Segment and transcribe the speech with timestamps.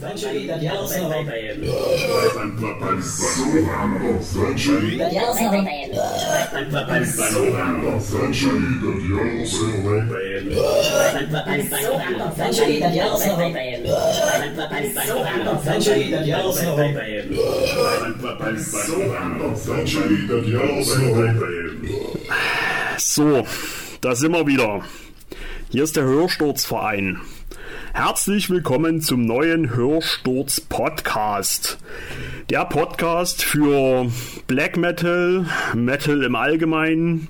[0.00, 1.10] Century, dat yellow cell.
[12.36, 13.42] Century, dat yellow cell.
[15.64, 16.92] Century, dat yellow cell.
[22.98, 23.46] So,
[24.00, 24.82] da sind wir wieder.
[25.70, 27.20] Hier ist der Hörsturzverein.
[27.94, 31.76] Herzlich willkommen zum neuen Hörsturz Podcast.
[32.48, 34.10] Der Podcast für
[34.46, 37.28] Black Metal, Metal im Allgemeinen,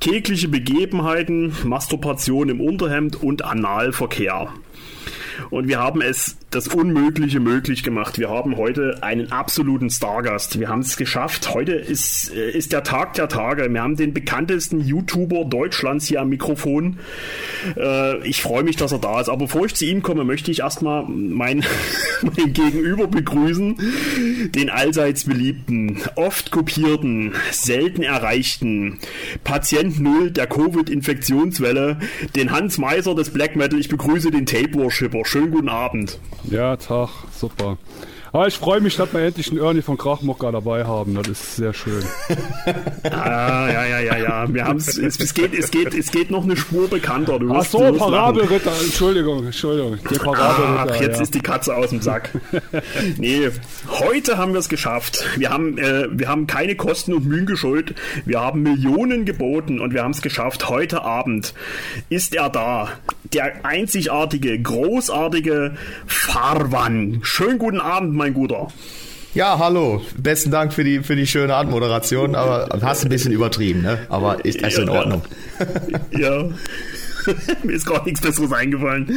[0.00, 4.48] tägliche Begebenheiten, Masturbation im Unterhemd und Analverkehr.
[5.50, 8.18] Und wir haben es das Unmögliche möglich gemacht.
[8.18, 10.58] Wir haben heute einen absoluten Stargast.
[10.58, 11.54] Wir haben es geschafft.
[11.54, 13.72] Heute ist, äh, ist der Tag der Tage.
[13.72, 16.98] Wir haben den bekanntesten YouTuber Deutschlands hier am Mikrofon.
[17.76, 19.28] Äh, ich freue mich, dass er da ist.
[19.28, 21.64] Aber bevor ich zu ihm komme, möchte ich erstmal mein,
[22.22, 23.76] mein Gegenüber begrüßen.
[24.52, 28.98] Den allseits beliebten, oft kopierten, selten erreichten
[29.44, 32.00] Patient Null der Covid-Infektionswelle,
[32.34, 33.78] den Hans Meiser des Black Metal.
[33.78, 35.24] Ich begrüße den Tape Worshipper.
[35.24, 36.18] Schönen guten Abend.
[36.44, 37.76] Ja, Tag, super.
[38.32, 41.14] Aber ich freue mich, dass wir endlich einen Ernie von Krachmocker dabei haben.
[41.14, 42.02] Das ist sehr schön.
[43.10, 44.54] Ah, ja, ja, ja, ja.
[44.54, 47.38] Wir haben's, es, es, geht, es, geht, es geht noch eine Spur bekannter.
[47.38, 47.78] Du Ach so.
[47.92, 48.72] Parabelritter.
[48.82, 49.98] Entschuldigung, Entschuldigung.
[50.10, 50.94] Der Parabelritter.
[50.96, 51.22] Ach, jetzt ja.
[51.22, 52.30] ist die Katze aus dem Sack.
[53.18, 53.48] nee,
[53.88, 55.24] heute haben wir es geschafft.
[55.36, 57.94] Wir haben, äh, wir haben keine Kosten und Mühen geschuld.
[58.24, 60.68] Wir haben Millionen geboten und wir haben es geschafft.
[60.68, 61.54] Heute Abend
[62.08, 62.88] ist er da.
[63.32, 65.74] Der einzigartige, großartige
[66.06, 67.20] Farwan.
[67.22, 68.68] Schönen guten Abend, mein Guter.
[69.32, 70.02] Ja, hallo.
[70.18, 73.98] Besten Dank für die, für die schöne Anmoderation, aber hast ein bisschen übertrieben, ne?
[74.08, 74.92] Aber ist in Ja.
[74.92, 75.22] Ordnung.
[76.18, 76.44] Ja.
[77.62, 79.08] Mir ist gar nichts Besseres eingefallen.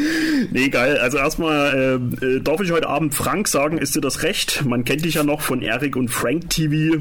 [0.52, 0.98] Nee, geil.
[0.98, 4.64] Also erstmal äh, äh, darf ich heute Abend Frank sagen, ist dir das recht?
[4.66, 6.98] Man kennt dich ja noch von Eric und Frank TV.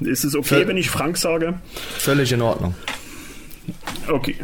[0.00, 1.54] Ist es okay, Völ- wenn ich Frank sage?
[1.98, 2.74] Völlig in Ordnung.
[4.08, 4.36] Okay.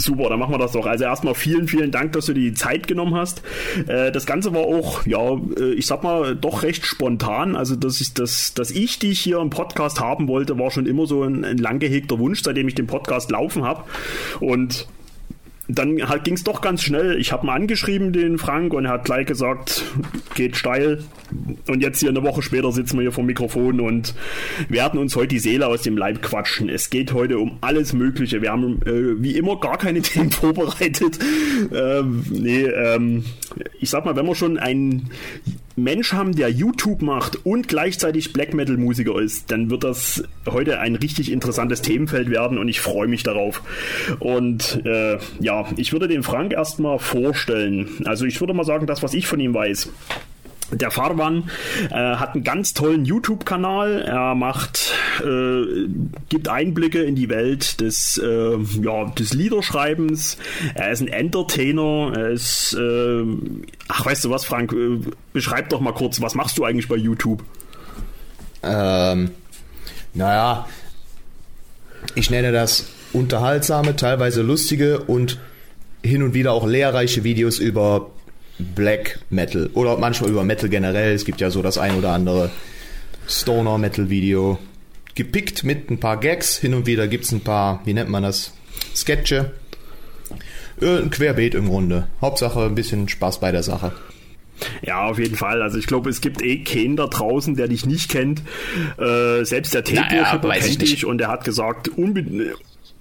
[0.00, 0.86] Super, dann machen wir das doch.
[0.86, 3.42] Also erstmal vielen, vielen Dank, dass du dir die Zeit genommen hast.
[3.88, 7.56] Äh, das Ganze war auch, ja, äh, ich sag mal, doch recht spontan.
[7.56, 11.06] Also, dass ich, das, dass ich dich hier im Podcast haben wollte, war schon immer
[11.06, 13.82] so ein, ein lang gehegter Wunsch, seitdem ich den Podcast laufen habe.
[14.38, 14.86] Und
[15.68, 17.20] dann halt ging es doch ganz schnell.
[17.20, 19.84] Ich habe ihn angeschrieben, den Frank, und er hat gleich gesagt,
[20.34, 21.04] geht steil.
[21.68, 24.14] Und jetzt hier eine Woche später sitzen wir hier vor dem Mikrofon und
[24.70, 26.70] werden uns heute die Seele aus dem Leib quatschen.
[26.70, 28.40] Es geht heute um alles Mögliche.
[28.40, 31.18] Wir haben äh, wie immer gar keine Themen vorbereitet.
[31.72, 33.24] Ähm, nee, ähm,
[33.78, 35.10] ich sag mal, wenn wir schon einen
[35.78, 40.80] Mensch haben, der YouTube macht und gleichzeitig Black Metal Musiker ist, dann wird das heute
[40.80, 43.62] ein richtig interessantes Themenfeld werden und ich freue mich darauf.
[44.18, 47.88] Und äh, ja, ich würde den Frank erstmal vorstellen.
[48.04, 49.90] Also ich würde mal sagen, das, was ich von ihm weiß.
[50.70, 51.50] Der Farwan
[51.90, 54.02] äh, hat einen ganz tollen YouTube-Kanal.
[54.02, 54.92] Er macht,
[55.24, 55.88] äh,
[56.28, 60.36] gibt Einblicke in die Welt des, äh, ja, des Liederschreibens.
[60.74, 62.12] Er ist ein Entertainer.
[62.14, 63.24] Er ist, äh,
[63.88, 64.72] ach, weißt du was, Frank?
[64.72, 64.98] Äh,
[65.32, 67.42] beschreib doch mal kurz, was machst du eigentlich bei YouTube?
[68.62, 69.30] Ähm,
[70.12, 70.66] naja,
[72.14, 75.38] ich nenne das unterhaltsame, teilweise lustige und
[76.02, 78.10] hin und wieder auch lehrreiche Videos über
[78.58, 81.14] Black Metal oder manchmal über Metal generell.
[81.14, 82.50] Es gibt ja so das ein oder andere
[83.28, 84.58] Stoner Metal Video.
[85.14, 86.58] Gepickt mit ein paar Gags.
[86.58, 88.52] Hin und wieder gibt's ein paar, wie nennt man das?
[88.94, 89.52] Sketche.
[90.80, 92.06] Ein Querbeet im Grunde.
[92.20, 93.92] Hauptsache ein bisschen Spaß bei der Sache.
[94.82, 95.62] Ja, auf jeden Fall.
[95.62, 98.42] Also ich glaube, es gibt eh keinen da draußen, der dich nicht kennt.
[98.98, 102.54] Äh, selbst der Naja, weiß ich kennt dich und der hat gesagt, unbedingt.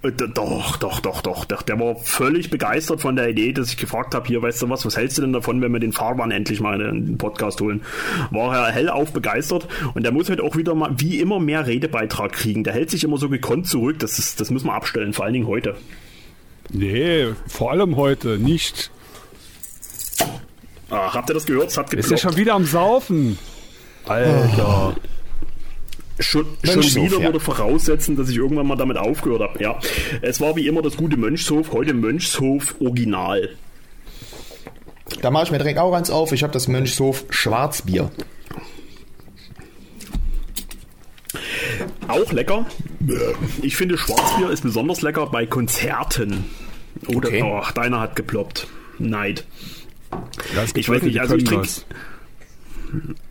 [0.04, 1.62] Äh, Doch, doch, doch, doch, doch.
[1.64, 4.86] Der war völlig begeistert von der Idee, dass ich gefragt habe, hier, weißt du was,
[4.86, 7.82] was hältst du denn davon, wenn wir den Fahrbahn endlich mal in den Podcast holen?
[8.30, 12.32] War er hellauf begeistert und der muss halt auch wieder mal, wie immer, mehr Redebeitrag
[12.34, 12.64] kriegen.
[12.64, 15.34] Der hält sich immer so gekonnt zurück, das, ist, das müssen wir abstellen, vor allen
[15.34, 15.76] Dingen heute.
[16.70, 18.92] Nee, vor allem heute nicht.
[20.90, 21.70] Ah, habt ihr das gehört?
[21.70, 23.38] Es hat Ist ja schon wieder am Saufen.
[24.06, 24.96] Alter.
[26.20, 27.26] Schon, schon wieder ja.
[27.26, 29.62] würde voraussetzen, dass ich irgendwann mal damit aufgehört habe.
[29.62, 29.80] Ja,
[30.22, 33.50] es war wie immer das gute Mönchshof, heute Mönchshof Original.
[35.22, 36.32] Da mache ich mir direkt auch eins auf.
[36.32, 38.12] Ich habe das Mönchshof Schwarzbier.
[42.08, 42.66] Auch lecker.
[43.62, 46.46] Ich finde Schwarzbier ist besonders lecker bei Konzerten.
[47.08, 47.44] Oder Okay.
[47.62, 48.68] ach, deiner hat geploppt.
[48.98, 49.46] Neid.
[50.56, 51.68] Ja, Ich weiß nicht, die also ich trinke.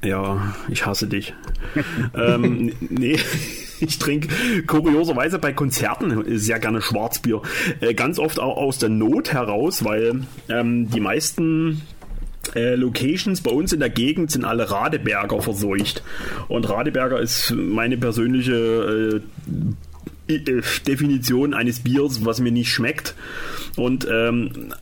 [0.03, 1.35] Ja, ich hasse dich.
[2.15, 3.19] ähm, nee,
[3.81, 4.29] ich trinke
[4.67, 7.43] kurioserweise bei Konzerten sehr gerne Schwarzbier.
[7.81, 11.83] Äh, ganz oft auch aus der Not heraus, weil ähm, die meisten
[12.55, 16.03] äh, Locations bei uns in der Gegend sind alle Radeberger verseucht.
[16.49, 19.23] Und Radeberger ist meine persönliche
[20.29, 23.15] äh, äh, Definition eines Biers, was mir nicht schmeckt.
[23.77, 24.73] Und ähm,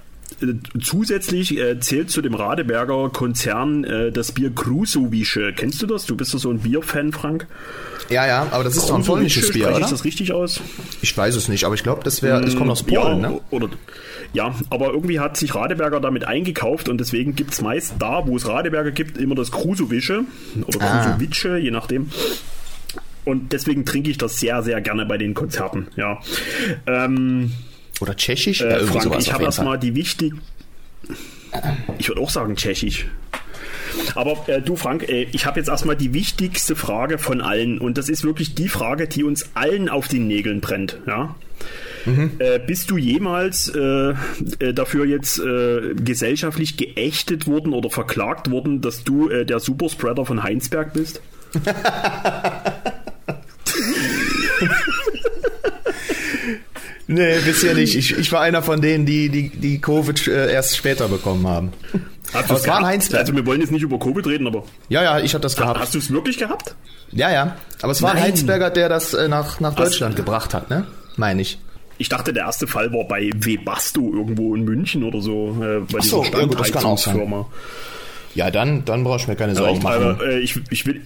[0.81, 5.53] zusätzlich äh, zählt zu dem Radeberger Konzern äh, das Bier Krusowische.
[5.55, 6.07] Kennst du das?
[6.07, 7.47] Du bist doch so ein Bierfan, Frank.
[8.11, 9.81] Ja, ja, aber das ist doch ein polnisches Bier, oder?
[9.81, 10.61] ich das richtig aus?
[11.01, 13.41] Ich weiß es nicht, aber ich glaube, das wäre, das kommt aus Polen, ja, ne?
[13.51, 13.71] Oder,
[14.35, 18.37] ja, aber irgendwie hat sich Radeberger damit eingekauft und deswegen gibt es meist da, wo
[18.37, 20.25] es Radeberger gibt, immer das Krusowische
[20.67, 21.17] oder Ah.
[21.17, 22.11] Krusowice, je nachdem.
[23.25, 26.21] Und deswegen trinke ich das sehr, sehr gerne bei den Konzerten, ja.
[26.87, 27.53] Ähm,
[28.01, 28.61] Oder Tschechisch?
[28.61, 30.35] Äh, irgendwie Frank, ich habe erstmal die wichtig.
[31.99, 33.07] Ich würde auch sagen Tschechisch.
[34.15, 37.79] Aber äh, du, Frank, äh, ich habe jetzt erstmal die wichtigste Frage von allen.
[37.79, 40.99] Und das ist wirklich die Frage, die uns allen auf den Nägeln brennt.
[41.07, 41.35] Ja?
[42.07, 44.15] Äh, bist du jemals äh,
[44.59, 50.27] äh, dafür jetzt äh, gesellschaftlich geächtet worden oder verklagt worden, dass du äh, der Superspreader
[50.27, 51.23] von Heinsberg bist?
[57.07, 57.95] Nee, bisher nicht.
[57.97, 61.73] Ich, ich war einer von denen, die die, die Covid äh, erst später bekommen haben.
[62.33, 62.87] Hast Aber es war ein?
[62.87, 63.21] Heinsberg.
[63.21, 65.79] Also wir wollen jetzt nicht über Covid reden, aber Ja, ja, ich hatte das gehabt.
[65.79, 66.75] hast du es wirklich gehabt?
[67.13, 67.57] Ja, ja.
[67.83, 68.25] Aber es war ein Nein.
[68.29, 69.75] Heinsberger, der das äh, nach, nach?
[69.75, 70.87] Deutschland gebracht hat, ne?
[71.17, 71.59] Meine ich.
[71.99, 76.01] Ich dachte, der erste Fall war bei Webasto irgendwo in München oder so, äh, bei
[76.01, 76.39] so, dieser.
[76.39, 77.47] Standheizungsfirma.
[78.35, 80.03] Ja, dann, dann brauchst du mir keine Aber Sorgen ich, machen.
[80.03, 81.03] aber, äh, ich, ich, will,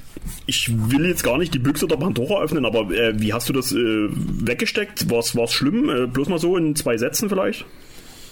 [0.47, 3.53] ich will jetzt gar nicht die Büchse der Pandora öffnen, aber äh, wie hast du
[3.53, 5.11] das äh, weggesteckt?
[5.11, 5.91] War es schlimm?
[5.91, 7.67] Äh, bloß mal so in zwei Sätzen vielleicht?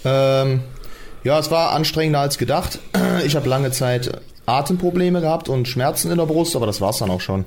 [0.04, 0.60] Ähm,
[1.24, 2.78] ja, es war anstrengender als gedacht.
[3.26, 7.10] Ich habe lange Zeit Atemprobleme gehabt und Schmerzen in der Brust, aber das war's dann
[7.10, 7.44] auch schon.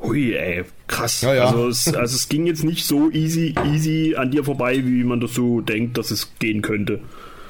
[0.00, 1.22] Hui, ey, krass.
[1.22, 1.46] Ja, ja.
[1.46, 5.20] Also, es, also es ging jetzt nicht so easy, easy an dir vorbei, wie man
[5.20, 7.00] das so denkt, dass es gehen könnte.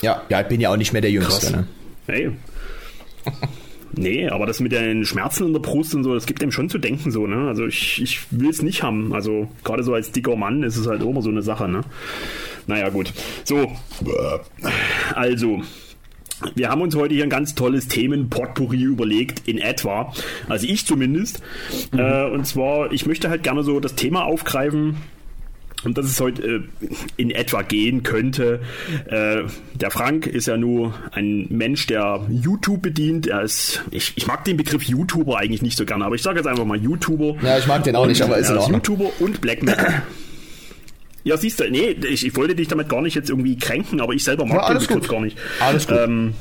[0.01, 1.53] Ja, ja, ich bin ja auch nicht mehr der Jüngste.
[1.53, 1.53] Krass.
[1.53, 1.67] Ne?
[2.07, 2.31] Hey.
[3.99, 6.69] Nee, aber das mit den Schmerzen in der Brust und so, das gibt dem schon
[6.69, 7.49] zu denken so, ne?
[7.49, 9.15] Also ich, ich will es nicht haben.
[9.15, 11.81] Also gerade so als dicker Mann ist es halt immer so eine Sache, ne?
[12.67, 13.13] Naja, gut.
[13.45, 13.73] So.
[15.15, 15.63] Also.
[16.55, 20.13] Wir haben uns heute hier ein ganz tolles Themen-Potpourri überlegt, in etwa.
[20.51, 21.41] Also ich zumindest.
[21.97, 24.97] Äh, und zwar, ich möchte halt gerne so das Thema aufgreifen,
[25.85, 26.61] und dass es heute äh,
[27.17, 28.61] in etwa gehen könnte.
[29.07, 29.43] Äh,
[29.75, 33.27] der Frank ist ja nur ein Mensch, der YouTube bedient.
[33.27, 36.39] Er ist, ich, ich mag den Begriff YouTuber eigentlich nicht so gerne, aber ich sage
[36.39, 37.37] jetzt einfach mal YouTuber.
[37.43, 38.69] Ja, ich mag den auch nicht, aber ist er ist.
[38.69, 40.03] YouTuber und Black Metal.
[41.25, 44.13] Ja, siehst du, nee, ich, ich wollte dich damit gar nicht jetzt irgendwie kränken, aber
[44.13, 45.09] ich selber mag Ja, den Begriff gut.
[45.09, 45.37] gar nicht.
[45.61, 45.99] Alles gut.
[45.99, 46.35] Ähm,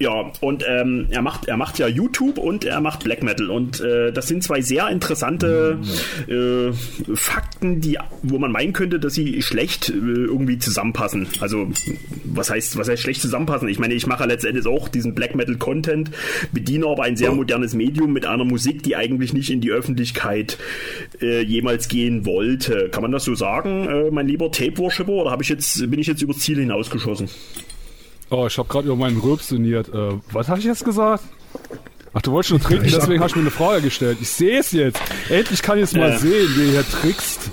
[0.00, 3.80] ja, und ähm, er macht er macht ja YouTube und er macht Black Metal und
[3.80, 5.78] äh, das sind zwei sehr interessante
[6.26, 6.72] äh,
[7.14, 11.28] Fakten, die wo man meinen könnte, dass sie schlecht äh, irgendwie zusammenpassen.
[11.40, 11.68] Also
[12.24, 13.68] was heißt was heißt schlecht zusammenpassen?
[13.68, 16.10] Ich meine, ich mache letztendlich auch diesen Black Metal Content,
[16.50, 20.56] bediene aber ein sehr modernes Medium mit einer Musik, die eigentlich nicht in die Öffentlichkeit
[21.20, 22.88] äh, jemals gehen wollte.
[22.88, 26.00] Kann man das so sagen, äh, mein lieber Tape Worshipper, oder habe ich jetzt bin
[26.00, 27.28] ich jetzt übers Ziel hinausgeschossen?
[28.30, 29.88] Oh, ich habe gerade über meinen Rülps sinniert.
[29.88, 31.24] Äh, was habe ich jetzt gesagt?
[32.12, 34.18] Ach, du wolltest schon trinken, deswegen hast du mir eine Frage gestellt.
[34.20, 35.00] Ich sehe es jetzt.
[35.28, 36.18] Endlich kann ich es mal Äh.
[36.18, 37.50] sehen, wie ihr hier trickst.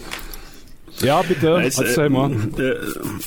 [1.02, 2.32] Ja, bitte, Es, erzähl äh, mal.
[2.32, 2.74] Äh,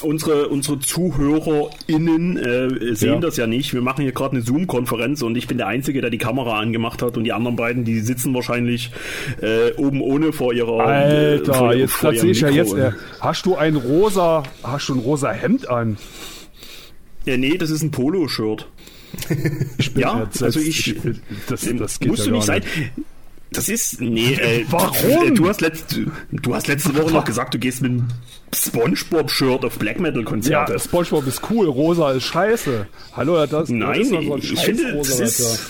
[0.02, 3.20] unsere, unsere ZuhörerInnen äh, sehen Ja.
[3.20, 3.72] das ja nicht.
[3.72, 7.00] Wir machen hier gerade eine Zoom-Konferenz und ich bin der Einzige, der die Kamera angemacht
[7.00, 8.90] hat und die anderen beiden, die sitzen wahrscheinlich
[9.40, 10.82] äh, oben ohne vor ihrer äh,
[11.38, 12.74] Alter, vor, jetzt vor sehe ich ja jetzt.
[12.74, 15.96] Äh, hast du ein rosa, hast du ein rosa Hemd an?
[17.24, 18.66] Ja, nee, das ist ein Polo-Shirt.
[19.96, 20.94] Ja, also ich,
[21.48, 22.62] das, das geht musst ja du nicht sein.
[23.52, 25.28] Das ist, nee, äh, Warum?
[25.28, 25.98] äh, Du hast, letzt,
[26.30, 28.08] du hast letzte Woche noch gesagt, du gehst mit einem
[28.54, 30.78] Spongebob-Shirt auf Black Ja, Metal-Konzerte.
[30.78, 32.86] Spongebob ist cool, rosa ist scheiße.
[33.16, 35.66] Hallo, das Nein, das ist so ich finde, das ist.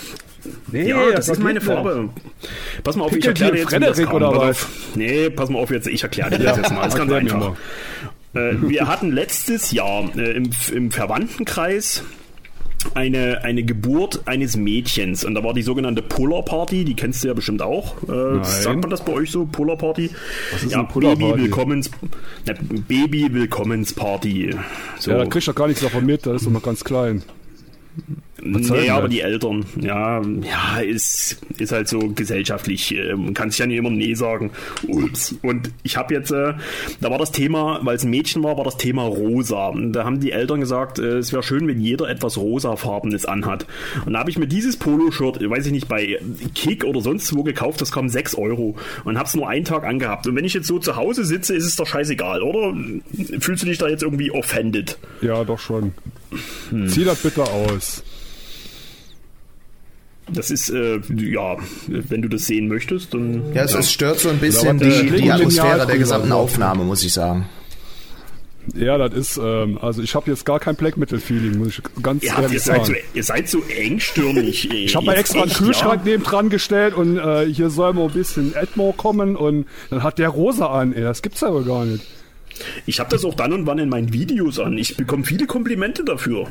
[0.72, 1.66] Nee, Ja, das, ist geht meine nicht.
[1.66, 2.10] Farbe.
[2.82, 4.16] Pass mal auf, ich Pickel erkläre dir jetzt, wie das Frederik kam.
[4.16, 4.66] oder was?
[4.94, 6.82] Nee, pass mal auf jetzt, ich erkläre dir das jetzt mal.
[6.84, 7.56] Das ist ganz einfach.
[8.34, 12.04] Äh, wir hatten letztes Jahr äh, im, im Verwandtenkreis
[12.94, 17.28] eine, eine Geburt eines Mädchens und da war die sogenannte Puller Party, die kennst du
[17.28, 17.96] ja bestimmt auch.
[18.04, 20.10] Äh, sagt man das bei euch so, Puller Party?
[20.52, 21.42] Was ist ja, eine Puller Baby Party?
[21.42, 21.90] Willkommens,
[22.46, 22.54] na,
[22.88, 24.56] Baby Willkommensparty.
[24.98, 25.10] So.
[25.10, 27.22] Ja, da kriegst du gar nichts davon mit, das ist doch noch ganz klein.
[28.42, 29.10] Nee, denn aber das?
[29.10, 32.94] die Eltern, ja, ja, ist, ist halt so gesellschaftlich.
[33.16, 34.50] Man kann sich ja nicht immer Nee sagen.
[34.86, 35.34] Ups.
[35.42, 36.54] Und ich habe jetzt, äh,
[37.00, 39.68] da war das Thema, weil es ein Mädchen war, war das Thema rosa.
[39.68, 43.66] Und da haben die Eltern gesagt, äh, es wäre schön, wenn jeder etwas rosafarbenes anhat.
[44.06, 46.18] Und da habe ich mir dieses Poloshirt, weiß ich nicht, bei
[46.54, 48.76] Kick oder sonst wo gekauft, das kam 6 Euro.
[49.04, 50.26] Und habe es nur einen Tag angehabt.
[50.26, 52.74] Und wenn ich jetzt so zu Hause sitze, ist es doch scheißegal, oder?
[53.40, 54.98] Fühlst du dich da jetzt irgendwie offended?
[55.20, 55.92] Ja, doch schon.
[56.70, 56.88] Hm.
[56.88, 58.02] Zieh das bitte aus.
[60.32, 61.56] Das ist, äh, ja,
[61.88, 63.52] wenn du das sehen möchtest, dann.
[63.54, 66.32] Ja, es, es stört so ein bisschen die, die Atmosphäre der gesamten.
[66.32, 67.46] Aufnahme, muss ich sagen.
[68.74, 72.02] Ja, das ist, ähm, also ich habe jetzt gar kein Black Metal Feeling, muss ich
[72.02, 73.04] ganz Ja, ehrlich ihr, seid so, sagen.
[73.14, 74.70] ihr seid so engstirnig.
[74.70, 74.84] ey.
[74.84, 76.12] Ich habe mal Jetzt extra einen Kühlschrank ja?
[76.12, 80.18] neben dran gestellt und äh, hier soll mal ein bisschen Edmore kommen und dann hat
[80.18, 80.92] der rosa an.
[80.92, 82.04] Ey, das gibt's aber gar nicht.
[82.86, 84.76] Ich habe das auch dann und wann in meinen Videos an.
[84.76, 86.46] Ich bekomme viele Komplimente dafür.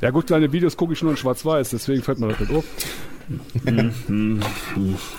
[0.00, 2.64] Ja gut, deine Videos gucke ich nur in schwarz-weiß, deswegen fällt mir das nicht auf.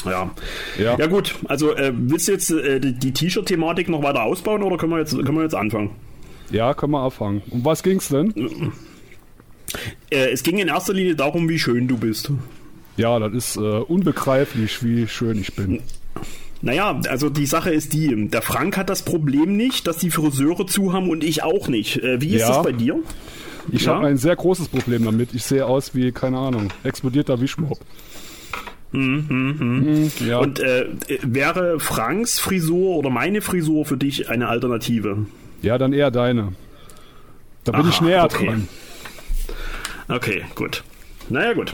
[0.06, 0.32] Ja.
[0.80, 0.98] Ja.
[0.98, 4.78] Ja gut, also äh, willst du jetzt äh, die, die T-Shirt-Thematik noch weiter ausbauen oder
[4.78, 5.92] können wir jetzt, können wir jetzt anfangen?
[6.50, 7.42] Ja, können wir anfangen.
[7.52, 8.72] Um was ging's denn?
[10.10, 12.32] Äh, es ging in erster Linie darum, wie schön du bist.
[12.98, 15.82] Ja, das ist äh, unbegreiflich, wie schön ich bin.
[16.62, 20.66] Naja, also die Sache ist die, der Frank hat das Problem nicht, dass die Friseure
[20.68, 21.98] zu haben und ich auch nicht.
[22.04, 22.48] Äh, wie ist Ja.
[22.50, 23.00] das bei dir?
[23.72, 23.96] Ich Ja?
[23.96, 25.34] habe ein sehr großes Problem damit.
[25.34, 27.80] Ich sehe aus wie, keine Ahnung, explodierter Wischmob.
[28.92, 30.40] Mhm, ja.
[30.40, 30.86] Und äh,
[31.22, 35.26] wäre Franks Frisur oder meine Frisur für dich eine Alternative?
[35.62, 36.54] ja, dann eher deine.
[37.66, 38.46] Da bin Aha, ich näher okay.
[38.48, 38.68] dran.
[40.08, 40.84] Okay, gut.
[41.30, 41.74] Naja, gut.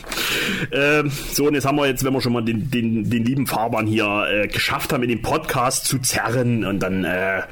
[0.72, 3.48] Ähm, so, und jetzt haben wir jetzt, wenn wir schon mal den, den, den lieben
[3.48, 7.44] Fahrbahn hier äh, geschafft haben, in den Podcast zu zerren, und dann äh,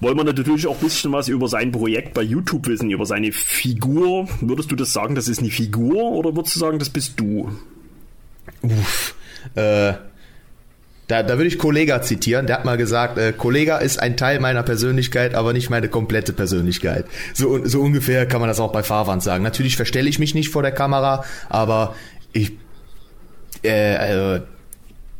[0.00, 3.32] wollen wir natürlich auch ein bisschen was über sein Projekt bei YouTube wissen, über seine
[3.32, 4.28] Figur.
[4.40, 7.50] Würdest du das sagen, das ist eine Figur, oder würdest du sagen, das bist du?
[9.54, 9.94] Äh,
[11.10, 12.46] da, da würde ich Kollega zitieren.
[12.46, 16.32] Der hat mal gesagt, äh, Kollega ist ein Teil meiner Persönlichkeit, aber nicht meine komplette
[16.32, 17.04] Persönlichkeit.
[17.34, 19.42] So, so ungefähr kann man das auch bei Fahrwand sagen.
[19.42, 21.96] Natürlich verstelle ich mich nicht vor der Kamera, aber
[22.32, 22.52] ich,
[23.64, 24.40] äh, äh,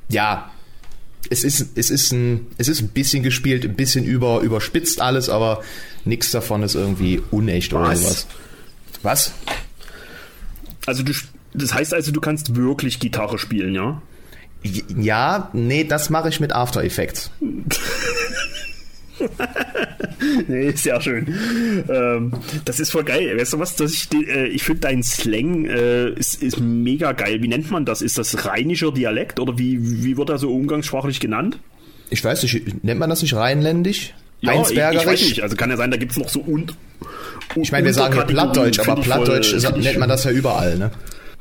[0.09, 0.53] ja,
[1.29, 5.29] es ist, es ist ein, es ist ein bisschen gespielt, ein bisschen über, überspitzt alles,
[5.29, 5.63] aber
[6.05, 8.01] nichts davon ist irgendwie unecht oder Was?
[8.01, 8.27] sowas.
[9.03, 9.33] Was?
[10.87, 11.13] Also du,
[11.53, 14.01] das heißt also, du kannst wirklich Gitarre spielen, ja?
[14.63, 17.31] Ja, nee, das mache ich mit After Effects.
[20.49, 21.27] Nee, sehr schön.
[21.89, 22.33] Ähm,
[22.65, 23.37] das ist voll geil.
[23.39, 23.77] Weißt du was?
[23.77, 27.43] Dass ich äh, ich finde dein Slang äh, ist, ist mega geil.
[27.43, 28.03] Wie nennt man das?
[28.03, 31.59] Ist das rheinischer Dialekt oder wie, wie wird er so umgangssprachlich genannt?
[32.11, 34.15] Ich weiß nicht, nennt man das nicht rheinländisch?
[34.41, 35.43] ich, ich weiß nicht.
[35.43, 36.75] Also kann ja sein, da gibt es noch so und.
[37.57, 40.91] Ich meine, wir sagen hier Plattdeutsch, aber Plattdeutsch ist, nennt man das ja überall, ne?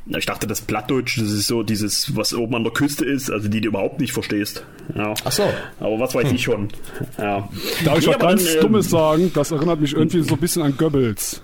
[0.06, 3.30] Na, Ich dachte, das Plattdeutsch, das ist so dieses, was oben an der Küste ist,
[3.30, 4.64] also die du überhaupt nicht verstehst.
[4.94, 5.14] Ja.
[5.24, 5.44] Ach so.
[5.78, 6.68] Aber was weiß ich schon.
[7.18, 7.48] Ja.
[7.84, 9.30] Darf ich Nee, was ganz dann, ähm, Dummes sagen?
[9.34, 11.42] Das erinnert mich irgendwie so ein bisschen an Goebbels.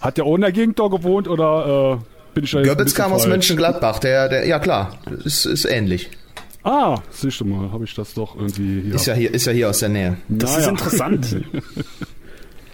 [0.00, 3.12] Hat der auch in der Gegend da gewohnt oder äh, bin ich da Goebbels kam
[3.12, 3.32] aus falsch?
[3.34, 6.08] Mönchengladbach, der, der, ja klar, ist, ist ähnlich.
[6.62, 8.94] Ah, siehst du mal, habe ich das doch irgendwie hier.
[8.94, 10.18] Ist ja hier, ist ja hier aus der Nähe.
[10.28, 10.68] Das ist Naja.
[10.70, 11.36] interessant.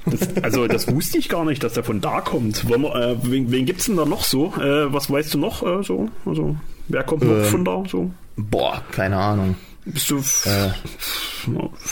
[0.06, 2.68] Das, also das wusste ich gar nicht, dass der von da kommt.
[2.68, 4.52] Wollen wir, äh, wen, wen gibt's denn da noch so?
[4.58, 6.08] Äh, was weißt du noch äh, so?
[6.26, 6.56] Also
[6.88, 7.44] wer kommt noch Ähm.
[7.44, 8.10] von da so?
[8.36, 9.56] Boah, keine Ahnung.
[9.86, 10.18] Bist du?
[10.18, 10.70] Äh,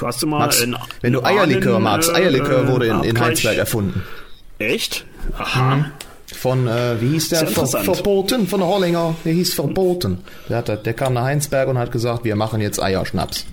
[0.03, 0.41] hast du mal?
[0.41, 3.21] Max, einen- wenn du Eierlikör Ahnen, magst, äh, Eierlikör wurde in, in?
[3.21, 4.03] Heinsberg erfunden.
[4.59, 5.05] Echt?
[5.39, 5.91] Aha.
[6.35, 7.47] Von, äh, wie hieß der?
[7.47, 9.15] Ver, verboten, von Hollinger.
[9.25, 10.19] Der hieß Verboten.
[10.49, 13.47] Der, hat, der kam nach Heinsberg und hat gesagt, wir machen jetzt Eierschnaps.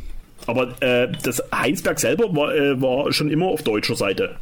[0.48, 4.36] Aber äh, das Heinsberg selber war, äh, war schon immer auf deutscher Seite.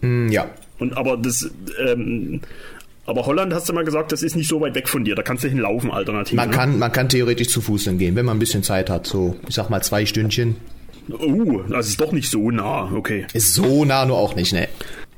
[0.00, 0.50] Hm, ja.
[0.78, 1.50] Und aber das,
[1.86, 2.40] ähm,
[3.06, 5.14] aber Holland hast du mal gesagt, das ist nicht so weit weg von dir.
[5.14, 6.36] Da kannst du hinlaufen, alternativ.
[6.36, 6.56] Man ne?
[6.56, 9.06] kann, man kann theoretisch zu Fuß hingehen, wenn man ein bisschen Zeit hat.
[9.06, 10.56] So, ich sag mal zwei Stündchen.
[11.10, 12.90] Oh, das ist doch nicht so nah.
[12.92, 13.26] Okay.
[13.34, 14.68] Ist so nah nur auch nicht, ne?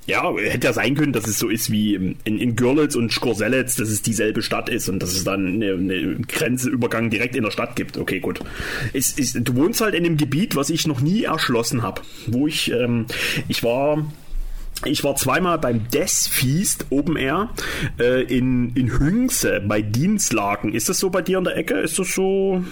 [0.06, 3.74] Ja, hätte ja sein können, dass es so ist wie in, in Görlitz und Skorselitz,
[3.74, 7.50] dass es dieselbe Stadt ist und dass es dann eine, eine Grenzeübergang direkt in der
[7.50, 7.98] Stadt gibt.
[7.98, 8.38] Okay, gut.
[8.92, 12.02] Es, ist, du wohnst halt in einem Gebiet, was ich noch nie erschlossen habe.
[12.28, 13.06] Wo ich, ähm,
[13.48, 14.06] ich war.
[14.84, 17.48] Ich war zweimal beim Death Feast Open Air
[17.98, 20.72] äh, in, in Hüngse bei Dienstlaken.
[20.74, 21.74] Ist das so bei dir in der Ecke?
[21.78, 22.62] Ist das so?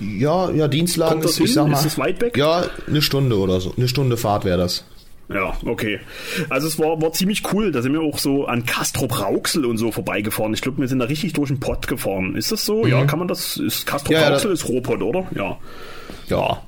[0.00, 1.76] Ja, ja, Dienstlagen Kommt das ist, ich sag mal.
[1.76, 2.36] Ist das weit weg?
[2.36, 3.72] Ja, eine Stunde oder so.
[3.76, 4.84] Eine Stunde Fahrt wäre das.
[5.28, 5.98] Ja, okay.
[6.48, 7.72] Also es war, war ziemlich cool.
[7.72, 10.54] Da sind wir auch so an Castrop Rauxel und so vorbeigefahren.
[10.54, 12.36] Ich glaube, wir sind da richtig durch den Pott gefahren.
[12.36, 12.86] Ist das so?
[12.86, 13.56] Ja, kann man das?
[13.56, 15.26] Ist Castrop Ja, ja, Rauxel das- ist Ruhrpott, oder?
[15.34, 15.58] Ja.
[16.28, 16.62] Ja.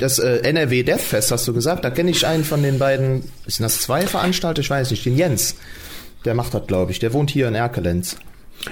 [0.00, 1.84] Das äh, NRW Death Fest, hast du gesagt?
[1.84, 3.22] Da kenne ich einen von den beiden.
[3.46, 4.60] Sind das zwei Veranstalter?
[4.60, 5.04] Ich weiß nicht.
[5.06, 5.54] Den Jens.
[6.24, 6.98] Der macht das, glaube ich.
[6.98, 8.16] Der wohnt hier in Erkelenz.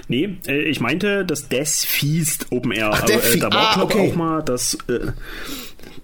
[0.08, 2.90] Nee, äh, ich meinte das Death Feast Open Air.
[2.92, 3.42] Ach, Also, Death äh, Feast.
[3.44, 4.10] da war, Ah, okay.
[4.10, 4.98] auch mal das, äh,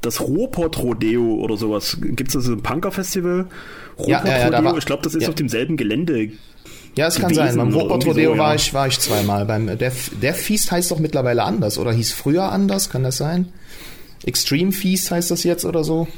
[0.01, 1.99] das Ruhrpott Rodeo oder sowas.
[2.01, 3.47] Gibt es das im Punker-Festival?
[3.99, 4.65] Ruhrpott Ja, ja, Rodeo?
[4.65, 5.29] war- ich glaube, das ist ja.
[5.31, 6.31] auf demselben Gelände.
[6.97, 7.57] Ja, es kann sein.
[7.57, 8.55] Beim irgendwie Rodeo so, war, ja.
[8.55, 9.47] ich, war ich zweimal.
[9.47, 11.77] Beim Death, Death Feast heißt doch mittlerweile anders.
[11.79, 12.89] Oder hieß früher anders?
[12.89, 13.49] Kann das sein?
[14.25, 16.09] Extreme Feast heißt das jetzt oder so?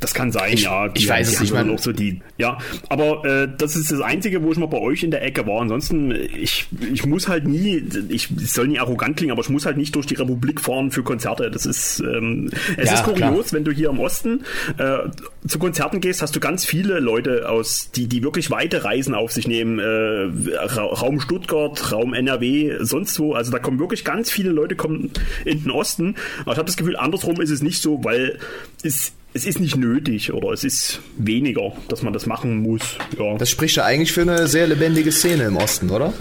[0.00, 0.90] Das kann sein, ja.
[0.94, 2.20] ich weiß es die nicht, auch so die.
[2.38, 2.58] Ja,
[2.88, 5.60] aber äh, das ist das Einzige, wo ich mal bei euch in der Ecke war.
[5.60, 9.66] Ansonsten, ich, ich muss halt nie, ich, ich soll nie arrogant klingen, aber ich muss
[9.66, 11.50] halt nicht durch die Republik fahren für Konzerte.
[11.50, 13.52] Das ist, ähm, es Ja, ist kurios, klar.
[13.52, 14.44] wenn du hier im Osten
[14.78, 14.98] äh,
[15.46, 19.32] zu Konzerten gehst, hast du ganz viele Leute aus, die, die wirklich weite Reisen auf
[19.32, 19.78] sich nehmen.
[19.78, 23.34] Äh, Ra Raum Stuttgart, Raum NRW, sonst wo.
[23.34, 25.10] Also da kommen wirklich ganz viele Leute kommen
[25.44, 26.16] in den Osten.
[26.42, 28.38] Aber ich habe das Gefühl, andersrum ist es nicht so, weil
[28.82, 32.96] es, es ist nicht nötig oder es ist weniger, dass man das machen muss.
[33.18, 33.36] Ja.
[33.36, 36.12] Das spricht ja eigentlich für eine sehr lebendige Szene im Osten, oder?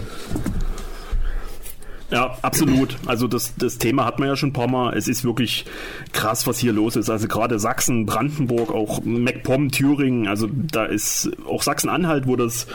[2.13, 2.95] Ja, absolut.
[3.07, 4.95] Also das, das Thema hat man ja schon ein paar Mal.
[4.95, 5.65] Es ist wirklich
[6.11, 7.09] krass, was hier los ist.
[7.09, 12.67] Also gerade Sachsen, Brandenburg, auch MacPom, Thüringen, also da ist auch Sachsen-Anhalt, wo das,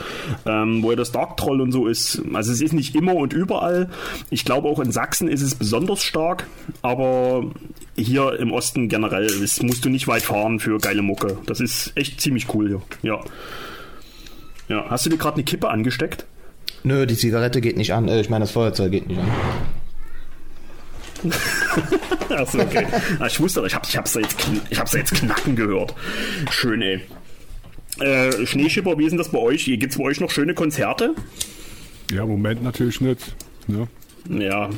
[0.45, 2.21] ähm, wo ja das Dark Troll und so ist.
[2.33, 3.89] Also es ist nicht immer und überall.
[4.29, 6.45] Ich glaube auch in Sachsen ist es besonders stark,
[6.81, 7.45] aber
[7.95, 11.37] hier im Osten generell ist, musst du nicht weit fahren für geile Mucke.
[11.45, 12.81] Das ist echt ziemlich cool hier.
[13.03, 13.21] Ja.
[14.67, 16.25] Ja, hast du dir gerade eine Kippe angesteckt?
[16.83, 18.07] Nö, die Zigarette geht nicht an.
[18.07, 19.31] Äh, ich meine, das Feuerzeug geht nicht an.
[22.29, 22.87] Achso, okay.
[23.19, 24.37] Ah, ich wusste, ich, hab, ich, hab's jetzt,
[24.69, 25.93] ich hab's jetzt knacken gehört.
[26.49, 27.01] Schön, ey.
[27.99, 29.65] Äh, Schneeschipper, wie ist denn das bei euch?
[29.65, 31.15] Gibt's bei euch noch schöne Konzerte?
[32.11, 33.35] Ja, im Moment natürlich nicht.
[33.67, 33.87] Ne?
[34.29, 34.69] Ja.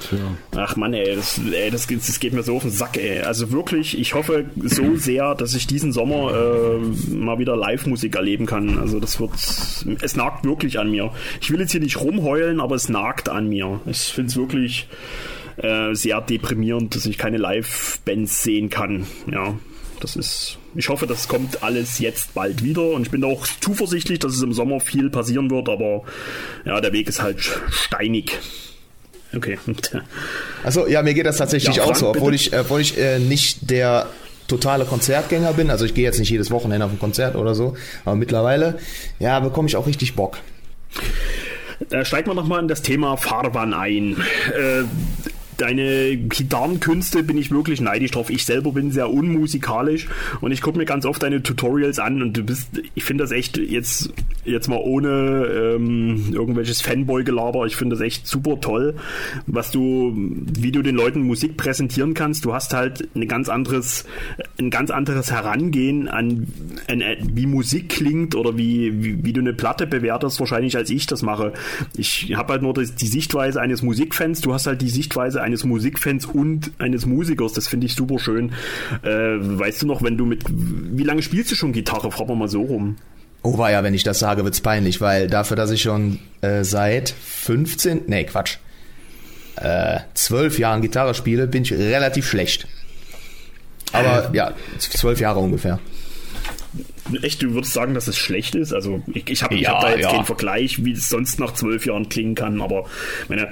[0.00, 0.18] Tja.
[0.56, 3.20] Ach Mann, ey, das, ey das, geht- das geht mir so auf den Sack, ey.
[3.20, 6.32] Also wirklich, ich hoffe so sehr, dass ich diesen Sommer
[6.80, 8.78] äh, mal wieder Live-Musik erleben kann.
[8.78, 11.12] Also das wird, es nagt wirklich an mir.
[11.40, 13.80] Ich will jetzt hier nicht rumheulen, aber es nagt an mir.
[13.86, 14.88] Ich finde es wirklich
[15.58, 19.06] äh, sehr deprimierend, dass ich keine Live-Bands sehen kann.
[19.30, 19.54] Ja,
[20.00, 20.56] das ist.
[20.76, 24.42] Ich hoffe, das kommt alles jetzt bald wieder und ich bin auch zuversichtlich, dass es
[24.42, 26.04] im Sommer viel passieren wird, aber
[26.64, 27.40] ja, der Weg ist halt
[27.70, 28.38] steinig.
[29.34, 29.58] Okay.
[30.62, 32.48] Also ja, mir geht das tatsächlich Ja, auch so, obwohl bitte.
[32.48, 34.06] ich, obwohl ich äh, nicht der
[34.46, 35.70] totale Konzertgänger bin.
[35.70, 38.78] Also ich gehe jetzt nicht jedes Wochenende auf ein Konzert oder so, aber mittlerweile,
[39.18, 40.36] ja, bekomme ich auch richtig Bock.
[41.90, 44.16] Äh, steigen wir nochmal in das Thema Farban ein.
[44.54, 44.82] Äh,
[45.60, 48.30] deine Gitarrenkünste bin ich wirklich neidisch drauf.
[48.30, 50.08] Ich selber bin sehr unmusikalisch
[50.40, 53.30] und ich gucke mir ganz oft deine Tutorials an und du bist, ich finde das
[53.30, 54.12] echt jetzt,
[54.44, 58.94] jetzt mal ohne ähm, irgendwelches Fanboy-Gelaber, ich finde das echt super toll,
[59.46, 62.44] was du, wie du den Leuten Musik präsentieren kannst.
[62.44, 64.06] Du hast halt ein ganz anderes,
[64.58, 66.46] ein ganz anderes Herangehen an,
[66.88, 67.02] an
[67.34, 71.22] wie Musik klingt oder wie, wie, wie du eine Platte bewertest, wahrscheinlich als ich das
[71.22, 71.52] mache.
[71.96, 75.49] Ich habe halt nur das, die Sichtweise eines Musikfans, du hast halt die Sichtweise eines
[75.64, 78.52] Musikfans und eines Musikers, das finde ich super schön.
[79.02, 82.10] Äh, weißt du noch, wenn du mit, wie lange spielst du schon Gitarre?
[82.10, 82.96] Fragen wir mal so rum.
[83.42, 86.62] Oh war ja, wenn ich das sage, wird's peinlich, weil dafür, dass ich schon äh,
[86.62, 88.58] seit 15, nee, Quatsch,
[89.56, 92.68] äh, 12 Jahren Gitarre spiele, bin ich relativ schlecht.
[93.92, 95.80] Aber ja, zwölf Jahre ungefähr.
[97.22, 98.72] Echt, du würdest sagen, dass es schlecht ist?
[98.72, 100.10] Also ich, ich habe Ja, hab da jetzt ja.
[100.12, 102.84] keinen Vergleich, wie es sonst nach zwölf Jahren klingen kann, aber
[103.28, 103.48] meine,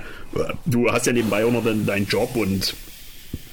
[0.67, 2.75] du hast ja nebenbei auch noch deinen, Job und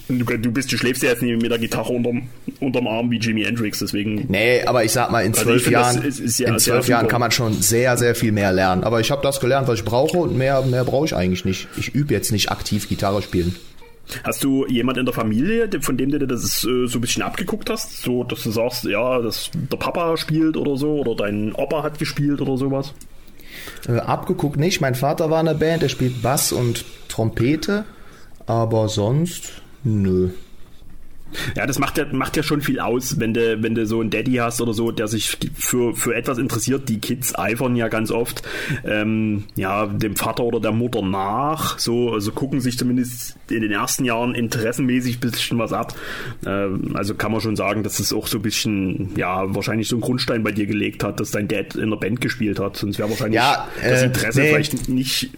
[0.07, 2.27] du, du bist, du schläfst ja jetzt nicht mit der Gitarre unterm,
[2.59, 4.25] unterm Arm wie Jimi Hendrix, deswegen.
[4.27, 6.87] Nee, aber ich sag mal, in Also zwölf das Jahren, ist- ist ja in zwölf
[6.87, 8.83] Jahren kann man schon sehr, sehr viel mehr lernen.
[8.83, 11.67] Aber ich habe das gelernt, was ich brauche und mehr, mehr brauche ich eigentlich nicht.
[11.77, 13.55] Ich übe jetzt nicht aktiv Gitarre spielen.
[14.23, 17.23] Hast du jemand in der Familie, von dem du dir das äh, so ein bisschen
[17.23, 18.01] abgeguckt hast?
[18.01, 21.99] So, dass du sagst, ja, dass der Papa spielt oder so, oder dein Opa hat
[21.99, 22.93] gespielt oder sowas?
[23.87, 24.81] Äh, abgeguckt nicht.
[24.81, 27.85] Mein Vater war in der Band, der spielt Bass und Trompete.
[28.45, 30.29] Aber sonst, nö.
[31.55, 34.09] Ja, das macht ja, macht ja schon viel aus, wenn du, wenn du so einen
[34.09, 36.89] Daddy hast oder so, der sich für, für etwas interessiert.
[36.89, 38.41] Die Kids eifern ja ganz oft
[38.83, 41.79] ähm, ja, dem Vater oder der Mutter nach.
[41.79, 45.95] So, also gucken sich zumindest in den ersten Jahren interessenmäßig ein bisschen was ab.
[46.45, 49.95] Ähm, also kann man schon sagen, dass es auch so ein bisschen, ja, wahrscheinlich so
[49.95, 52.77] einen Grundstein bei dir gelegt hat, dass dein Dad in der Band gespielt hat.
[52.77, 54.47] Sonst wäre wahrscheinlich Ja, das äh, Interesse nee.
[54.47, 55.29] vielleicht nicht.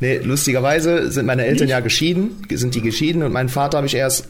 [0.00, 1.70] Nee, lustigerweise sind meine Eltern Nicht?
[1.72, 4.28] ja geschieden, sind die geschieden und meinen Vater habe ich erst,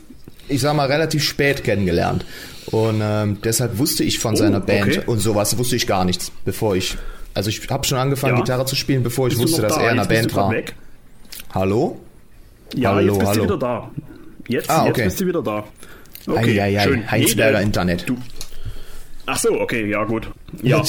[0.51, 2.25] ich sag mal, relativ spät kennengelernt.
[2.67, 5.03] Und ähm, deshalb wusste ich von Oh, seiner Band okay.
[5.07, 6.97] und sowas wusste ich gar nichts, bevor ich.
[7.35, 8.41] Also ich habe schon angefangen, Ja.
[8.41, 9.83] Gitarre zu spielen, bevor ich Bist du wusste, noch dass da?
[9.85, 10.51] er in einer Jetzt bist Band war.
[10.53, 10.75] Weg.
[11.55, 12.01] Hallo?
[12.75, 13.39] Ja, Hallo, jetzt bist hallo.
[13.41, 13.91] du wieder da.
[14.49, 15.05] Jetzt, Ah, jetzt okay.
[15.05, 15.65] bist du wieder da.
[16.29, 17.11] Eieiei, schön.
[17.11, 18.09] Heinsberger Nee, Internet.
[18.09, 18.17] Du,
[19.33, 20.29] Ach so, okay, ja gut.
[20.61, 20.83] Ja,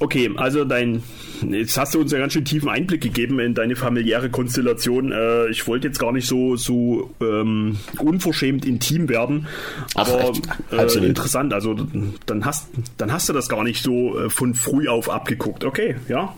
[0.00, 1.04] okay, also dein,
[1.48, 5.12] jetzt hast du uns ja ganz schön tiefen Einblick gegeben in deine familiäre Konstellation.
[5.12, 9.46] Äh, ich wollte jetzt gar nicht so so ähm, unverschämt intim werden,
[9.94, 11.54] Ach, aber so äh, interessant.
[11.54, 11.76] Also
[12.26, 15.64] dann hast dann hast du das gar nicht so äh, von früh auf abgeguckt.
[15.64, 16.34] Okay, ja.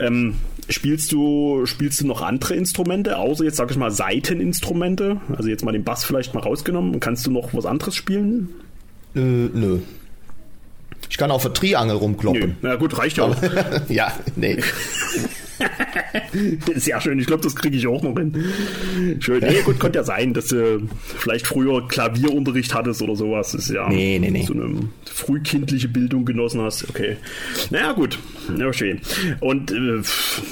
[0.00, 0.34] Ähm,
[0.70, 5.18] Spielst du, spielst du noch andere Instrumente, außer jetzt sag ich mal Seiteninstrumente?
[5.34, 7.00] Also jetzt mal den Bass vielleicht mal rausgenommen.
[7.00, 8.50] Kannst du noch was anderes spielen?
[9.14, 9.78] Äh, nö.
[11.10, 12.00] Ich kann auf der Triangel Nö.
[12.00, 12.56] rumkloppen.
[12.62, 13.36] Na gut, reicht ja auch.
[13.88, 14.58] ja, nee.
[16.76, 18.32] Sehr schön, ich glaube, das kriege ich auch noch hin.
[19.20, 19.40] Schön.
[19.40, 23.52] Nee, gut, könnte ja sein, dass du vielleicht früher Klavierunterricht hattest oder sowas.
[23.52, 24.44] Das ist ja Nee, nee, nee.
[24.44, 26.88] so eine frühkindliche Bildung genossen hast.
[26.88, 27.16] Okay.
[27.70, 28.18] Naja, gut.
[28.56, 29.00] Ja, schön.
[29.40, 30.00] Und äh,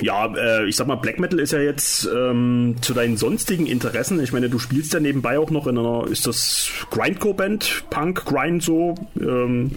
[0.00, 4.22] ja, äh, ich sag mal, Black Metal ist ja jetzt ähm, zu deinen sonstigen Interessen.
[4.22, 7.84] Ich meine, du spielst ja nebenbei auch noch in einer, ist das Grindcore-Band?
[7.90, 8.94] Punk, Grind so?
[9.20, 9.72] Ähm,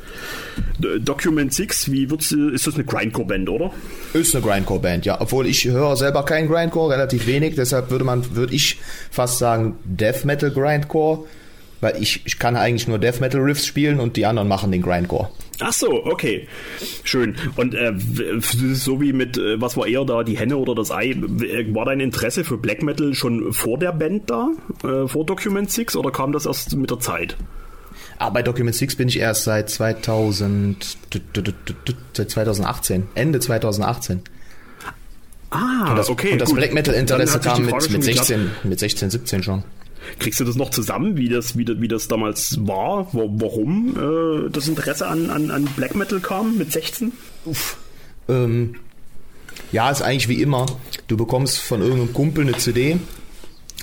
[1.00, 3.72] Document 6, wie wird's, ist das eine Grindcore-Band, oder?
[4.14, 5.19] Ist eine Grindcore-Band, ja.
[5.20, 7.56] Obwohl ich höre selber keinen Grindcore, relativ wenig.
[7.56, 8.80] Deshalb würde man, würde ich
[9.12, 11.26] fast sagen Death Metal Grindcore.
[11.82, 14.82] Weil ich, ich kann eigentlich nur Death Metal Riffs spielen und die anderen machen den
[14.82, 15.30] Grindcore.
[15.62, 16.46] Ach so, okay.
[17.06, 17.36] Schön.
[17.56, 17.94] Und äh,
[18.74, 21.16] so wie mit, äh, was war eher da, die Henne oder das Ei?
[21.18, 24.50] W- War dein Interesse für Black Metal schon vor der Band da,
[24.84, 27.38] äh, vor Document 6, oder kam das erst mit der Zeit?
[28.18, 30.98] Aber bei Document 6 bin ich erst seit 2000,
[32.14, 34.22] seit 2018, Ende 2018.
[35.52, 36.34] Ah, Und das, okay.
[36.34, 36.58] und das gut.
[36.58, 38.28] Black Metal Interesse kam mit, mit geklappt.
[38.28, 39.64] 16, mit 16, 17 schon.
[40.20, 43.08] Kriegst du das noch zusammen, wie das, wie das, wie das damals war?
[43.14, 47.12] Wo, warum äh, das Interesse an, an, an Black Metal kam mit 16?
[48.28, 48.76] Ähm,
[49.72, 50.66] ja, ist eigentlich wie immer.
[51.08, 52.98] Du bekommst von irgendeinem Kumpel eine CD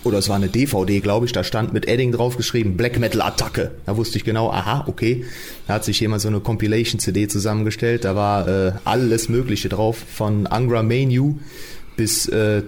[0.07, 3.73] oder es war eine DVD, glaube ich, da stand mit Edding draufgeschrieben Black Metal Attacke.
[3.85, 5.25] Da wusste ich genau, aha, okay.
[5.67, 9.99] Da hat sich jemand so eine Compilation CD zusammengestellt, da war äh, alles Mögliche drauf,
[9.99, 11.39] von Angra Mainu
[11.97, 12.63] bis äh,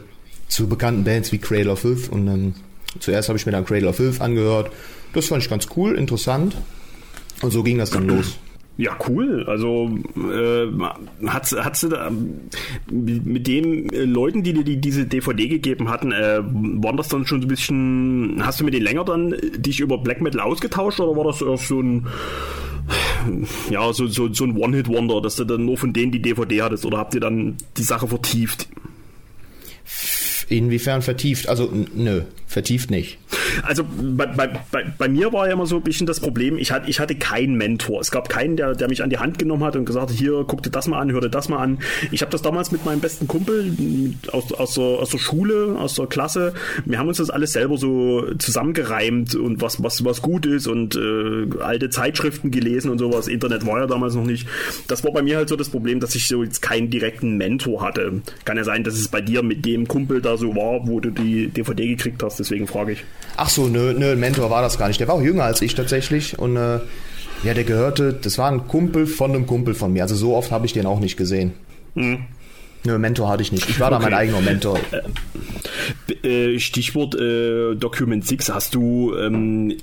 [0.48, 2.54] zu bekannten Bands wie Cradle of Filth und ähm,
[3.00, 4.70] zuerst habe ich mir dann Cradle of Filth angehört.
[5.12, 6.56] Das fand ich ganz cool, interessant.
[7.40, 8.38] Und so ging das dann los.
[8.78, 9.44] Ja, cool.
[9.48, 10.68] Also äh,
[11.26, 12.48] hat hat du da ähm,
[12.88, 17.26] mit den äh, Leuten, die dir die, diese DVD gegeben hatten, äh, waren das dann
[17.26, 20.40] schon so ein bisschen, hast du mit denen länger dann äh, dich über Black Metal
[20.40, 22.06] ausgetauscht oder war das erst so ein
[23.68, 26.86] ja, so, so, so ein One-Hit-Wonder, dass du dann nur von denen die DVD hattest
[26.86, 28.68] oder habt ihr dann die Sache vertieft?
[30.48, 31.48] Inwiefern vertieft?
[31.48, 33.18] Also, nö, vertieft nicht.
[33.62, 36.72] Also bei, bei, bei, bei mir war ja immer so ein bisschen das Problem, ich
[36.72, 38.00] hatte, ich hatte keinen Mentor.
[38.00, 40.44] Es gab keinen, der, der mich an die Hand genommen hat und gesagt hat, hier,
[40.46, 41.78] guck dir das mal an, hör dir das mal an.
[42.10, 43.74] Ich habe das damals mit meinem besten Kumpel
[44.32, 46.54] aus, aus, der, aus der Schule, aus der Klasse,
[46.86, 50.96] wir haben uns das alles selber so zusammengereimt und was, was, was gut ist und
[50.96, 53.28] äh, alte Zeitschriften gelesen und sowas.
[53.28, 54.48] Internet war ja damals noch nicht.
[54.86, 57.82] Das war bei mir halt so das Problem, dass ich so jetzt keinen direkten Mentor
[57.82, 58.22] hatte.
[58.46, 61.10] Kann ja sein, dass es bei dir mit dem Kumpel da so war, wo du
[61.10, 63.04] die DVD gekriegt hast, deswegen frage ich.
[63.36, 65.00] Ach so, nö, nö, Mentor war das gar nicht.
[65.00, 66.80] Der war auch jünger als ich tatsächlich und äh,
[67.44, 70.02] ja, der gehörte, das war ein Kumpel von einem Kumpel von mir.
[70.02, 71.52] Also so oft habe ich den auch nicht gesehen.
[71.94, 73.68] Nö, Mentor hatte ich nicht.
[73.68, 74.04] Ich war da Okay.
[74.06, 74.78] mein eigener Mentor.
[76.22, 78.50] Äh, Stichwort äh, Document 6.
[78.52, 79.76] Hast du, ähm,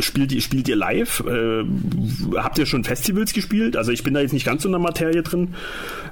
[0.00, 1.20] spielt, ihr- spielt ihr live?
[1.26, 1.64] Äh,
[2.36, 3.76] habt ihr schon Festivals gespielt?
[3.76, 5.54] Also ich bin da jetzt nicht ganz so in der Materie drin.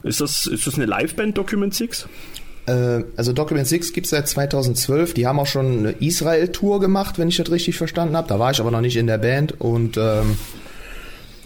[0.03, 2.09] Ist das, ist das eine Liveband Document 6?
[2.67, 5.15] Äh, also Document 6 gibt's seit 2012.
[5.15, 8.29] Die haben auch schon eine Israel-Tour gemacht, wenn ich das richtig verstanden habe.
[8.29, 9.61] Da war ich aber noch nicht in der Band.
[9.61, 10.37] Und ähm,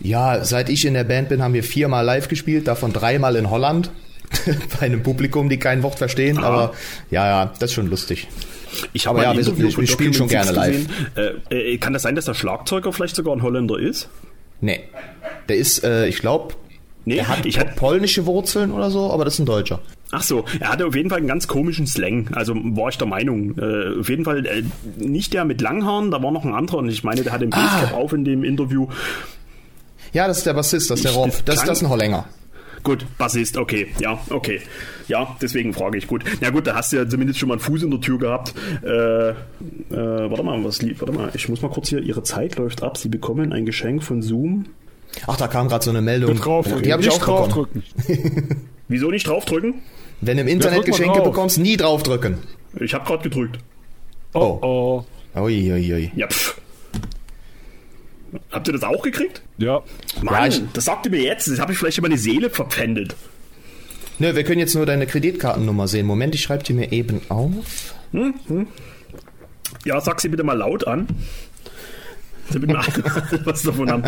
[0.01, 3.51] ja, seit ich in der Band bin, haben wir viermal live gespielt, davon dreimal in
[3.51, 3.91] Holland.
[4.81, 6.39] Bei einem Publikum, die kein Wort verstehen.
[6.39, 6.73] Aber
[7.11, 8.29] ja, ja, das ist schon lustig.
[8.93, 10.89] Ich mal ja, Interview wir- wir spielen schon gerne 6 gesehen.
[11.51, 14.09] Äh, äh, kann das sein, dass der Schlagzeuger vielleicht sogar ein Holländer ist?
[14.61, 14.81] Nee.
[15.49, 16.55] Der ist, äh, ich glaube,
[17.05, 19.81] Nee, der hat ich hatte polnische Wurzeln oder so, aber das ist ein Deutscher.
[20.13, 22.29] Ach so, er hatte auf jeden Fall einen ganz komischen Slang.
[22.35, 23.57] Also war ich der Meinung.
[23.59, 24.63] Äh, auf jeden Fall äh,
[24.97, 27.51] nicht der mit Langhaaren, da war noch ein anderer und ich meine, der hat den
[27.51, 28.89] Basecap auf in dem Interview.
[30.13, 31.29] Ja, das ist der Bassist, das ist der Rob.
[31.31, 32.27] das Das, das ist ein Holländer.
[32.83, 34.61] Gut, Bassist, okay, ja, okay.
[35.07, 36.25] Ja, deswegen frage ich, gut.
[36.41, 38.55] Na gut, da hast du ja zumindest schon mal einen Fuß in der Tür gehabt.
[38.83, 39.35] Äh, äh,
[39.91, 42.97] warte mal, was lieb, warte mal, ich muss mal kurz hier, Ihre Zeit läuft ab,
[42.97, 44.65] Sie bekommen ein Geschenk von Zoom.
[45.27, 46.35] Ach, da kam gerade so eine Meldung.
[46.37, 46.83] Draufdrücken.
[46.83, 47.51] Die habe ich Nicht auch bekommen.
[47.51, 48.67] draufdrücken.
[48.89, 49.75] Wieso nicht draufdrücken?
[50.21, 52.39] Wenn du im Internet Geschenke bekommst, nie draufdrücken.
[52.79, 53.59] Ich habe gerade gedrückt.
[54.35, 54.59] Oh.
[55.35, 55.41] Oh.
[55.41, 56.13] Ui, ui, ui.
[56.15, 56.61] Ja, pff.
[58.53, 59.43] Habt ihr das auch gekriegt?
[59.59, 59.83] Ja.
[60.23, 62.49] Mann, Ja, ich- das sagt ihr mir jetzt, das habe ich vielleicht immer eine Seele
[62.51, 63.17] verpfändet.
[64.19, 66.07] Nö, wir können jetzt nur deine Kreditkartennummer sehen.
[66.07, 67.95] Moment, ich schreibe die mir eben auf.
[69.85, 71.07] Ja, sag sie bitte mal laut an.
[72.53, 74.05] Damit wir alle was davon haben.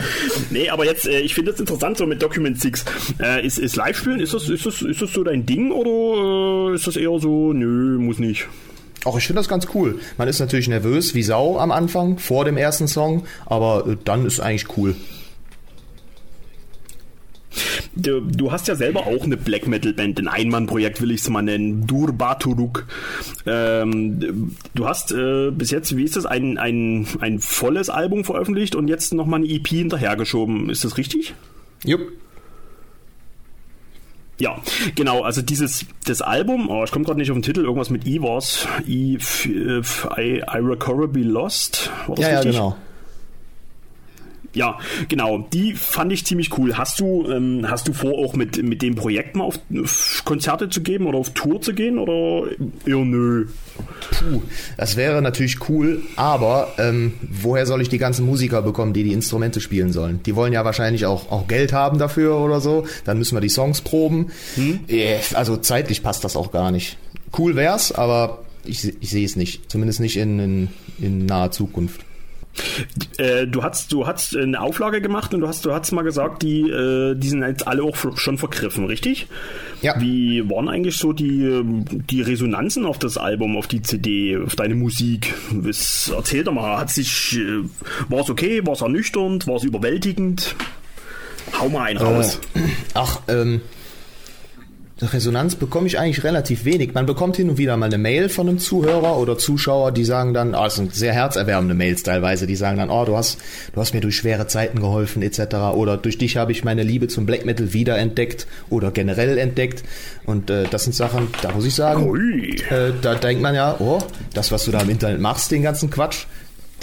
[0.50, 2.85] Nee, aber jetzt, äh, ich finde das interessant so mit Document 6.
[3.20, 6.74] Äh, ist, ist Live-Spielen, ist das, ist, das, ist das so dein Ding oder äh,
[6.74, 8.46] ist das eher so, nö, muss nicht?
[9.05, 9.98] Auch ich finde das ganz cool.
[10.16, 14.26] Man ist natürlich nervös wie Sau am Anfang, vor dem ersten Song, aber äh, dann
[14.26, 14.94] ist eigentlich cool.
[17.94, 21.28] Du, du hast ja selber auch eine Black Metal Band, ein Einmannprojekt will ich es
[21.28, 22.86] mal nennen, Dur Baturuk.
[23.46, 28.74] Ähm, du hast äh, bis jetzt, wie ist das, ein, ein, ein volles Album veröffentlicht
[28.74, 30.70] und jetzt nochmal eine EP hinterhergeschoben.
[30.70, 31.34] Ist das richtig?
[31.84, 32.00] Jupp.
[34.38, 34.56] Ja,
[34.96, 38.06] genau, also dieses das Album, oh, ich komme gerade nicht auf den Titel, irgendwas mit
[38.06, 38.66] E war's.
[38.88, 39.46] E, f,
[40.18, 41.90] I, Irrecoverably Lost.
[42.06, 42.56] War das Ja, ja, richtig?
[42.56, 42.76] genau.
[44.54, 45.48] Ja, genau.
[45.52, 46.76] Die fand ich ziemlich cool.
[46.76, 50.68] Hast du, ähm, hast du vor, auch mit, mit dem Projekt mal auf, auf Konzerte
[50.68, 52.50] zu geben oder auf Tour zu gehen oder
[52.86, 53.46] eher nö?
[54.10, 54.42] Puh,
[54.76, 59.12] das wäre natürlich cool, aber ähm, woher soll ich die ganzen Musiker bekommen, die die
[59.14, 60.20] Instrumente spielen sollen?
[60.24, 62.86] Die wollen ja wahrscheinlich auch, auch Geld haben dafür oder so.
[63.04, 64.30] Dann müssen wir die Songs proben.
[64.88, 66.98] Äh, Also zeitlich passt das auch gar nicht.
[67.36, 69.70] Cool wär's, aber ich, ich sehe es nicht.
[69.70, 70.68] Zumindest nicht in, in,
[71.00, 72.02] in naher Zukunft.
[73.18, 76.42] Äh, du hast, du hast eine Auflage gemacht und du hast, du hast mal gesagt,
[76.42, 79.26] die, äh, die sind jetzt alle auch schon vergriffen, richtig?
[79.80, 80.00] Ja.
[80.00, 84.56] Wie waren eigentlich so die, ähm, die Resonanzen auf das Album, auf die CD, auf
[84.56, 85.34] deine Musik?
[85.50, 87.64] Was, erzähl doch mal, hat sich, äh,
[88.08, 90.54] war es okay, war es ernüchternd, war es überwältigend?
[91.58, 92.40] Hau mal einen raus.
[92.94, 93.60] Ach, ähm,
[95.02, 96.94] Resonanz bekomme ich eigentlich relativ wenig.
[96.94, 100.32] Man bekommt hin und wieder mal eine Mail von einem Zuhörer oder Zuschauer, die sagen
[100.32, 103.38] dann, ah, das sind sehr herzerwärmende Mails teilweise, die sagen dann, oh, du hast,
[103.74, 105.54] du hast mir durch schwere Zeiten geholfen, etc.
[105.74, 109.82] Oder durch dich habe ich meine Liebe zum Black Metal wiederentdeckt oder generell entdeckt.
[110.24, 112.14] Und äh, das sind Sachen, da muss ich sagen,
[112.70, 113.98] äh, da denkt man ja, oh,
[114.34, 116.26] das, was du da im Internet machst, den ganzen Quatsch,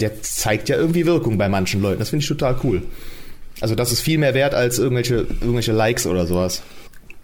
[0.00, 2.00] der zeigt ja irgendwie Wirkung bei manchen Leuten.
[2.00, 2.82] Das finde ich total cool.
[3.60, 6.62] Also das ist viel mehr wert als irgendwelche, irgendwelche Likes oder sowas.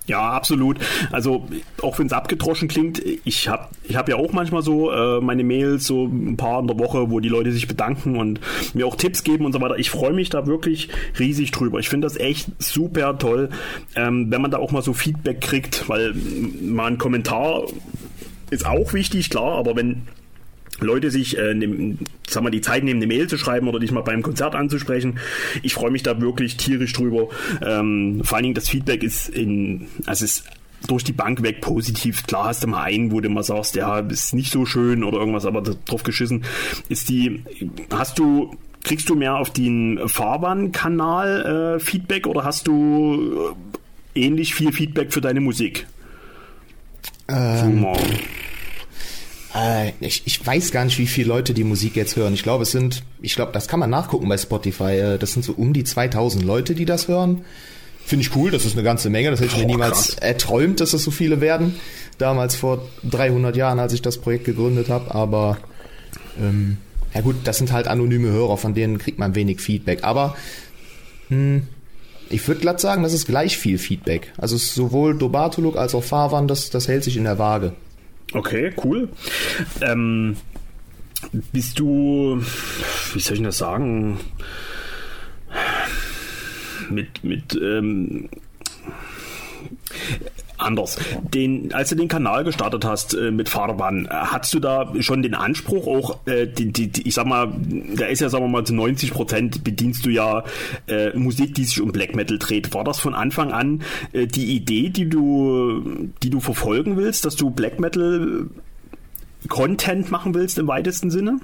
[0.06, 0.78] Ja, absolut.
[1.10, 1.48] Also
[1.82, 5.42] auch wenn es abgedroschen klingt, ich habe ich hab ja auch manchmal so äh, meine
[5.42, 8.40] Mails, so ein paar in der Woche, wo die Leute sich bedanken und
[8.72, 9.78] mir auch Tipps geben und so weiter.
[9.78, 10.88] Ich freue mich da wirklich
[11.18, 11.80] riesig drüber.
[11.80, 13.50] Ich finde das echt super toll,
[13.96, 16.14] ähm, wenn man da auch mal so Feedback kriegt, weil
[16.62, 17.64] mal ein Kommentar
[18.50, 20.02] ist auch wichtig, klar, aber wenn
[20.80, 23.92] Leute sich, äh, nehm, sag mal, die Zeit nehmen, eine Mail zu schreiben oder dich
[23.92, 25.18] mal beim Konzert anzusprechen.
[25.62, 27.28] Ich freue mich da wirklich tierisch drüber.
[27.64, 30.44] Ähm, vor allen Dingen das Feedback ist in, also ist
[30.86, 32.26] durch die Bank weg positiv.
[32.26, 35.18] Klar hast du mal einen, wo du mal sagst, ja, ist nicht so schön oder
[35.18, 36.44] irgendwas, aber drauf geschissen.
[36.88, 37.42] Ist die,
[37.90, 43.54] hast du, kriegst du mehr auf den Fahrbahnkanal äh, Feedback oder hast du
[44.14, 45.86] äh, ähnlich viel Feedback für deine Musik?
[47.28, 47.86] Ähm.
[49.56, 52.34] Äh, ich, ich weiß gar nicht, wie viele Leute die Musik jetzt hören.
[52.34, 54.92] Ich glaube, es sind, ich glaube, das kann man nachgucken bei Spotify.
[54.98, 57.44] Äh, Das sind so um die 2000 Leute, die das hören.
[58.04, 59.30] Finde ich cool, das ist eine ganze Menge.
[59.30, 60.14] Das hätte ich mir Oh, niemals krass.
[60.18, 61.74] erträumt, dass das so viele werden.
[62.18, 65.12] Damals vor 300 Jahren, als ich das Projekt gegründet habe.
[65.14, 65.58] Aber
[66.40, 66.76] ähm,
[67.14, 70.04] ja gut, das sind halt anonyme Hörer, von denen kriegt man wenig Feedback.
[70.04, 70.36] Aber
[71.28, 71.66] hm,
[72.30, 74.32] ich würde glatt sagen, das ist gleich viel Feedback.
[74.36, 77.72] Also sowohl Dobatuluk als auch Fahrwand, das, das hält sich in der Waage.
[78.32, 79.08] Okay, cool.
[79.80, 80.36] Ähm,
[81.52, 82.40] bist du,
[83.14, 84.18] wie soll ich das sagen,
[86.90, 88.28] mit, mit, ähm,
[90.58, 90.98] anders.
[91.34, 95.22] Den, als du den Kanal gestartet hast äh, mit Fahrbahn, äh, hast du da schon
[95.22, 97.52] den Anspruch auch, äh, die, die, die, ich sag mal,
[97.94, 100.44] da ist ja, sagen wir mal, zu 90 Prozent bedienst du ja
[100.86, 102.72] äh, Musik, die sich um Black Metal dreht.
[102.74, 107.36] War das von Anfang an äh, die Idee, die du, die du verfolgen willst, dass
[107.36, 108.46] du Black Metal
[109.48, 111.40] Content machen willst im weitesten Sinne?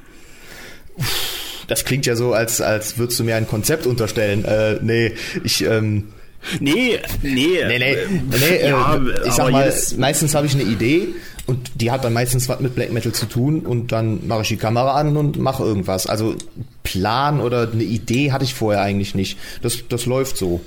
[1.68, 4.44] Das klingt ja so, als, als würdest du mir ein Konzept unterstellen.
[4.44, 5.12] Äh, nee,
[5.44, 6.08] ich, ähm,
[6.60, 7.46] Nee, nee.
[7.66, 11.08] nee, nee, äh, nee äh, ja, ich sag mal, meistens habe ich eine Idee
[11.46, 14.48] und die hat dann meistens was mit Black Metal zu tun und dann mache ich
[14.48, 16.06] die Kamera an und mache irgendwas.
[16.06, 16.36] Also
[16.82, 19.38] Plan oder eine Idee hatte ich vorher eigentlich nicht.
[19.62, 20.60] Das, das läuft so.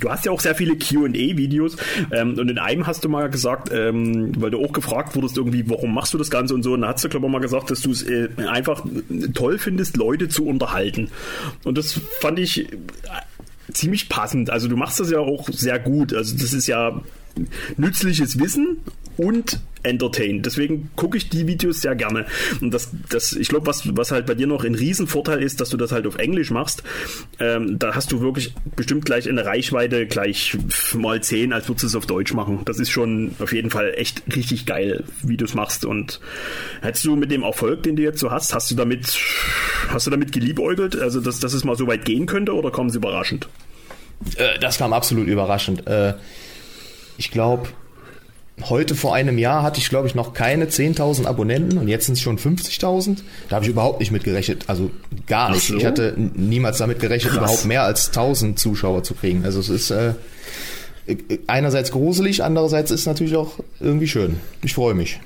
[0.00, 1.76] Du hast ja auch sehr viele QA-Videos
[2.12, 5.68] ähm, und in einem hast du mal gesagt, ähm, weil du auch gefragt wurdest, irgendwie,
[5.68, 7.70] warum machst du das Ganze und so, und da hast du, glaube ich, mal gesagt,
[7.70, 8.84] dass du es äh, einfach
[9.34, 11.10] toll findest, Leute zu unterhalten.
[11.64, 12.68] Und das fand ich
[13.72, 14.50] ziemlich passend.
[14.50, 16.12] Also du machst das ja auch sehr gut.
[16.12, 17.00] Also das ist ja
[17.76, 18.78] nützliches Wissen
[19.16, 20.42] und entertain.
[20.42, 22.26] Deswegen gucke ich die Videos sehr gerne.
[22.60, 25.68] Und das, das ich glaube, was, was halt bei dir noch ein Riesenvorteil ist, dass
[25.68, 26.82] du das halt auf Englisch machst.
[27.38, 30.56] Ähm, da hast du wirklich bestimmt gleich eine Reichweite gleich
[30.94, 32.62] mal 10, als würdest du es auf Deutsch machen.
[32.64, 35.84] Das ist schon auf jeden Fall echt richtig geil, wie du es machst.
[35.84, 36.20] Und
[36.80, 39.18] hättest du mit dem Erfolg, den du jetzt so hast, hast du damit,
[39.88, 42.90] hast du damit geliebäugelt, also dass, dass es mal so weit gehen könnte oder kommen
[42.90, 43.48] sie überraschend?
[44.36, 45.86] Äh, das kam absolut überraschend.
[47.16, 47.68] Ich glaube,
[48.62, 52.14] heute vor einem Jahr hatte ich, glaube ich, noch keine 10.000 Abonnenten und jetzt sind
[52.14, 53.18] es schon 50.000.
[53.48, 54.64] Da habe ich überhaupt nicht mit gerechnet.
[54.68, 54.90] Also
[55.26, 55.66] gar nicht.
[55.66, 55.76] so?
[55.76, 57.42] Ich hatte niemals damit gerechnet, Krass.
[57.42, 59.44] überhaupt mehr als 1.000 Zuschauer zu kriegen.
[59.44, 60.14] Also es ist, äh,
[61.06, 64.36] äh, einerseits gruselig, andererseits ist natürlich auch irgendwie schön.
[64.62, 65.20] Ich freue mich.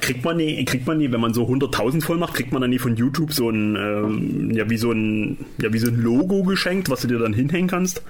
[0.00, 2.70] Kriegt man nie, kriegt man nie, wenn man so 100.000 voll macht, kriegt man dann
[2.70, 6.42] nie von YouTube so ein, ähm, ja, wie so ein, ja, wie so ein Logo
[6.42, 8.02] geschenkt, was du dir dann hinhängen kannst?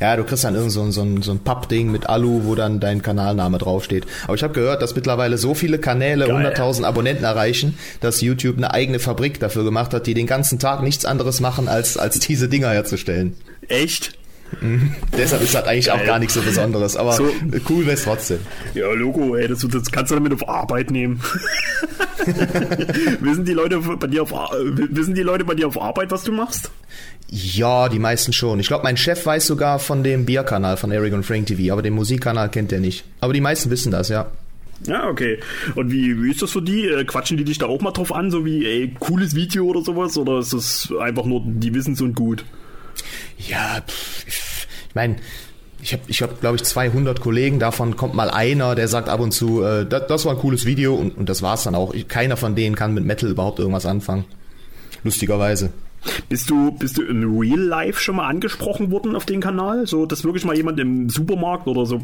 [0.00, 2.54] Ja, du kriegst dann irgend so ein, so ein, so ein Pappding mit Alu, wo
[2.54, 4.06] dann dein Kanalname draufsteht.
[4.24, 6.54] Aber ich habe gehört, dass mittlerweile so viele Kanäle Geil.
[6.54, 10.82] 100.000 Abonnenten erreichen, dass YouTube eine eigene Fabrik dafür gemacht hat, die den ganzen Tag
[10.82, 13.36] nichts anderes machen, als, als diese Dinger herzustellen.
[13.68, 14.19] Echt?
[15.16, 16.06] Deshalb ist das eigentlich auch Geil.
[16.06, 17.28] gar nichts so Besonderes, aber So.
[17.68, 18.38] cool wäre es trotzdem.
[18.74, 21.20] Ja, Logo, ey, das, das kannst du damit auf Arbeit nehmen.
[23.20, 26.32] wissen die Leute bei dir auf wissen die Leute bei dir auf Arbeit, was du
[26.32, 26.70] machst?
[27.28, 28.58] Ja, die meisten schon.
[28.60, 31.82] Ich glaube, mein Chef weiß sogar von dem Bierkanal von Eric und Frank TV, aber
[31.82, 33.04] den Musikkanal kennt er nicht.
[33.20, 34.26] Aber die meisten wissen das, ja.
[34.86, 35.38] Ja, okay.
[35.74, 36.86] Und wie, wie ist das für die?
[36.86, 39.82] Äh, Quatschen die dich da auch mal drauf an, so wie, ey, cooles Video oder
[39.82, 40.16] sowas?
[40.16, 42.44] Oder ist das einfach nur, die wissen es und gut?
[43.38, 45.16] Ja, pff, ich meine,
[45.82, 47.58] ich habe, ich hab, glaube ich, 200 Kollegen.
[47.58, 50.66] Davon kommt mal einer, der sagt ab und zu, äh, das, das war ein cooles
[50.66, 51.94] Video und, und das war's dann auch.
[51.94, 54.24] Ich, keiner von denen kann mit Metal überhaupt irgendwas anfangen.
[55.04, 55.72] Lustigerweise.
[56.28, 59.86] Bist du, bist du im Real Life schon mal angesprochen worden auf den Kanal?
[59.86, 62.02] So, dass wirklich mal jemand im Supermarkt oder so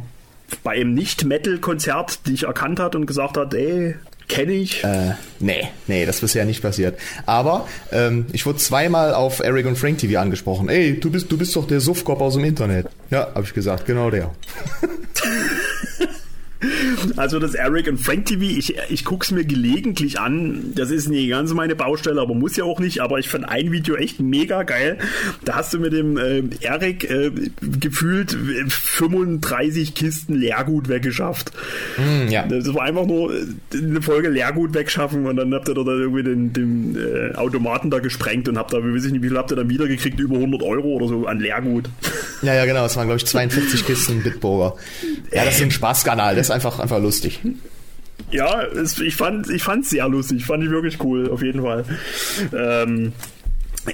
[0.62, 3.96] bei einem Nicht-Metal-Konzert dich erkannt hat und gesagt hat, ey,
[4.28, 4.84] kenne ich.
[4.84, 6.98] Äh, nee, nee, das ist bisher nicht passiert.
[7.26, 10.68] Aber ähm, ich wurde zweimal auf Eric und Frank TV angesprochen.
[10.68, 12.86] Ey, du bist, du bist doch der Suffkopf aus dem Internet.
[13.10, 14.30] Ja, habe ich gesagt, genau der.
[17.16, 20.72] Also das Eric und Frank TV, ich, ich guck's mir gelegentlich an.
[20.74, 23.00] Das ist nicht ganz meine Baustelle, aber muss ja auch nicht.
[23.00, 24.98] Aber ich fand ein Video echt mega geil.
[25.44, 31.52] Da hast du mit dem äh, Eric äh, gefühlt 35 Kisten Leergut weggeschafft.
[31.96, 32.46] Hm, ja.
[32.46, 36.22] Das war einfach nur äh, eine Folge Leergut wegschaffen und dann habt ihr da irgendwie
[36.22, 39.38] den, den äh, Automaten da gesprengt und habt da, wie weiß ich nicht, wie viel
[39.38, 40.18] habt ihr dann wiedergekriegt?
[40.20, 41.88] Über 100 Euro oder so an Leergut.
[42.42, 42.84] Ja, ja, genau.
[42.86, 44.76] Es waren, glaube ich, 42 Kisten Bitburger.
[45.32, 46.34] Ja, das ist ein Spaßkanal.
[46.46, 47.40] Ist einfach, einfach lustig.
[48.30, 51.84] Ja, es, ich fand ich sehr lustig, fand ich wirklich cool, auf jeden Fall.
[52.56, 53.12] Ähm,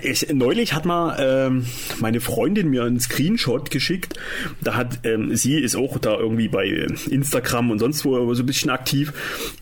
[0.02, 1.64] ich, neulich hat mal ähm,
[1.98, 4.18] meine Freundin mir einen Screenshot geschickt.
[4.62, 6.66] Da hat ähm, sie ist auch da irgendwie bei
[7.10, 9.12] Instagram und sonst wo so ein bisschen aktiv.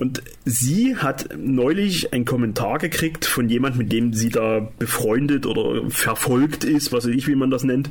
[0.00, 5.88] Und sie hat neulich einen Kommentar gekriegt von jemand, mit dem sie da befreundet oder
[5.90, 7.88] verfolgt ist, was weiß ich, wie man das nennt.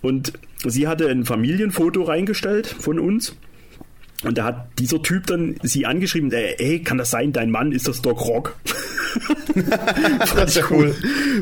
[0.00, 0.32] Und
[0.64, 3.36] sie hatte ein Familienfoto reingestellt von uns.
[4.22, 7.88] Und da hat dieser Typ dann sie angeschrieben, ey, kann das sein, dein Mann ist
[7.88, 8.56] das Doc Rock?
[10.34, 10.94] Das ist ja cool.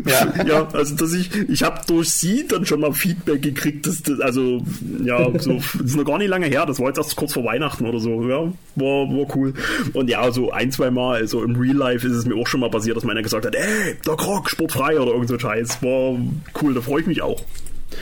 [0.07, 0.45] Ja.
[0.47, 4.21] ja, also dass ich, ich habe durch sie dann schon mal Feedback gekriegt, dass das,
[4.21, 4.63] also
[5.05, 7.45] ja, so, das ist noch gar nicht lange her, das war jetzt erst kurz vor
[7.45, 8.41] Weihnachten oder so, ja,
[8.77, 9.53] war, war cool.
[9.93, 12.61] Und ja, so ein, zwei Mal, also im Real Life ist es mir auch schon
[12.61, 16.19] mal passiert, dass meiner gesagt hat, ey, Doc Rock, sportfrei oder irgend so Scheiß, war
[16.63, 17.43] cool, da freue ich mich auch.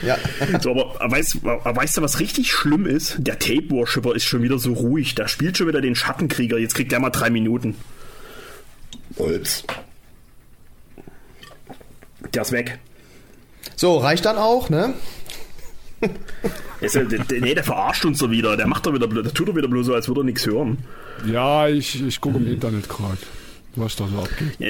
[0.05, 0.17] Ja.
[0.61, 3.15] So, aber weißt, weißt du, was richtig schlimm ist?
[3.19, 5.15] Der Tape Worshipper ist schon wieder so ruhig.
[5.15, 6.57] Der spielt schon wieder den Schattenkrieger.
[6.57, 7.75] Jetzt kriegt der mal drei Minuten.
[9.17, 9.63] Holz.
[12.33, 12.79] Der ist weg.
[13.75, 14.93] So, reicht dann auch, ne?
[16.81, 18.55] Ist ja, der, der- nee, der verarscht uns doch wieder.
[18.57, 20.77] Der macht doch wieder, der tut doch wieder bloß so, als würde er nichts hören.
[21.25, 23.17] Ja, ich, ich gucke im Internet gerade,
[23.77, 24.53] was da so abgeht.
[24.59, 24.69] Ja,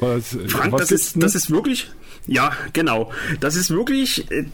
[0.00, 1.90] Was, Frank, was das ist, das ist wirklich,
[2.26, 3.10] ja, genau.
[3.40, 4.44] Das ist wirklich, äh,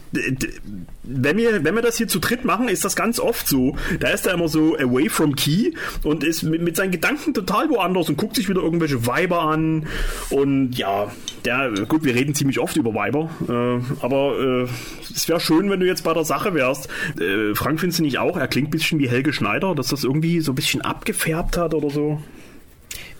[1.03, 3.75] wenn wir, wenn wir das hier zu dritt machen, ist das ganz oft so.
[3.99, 5.73] Da ist er immer so away from key
[6.03, 9.87] und ist mit, mit seinen Gedanken total woanders und guckt sich wieder irgendwelche Weiber an.
[10.31, 11.11] Und ja,
[11.45, 14.67] der, gut, wir reden ziemlich oft über Weiber, äh, aber äh,
[15.13, 16.89] es wäre schön, wenn du jetzt bei der Sache wärst.
[17.19, 18.35] Äh, Frank, findest du nicht auch?
[18.35, 21.75] Er klingt ein bisschen wie Helge Schneider, dass das irgendwie so ein bisschen abgefärbt hat
[21.75, 22.19] oder so.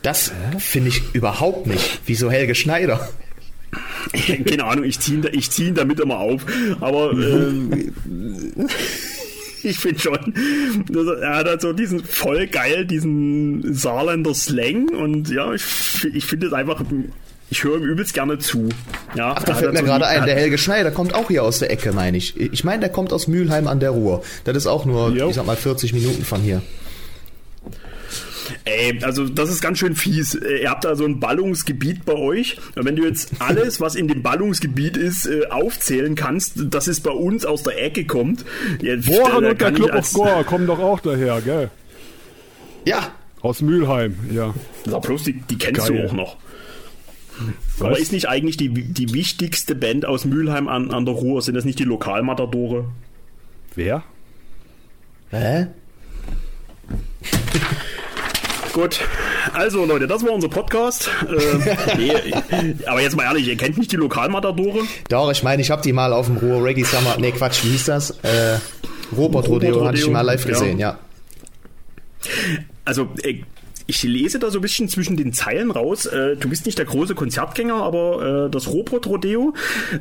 [0.01, 1.99] Das finde ich überhaupt nicht.
[2.05, 3.09] Wieso Helge Schneider?
[4.45, 6.45] Keine Ahnung, ich ziehe ich zieh ihn damit immer auf.
[6.79, 7.93] Aber ähm,
[9.63, 10.33] ich finde schon,
[11.21, 15.63] er, hat halt so diesen voll geil, diesen Saarländer Slang und ja, ich,
[16.13, 16.81] ich finde es einfach,
[17.49, 18.69] ich höre ihm übelst gerne zu.
[19.15, 21.27] Ja, Ach, da fällt mir halt so gerade ein, er der Helge Schneider kommt auch
[21.27, 22.39] hier aus der Ecke, meine ich.
[22.39, 24.23] Ich meine, der kommt aus Mülheim an der Ruhr.
[24.43, 25.29] Das ist auch nur, Jo.
[25.29, 26.61] ich sag mal, 40 Minuten von hier.
[28.65, 30.35] Ey, also das ist ganz schön fies.
[30.35, 32.57] Äh, Ihr habt da so ein Ballungsgebiet bei euch.
[32.75, 37.01] Und wenn du jetzt alles, was in dem Ballungsgebiet ist, äh, aufzählen kannst, dass es
[37.01, 38.45] bei uns aus der Ecke kommt.
[38.81, 41.69] Jetzt, und der Club of Gore kommen doch auch daher, gell?
[42.85, 44.53] Ja, Aus Mülheim, ja.
[44.85, 46.01] Sag bloß, die, die kennst Geil.
[46.01, 46.37] du auch noch.
[47.79, 51.41] Aber ist nicht eigentlich die, die wichtigste Band aus Mülheim an, an der Ruhr?
[51.41, 52.85] Sind das nicht die Lokalmatadore?
[53.75, 54.03] Wer?
[55.31, 55.67] hä?
[58.73, 58.99] Gut,
[59.53, 61.09] also Leute, das war unser Podcast.
[61.27, 62.11] Äh, nee,
[62.85, 64.81] aber jetzt mal ehrlich, ihr kennt nicht die Lokalmatadore?
[65.09, 67.69] Doch, ich meine, ich habe die mal auf dem Ruhr Reggae Summer, nee, Quatsch, wie
[67.69, 68.11] hieß das?
[68.21, 68.59] Äh,
[69.15, 70.51] Robot Rodeo hatte ich mal live ja.
[70.51, 70.99] gesehen, ja.
[72.85, 73.41] Also, äh,
[73.89, 76.05] ich lese da so ein bisschen zwischen den Zeilen raus.
[76.05, 79.55] Äh, du bist nicht der große Konzertgänger, aber äh, das Robot Rodeo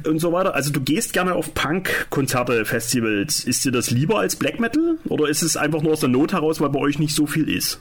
[0.07, 0.55] und so weiter.
[0.55, 3.45] Also du gehst gerne auf Punk-Konzerte, Festivals.
[3.45, 4.99] Ist dir das lieber als Black Metal?
[5.09, 7.49] Oder ist es einfach nur aus der Not heraus, weil bei euch nicht so viel
[7.49, 7.81] ist?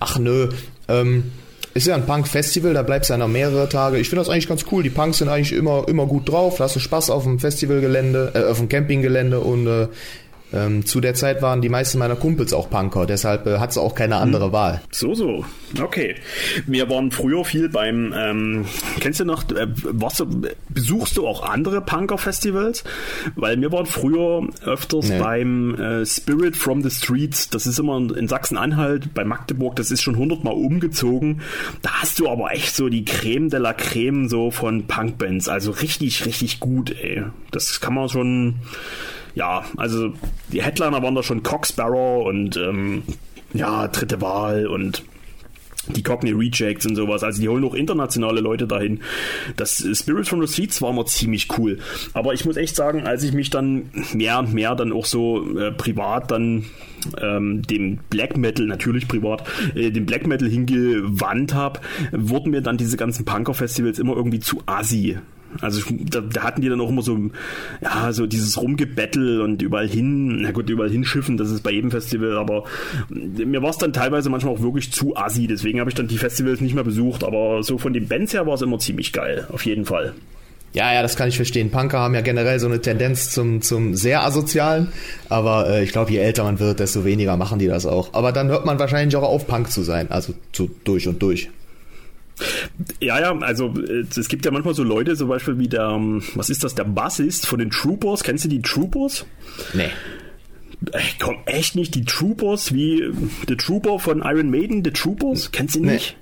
[0.00, 0.48] Ach nö,
[0.88, 1.32] ähm,
[1.74, 3.98] ist ja ein Punk-Festival, da bleibst du ja noch mehrere Tage.
[3.98, 4.82] Ich finde das eigentlich ganz cool.
[4.82, 8.58] Die Punks sind eigentlich immer, immer gut drauf, lassen Spaß auf dem Festivalgelände, äh, auf
[8.58, 9.88] dem Campinggelände und äh,
[10.52, 13.78] ähm, zu der Zeit waren die meisten meiner Kumpels auch Punker, deshalb äh, hat es
[13.78, 14.80] auch keine andere Wahl.
[14.90, 15.44] So, so.
[15.80, 16.14] Okay.
[16.66, 18.64] Wir waren früher viel beim, ähm,
[19.00, 20.24] kennst du noch, äh, was,
[20.68, 22.84] besuchst du auch andere Punker-Festivals?
[23.34, 25.18] Weil wir waren früher öfters Nee.
[25.18, 27.50] beim äh, Spirit from the Streets.
[27.50, 31.40] Das ist immer in Sachsen-Anhalt, bei Magdeburg, das ist schon hundertmal umgezogen.
[31.82, 35.48] Da hast du aber echt so die Creme de la Creme so von Punkbands.
[35.48, 37.24] Also richtig, richtig gut, ey.
[37.50, 38.56] Das kann man schon,
[39.36, 40.14] ja, also
[40.50, 43.02] die Headliner waren da schon Cocksparrow und ähm,
[43.52, 45.04] ja, dritte Wahl und
[45.88, 47.22] die Cockney Rejects und sowas.
[47.22, 49.00] Also die holen auch internationale Leute dahin.
[49.56, 51.78] Das Spirit from the Streets war immer ziemlich cool.
[52.14, 55.56] Aber ich muss echt sagen, als ich mich dann mehr und mehr dann auch so
[55.56, 56.64] äh, privat dann
[57.20, 61.80] ähm, dem Black Metal, natürlich privat, äh, dem Black Metal hingewandt habe,
[62.10, 65.18] wurden mir dann diese ganzen Punker-Festivals immer irgendwie zu assi.
[65.60, 67.18] Also da, da hatten die dann auch immer so,
[67.82, 71.90] ja, so dieses Rumgebettel und überall hin, na gut, überall hinschiffen, das ist bei jedem
[71.90, 72.64] Festival, aber
[73.08, 76.18] mir war es dann teilweise manchmal auch wirklich zu assi, deswegen habe ich dann die
[76.18, 79.46] Festivals nicht mehr besucht, aber so von den Bands her war es immer ziemlich geil,
[79.50, 80.14] auf jeden Fall.
[80.76, 81.70] Ja, ja, das kann ich verstehen.
[81.70, 84.92] Punker haben ja generell so eine Tendenz zum, zum sehr asozialen,
[85.30, 88.12] aber äh, ich glaube, je älter man wird, desto weniger machen die das auch.
[88.12, 91.48] Aber dann hört man wahrscheinlich auch auf, Punk zu sein, also zu, durch und durch.
[93.00, 96.22] Ja, ja, also äh, es gibt ja manchmal so Leute, zum Beispiel wie der, ähm,
[96.34, 99.24] was ist das, der Bassist von den Troopers, kennst du die Troopers?
[99.72, 99.88] Nee.
[100.92, 103.12] Ey, komm, echt nicht die Troopers, wie äh,
[103.48, 105.94] The Trooper von Iron Maiden, The Troopers, kennst du Nee.
[105.94, 106.16] nicht?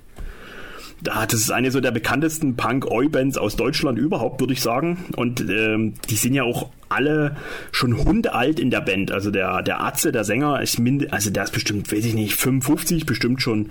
[1.03, 5.05] Da, das ist eine so der bekanntesten Punk-Oi-Bands aus Deutschland überhaupt, würde ich sagen.
[5.17, 7.35] Und ähm, die sind ja auch alle
[7.71, 9.11] schon hundealt in der Band.
[9.11, 12.35] Also der, der Atze, der Sänger, ist mind also der ist bestimmt, weiß ich nicht,
[12.35, 13.69] 55 bestimmt schon.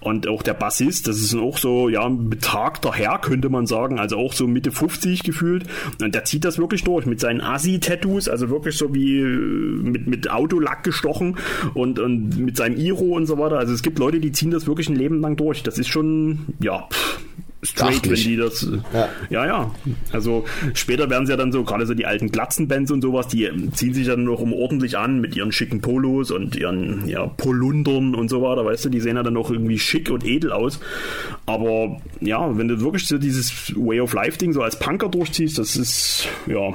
[0.00, 3.98] Und auch der Bassist, das ist auch so, ja, ein betagter Herr, könnte man sagen.
[3.98, 5.64] Also auch so Mitte 50 gefühlt.
[6.02, 10.06] Und der zieht das wirklich durch mit seinen Assi-Tattoos, also wirklich so wie äh, mit,
[10.06, 11.36] mit Autolack gestochen
[11.74, 13.58] und, und mit seinem Iro und so weiter.
[13.58, 15.62] Also es gibt Leute, die ziehen das wirklich ein Leben lang durch.
[15.62, 17.20] Das ist schon, ja, pff,
[17.64, 18.66] straight, wenn die das.
[18.92, 19.08] Ja.
[19.30, 19.70] ja, ja.
[20.12, 20.44] Also
[20.74, 23.72] später werden sie ja dann so, gerade so die alten Glatzenbands und sowas, die ähm,
[23.72, 28.14] ziehen sich dann noch um ordentlich an mit ihren schicken Polos und ihren ja, Polundern
[28.14, 30.80] und so weiter, weißt du, die sehen ja dann auch irgendwie schick und edel aus.
[31.46, 35.76] Aber ja, wenn du wirklich so dieses Way of Life-Ding so als Punker durchziehst, das
[35.76, 36.74] ist, ja,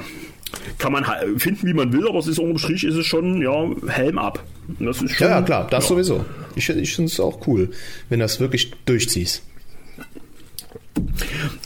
[0.78, 1.06] kann man
[1.38, 4.44] finden, wie man will, aber es ist unterm Strich ist es schon, ja, Helm ab.
[4.80, 5.90] Das ist schon, Ja, ja, klar, das ja.
[5.90, 6.26] sowieso.
[6.56, 7.70] Ich, ich finde es auch cool,
[8.10, 9.44] wenn du das wirklich durchziehst.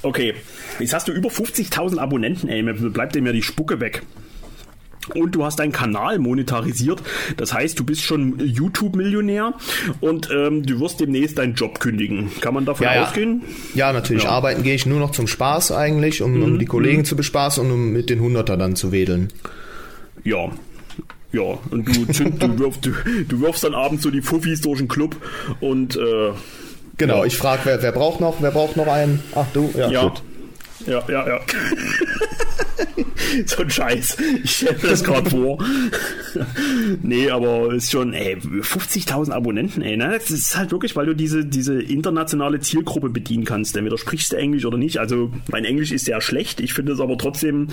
[0.01, 0.33] Okay,
[0.79, 4.03] jetzt hast du über 50.000 Abonnenten, ey, mir bleibt dem ja die Spucke weg.
[5.15, 7.01] Und du hast deinen Kanal monetarisiert.
[7.35, 9.53] Das heißt, du bist schon YouTube-Millionär
[9.99, 12.31] und ähm, du wirst demnächst deinen Job kündigen.
[12.39, 13.03] Kann man davon Ja, ja.
[13.03, 13.41] ausgehen?
[13.75, 14.23] Ja, natürlich.
[14.23, 14.29] Ja.
[14.29, 17.71] Arbeiten gehe ich nur noch zum Spaß eigentlich, um, um die Kollegen zu bespaßen und
[17.71, 19.27] um mit den Hunderter dann zu wedeln.
[20.23, 20.51] Ja.
[21.33, 22.91] Ja, und du, zünd, du, wirfst, du,
[23.27, 25.15] du wirfst dann abends so die Fuffis durch den Club
[25.59, 26.31] und äh,
[26.97, 29.23] Genau, ich frage, wer, wer braucht noch, wer braucht noch einen?
[29.35, 30.03] Ach du, ja, ja.
[30.03, 30.21] gut.
[30.85, 31.39] Ja, ja, ja.
[33.45, 34.17] so ein Scheiß.
[34.43, 35.63] Ich stelle das gerade vor.
[37.01, 40.11] nee, aber ist schon, ey, 50.000 Abonnenten, ey, ne?
[40.13, 43.75] Das ist halt wirklich, weil du diese, diese internationale Zielgruppe bedienen kannst.
[43.75, 44.97] Entweder sprichst du Englisch oder nicht.
[44.97, 46.59] Also, mein Englisch ist sehr schlecht.
[46.59, 47.69] Ich finde es aber trotzdem,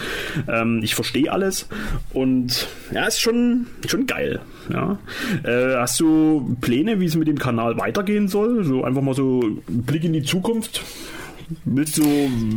[0.49, 1.69] ähm, ich verstehe alles.
[2.13, 4.41] Und ja, ist schon, schon geil.
[4.73, 4.99] Ja.
[5.43, 8.65] Äh, hast du Pläne, wie es mit dem Kanal weitergehen soll?
[8.65, 10.83] So einfach mal so Blick in die Zukunft.
[11.65, 12.05] Willst du,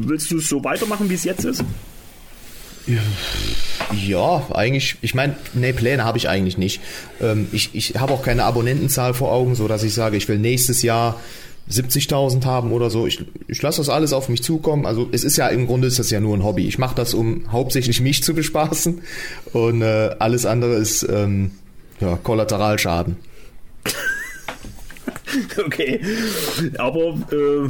[0.05, 1.63] willst du es so weitermachen, wie es jetzt ist?
[3.95, 6.81] Ja, eigentlich, ich meine, nee, Pläne habe ich eigentlich nicht.
[7.21, 10.37] Ähm, ich ich habe auch keine Abonnentenzahl vor Augen, so dass ich sage, ich will
[10.37, 11.19] nächstes Jahr
[11.71, 13.07] 70.000 haben oder so.
[13.07, 14.85] Ich, ich lasse das alles auf mich zukommen.
[14.85, 16.67] Also es ist ja im Grunde ist das ja nur ein Hobby.
[16.67, 19.01] Ich mache das, um hauptsächlich mich zu bespaßen
[19.53, 21.51] und äh, alles andere ist ähm,
[22.01, 23.15] ja, Kollateralschaden.
[25.65, 26.01] Okay.
[26.77, 27.69] Aber äh,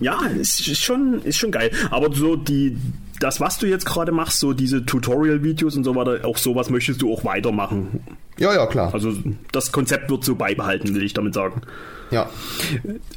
[0.00, 1.70] ja, ist, ist schon, ist schon geil.
[1.90, 2.76] Aber so die,
[3.20, 7.02] das, was du jetzt gerade machst, so diese Tutorial-Videos und so weiter, auch sowas möchtest
[7.02, 8.00] du auch weitermachen.
[8.38, 8.94] Ja, ja, klar.
[8.94, 9.12] Also
[9.52, 11.62] das Konzept wird so beibehalten, will ich damit sagen.
[12.10, 12.28] ja.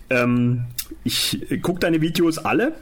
[0.10, 0.66] Ähm,
[1.04, 2.76] ich gucke deine Videos alle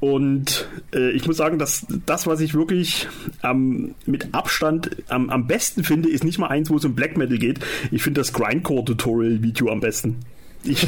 [0.00, 3.08] und äh, ich muss sagen, dass das, was ich wirklich
[3.42, 7.16] ähm, mit Abstand am, am besten finde, ist nicht mal eins, wo es um Black
[7.16, 7.60] Metal geht.
[7.90, 10.20] Ich finde das Grindcore-Tutorial-Video am besten.
[10.64, 10.86] Ich,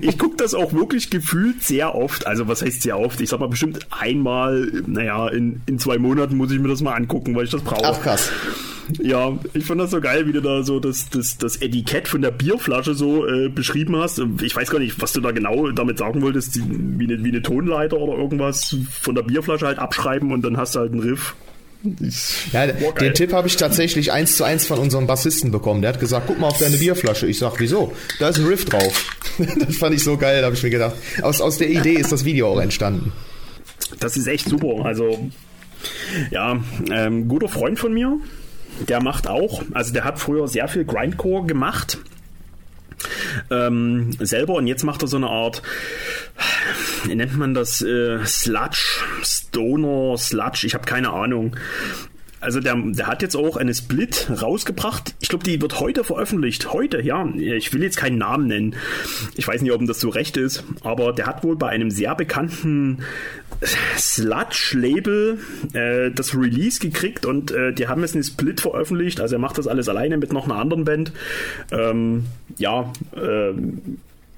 [0.00, 2.26] ich gucke das auch wirklich gefühlt sehr oft.
[2.26, 3.20] Also was heißt sehr oft?
[3.20, 6.94] Ich sag mal bestimmt einmal, naja, in, in zwei Monaten muss ich mir das mal
[6.94, 7.84] angucken, weil ich das brauche.
[7.84, 8.30] Ach krass.
[9.00, 12.22] Ja, ich fand das so geil, wie du da so das, das, das Etikett von
[12.22, 14.22] der Bierflasche so äh, beschrieben hast.
[14.42, 17.42] Ich weiß gar nicht, was du da genau damit sagen wolltest, wie, eine, wie eine
[17.42, 21.34] Tonleiter oder irgendwas von der Bierflasche halt abschreiben und dann hast du halt einen Riff.
[22.52, 25.82] Ja, den Tipp habe ich tatsächlich eins zu eins von unserem Bassisten bekommen.
[25.82, 27.26] Der hat gesagt, guck mal auf deine Bierflasche.
[27.26, 27.92] Ich sag, wieso?
[28.18, 29.16] Da ist ein Riff drauf.
[29.38, 30.96] das fand ich so geil, da habe ich mir gedacht.
[31.22, 33.12] Aus, aus der Idee ist das Video auch entstanden.
[34.00, 34.84] Das ist echt super.
[34.84, 35.30] Also,
[36.30, 36.60] ja,
[36.90, 38.18] ähm, guter Freund von mir,
[38.88, 41.98] der macht auch, also der hat früher sehr viel Grindcore gemacht.
[43.50, 45.62] Ähm, selber und jetzt macht er so eine Art,
[47.06, 51.56] nennt man das, äh, Sludge, Stoner, Sludge, ich habe keine Ahnung.
[52.38, 55.14] Also der, der hat jetzt auch eine Split rausgebracht.
[55.20, 56.72] Ich glaube, die wird heute veröffentlicht.
[56.72, 57.26] Heute, ja.
[57.34, 58.76] Ich will jetzt keinen Namen nennen.
[59.34, 61.90] Ich weiß nicht, ob ihm das so recht ist, aber der hat wohl bei einem
[61.90, 63.02] sehr bekannten
[63.96, 65.38] Sludge-Label
[65.72, 69.20] äh, das Release gekriegt und äh, die haben jetzt einen Split veröffentlicht.
[69.20, 71.12] Also er macht das alles alleine mit noch einer anderen Band.
[71.70, 72.24] Ähm,
[72.58, 73.52] ja, äh,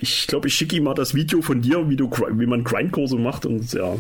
[0.01, 3.09] ich glaube, ich schicke ihm mal das Video von dir, wie du wie man Grindcore
[3.09, 3.97] so macht und ja,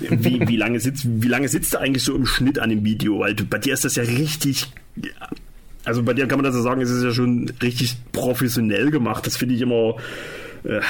[0.00, 3.20] wie, wie lange sitzt wie lange sitzt du eigentlich so im Schnitt an dem Video,
[3.20, 4.68] weil du, bei dir ist das ja richtig
[5.84, 9.24] also bei dir kann man das ja sagen, es ist ja schon richtig professionell gemacht.
[9.24, 9.94] Das finde ich immer
[10.66, 10.80] äh,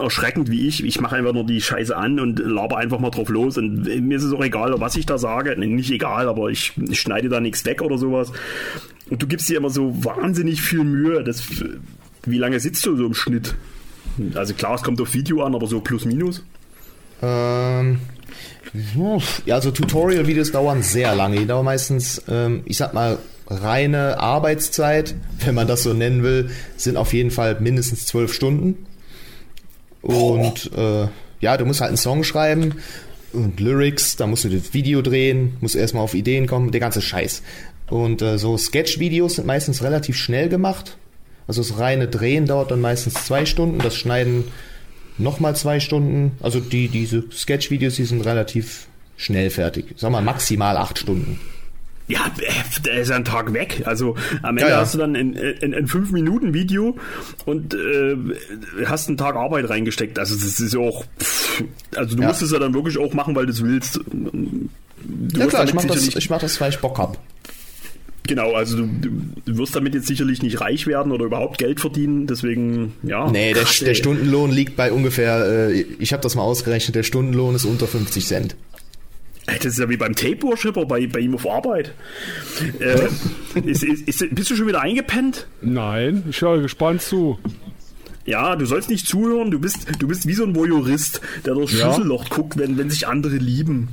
[0.00, 0.84] erschreckend wie ich.
[0.84, 3.58] Ich mache einfach nur die Scheiße an und laber einfach mal drauf los.
[3.58, 5.58] Und mir ist es auch egal, was ich da sage.
[5.58, 8.32] Nicht egal, aber ich, schneide da nichts weg oder sowas.
[9.10, 11.24] Und du gibst dir immer so wahnsinnig viel Mühe.
[11.24, 11.44] Das,
[12.24, 13.54] wie lange sitzt du so im Schnitt?
[14.34, 16.44] Also klar, es kommt auf Video an, aber so plus minus.
[17.22, 17.98] Ähm,
[19.46, 21.38] ja, also Tutorial-Videos dauern sehr lange.
[21.38, 25.14] Die dauern meistens, ähm, ich sag mal, reine Arbeitszeit,
[25.44, 28.86] wenn man das so nennen will, sind auf jeden Fall mindestens zwölf Stunden.
[30.04, 31.08] Und äh,
[31.40, 32.74] ja, du musst halt einen Song schreiben
[33.32, 37.00] und Lyrics, da musst du das Video drehen, musst erstmal auf Ideen kommen, der ganze
[37.00, 37.42] Scheiß.
[37.88, 40.98] Und äh, so Sketch-Videos sind meistens relativ schnell gemacht.
[41.46, 44.44] Also das reine Drehen dauert dann meistens zwei Stunden, das Schneiden
[45.16, 46.32] nochmal zwei Stunden.
[46.40, 48.86] Also die, diese Sketch-Videos, die sind relativ
[49.16, 49.94] schnell fertig.
[49.96, 51.40] Sag mal maximal acht Stunden.
[52.06, 52.20] Ja,
[52.84, 53.82] der ist ein Tag weg.
[53.86, 54.80] Also am Ende Ja, ja.
[54.82, 56.98] hast du dann ein, ein, ein 5 Minuten Video
[57.46, 58.16] und äh,
[58.84, 60.18] hast einen Tag Arbeit reingesteckt.
[60.18, 61.64] Also das ist ja auch, pff,
[61.96, 62.28] also du Ja.
[62.28, 64.00] musst es ja dann wirklich auch machen, weil du es willst.
[64.12, 67.18] Du Ja klar, ich mach, das, ich mach das, weil ich Bock hab.
[68.26, 68.88] Genau, also du,
[69.44, 72.26] du wirst damit jetzt sicherlich nicht reich werden oder überhaupt Geld verdienen.
[72.26, 73.30] Deswegen, ja.
[73.30, 73.94] Nee, der, krass, der.
[73.94, 78.26] Stundenlohn liegt bei ungefähr, äh, ich habe das mal ausgerechnet, der Stundenlohn ist unter 50
[78.26, 78.56] Cent.
[79.46, 81.92] Das ist ja wie beim Tape-Worshipper bei, bei ihm auf Arbeit.
[82.80, 83.08] Äh,
[83.68, 85.46] ist, ist, ist, bist du schon wieder eingepennt?
[85.60, 87.38] Nein, ich höre gespannt zu.
[88.26, 91.78] Ja, du sollst nicht zuhören, du bist, du bist wie so ein Voyeurist, der durchs
[91.78, 91.92] Ja.
[91.92, 93.88] Schlüsselloch guckt, wenn, wenn sich andere lieben.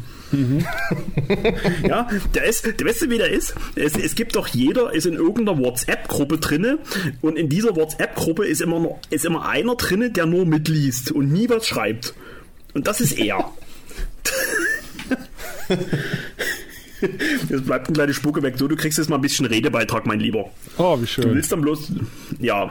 [1.87, 3.53] ja, der ist, der weißt du, wie der ist?
[3.75, 6.79] Es, es gibt doch jeder, ist in irgendeiner WhatsApp-Gruppe drinne
[7.19, 11.33] und in dieser WhatsApp-Gruppe ist immer, noch, ist immer einer drinne, der nur mitliest und
[11.33, 12.13] nie was schreibt.
[12.73, 13.51] Und das ist er.
[17.49, 18.55] Jetzt bleibt ein kleine Spucke weg.
[18.57, 20.51] So, du kriegst jetzt mal ein bisschen Redebeitrag, mein Lieber.
[20.77, 21.33] Oh, wie Du schön.
[21.33, 21.91] willst dann bloß.
[22.39, 22.69] Ja,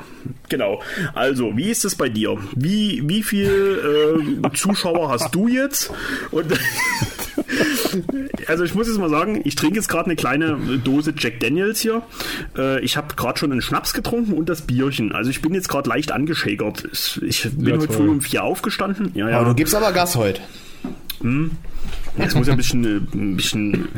[0.49, 0.81] genau.
[1.15, 2.37] Also, wie ist es bei dir?
[2.55, 5.91] Wie, wie viel äh, Zuschauer hast du jetzt?
[6.31, 6.47] Und
[8.47, 11.81] also ich muss jetzt mal sagen, ich trinke jetzt gerade eine kleine Dose Jack Daniels
[11.81, 12.03] hier.
[12.57, 15.11] Äh, ich habe gerade schon einen Schnaps getrunken und das Bierchen.
[15.11, 16.89] Also ich bin jetzt gerade leicht angeschäkert.
[17.23, 19.11] Ich bin Ja, heute früh um vier aufgestanden.
[19.15, 19.39] Ja, ja.
[19.41, 20.41] Aber du gibst aber Gas heute.
[22.19, 23.89] Jetzt muss ja ein bisschen, äh, ein bisschen,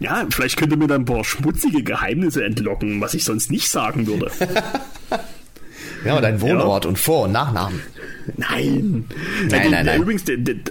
[0.00, 4.06] ja, vielleicht könnte mir da ein paar schmutzige Geheimnisse entlocken, was ich sonst nicht sagen
[4.06, 4.30] würde.
[6.04, 7.80] Ja, dein Wohnort und Vor- und Nachnamen.
[8.36, 9.04] Nein.
[9.48, 10.00] Nein, nein, nein.
[10.00, 10.22] Übrigens,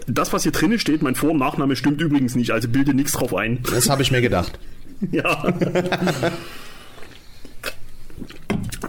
[0.07, 3.11] das, was hier drinnen steht, mein Vor- und Nachname stimmt übrigens nicht, also bilde nichts
[3.11, 3.59] drauf ein.
[3.63, 4.57] Das habe ich mir gedacht.
[5.11, 5.53] Ja.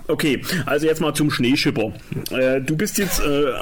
[0.09, 1.93] Okay, also jetzt mal zum Schneeschipper.
[2.31, 3.53] Äh, du bist jetzt äh,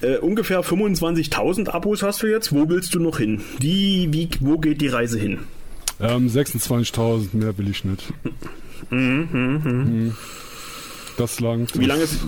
[0.00, 2.52] äh, ungefähr 25.000 Abos hast du jetzt.
[2.52, 3.40] Wo willst du noch hin?
[3.60, 5.38] Wie, wie, wo geht die Reise hin?
[6.00, 8.12] Ähm, 26.000, mehr will ich nicht.
[8.90, 10.16] Mhm.
[11.16, 11.78] Das langt.
[11.78, 12.18] Wie lange ist-.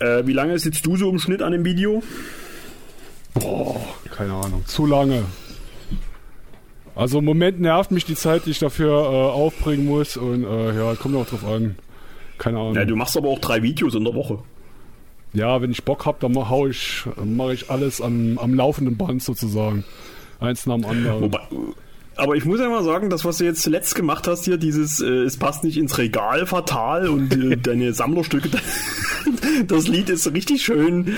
[0.00, 2.02] Äh, wie lange sitzt du so im Schnitt an dem Video?
[4.16, 4.64] Keine Ahnung.
[4.66, 5.24] Zu lange.
[6.98, 10.16] Also im Moment nervt mich die Zeit, die ich dafür äh, aufbringen muss.
[10.16, 11.76] Und äh, ja, kommt auch drauf an.
[12.38, 12.74] Keine Ahnung.
[12.74, 14.40] Ja, du machst aber auch drei Videos in der Woche.
[15.32, 18.96] Ja, wenn ich Bock hab, dann mach, hau ich, mache ich alles am, am laufenden
[18.96, 19.84] Band sozusagen.
[20.40, 21.22] Eins nach dem anderen.
[21.22, 21.38] Wobei,
[22.18, 25.00] aber ich muss ja mal sagen, das, was du jetzt zuletzt gemacht hast hier, dieses,
[25.00, 28.50] äh, es passt nicht ins Regal fatal und äh, deine Sammlerstücke,
[29.66, 31.14] das Lied ist richtig schön,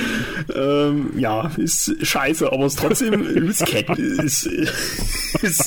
[0.55, 5.67] ähm, ja, ist scheiße, aber es ist trotzdem übelst, cat ist, ist,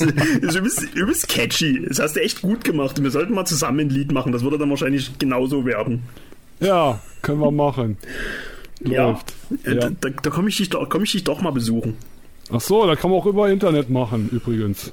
[0.56, 1.84] übelst, übelst catchy.
[1.88, 3.02] Das hast du echt gut gemacht.
[3.02, 6.02] Wir sollten mal zusammen ein Lied machen, das würde dann wahrscheinlich genauso werden.
[6.60, 7.96] Ja, können wir machen.
[8.80, 9.34] Läuft.
[9.64, 9.90] Ja, äh, Ja.
[10.00, 11.96] da, da komme ich, dich doch- komm ich dich doch mal besuchen.
[12.52, 14.92] Ach so, da kann man auch über Internet machen, übrigens.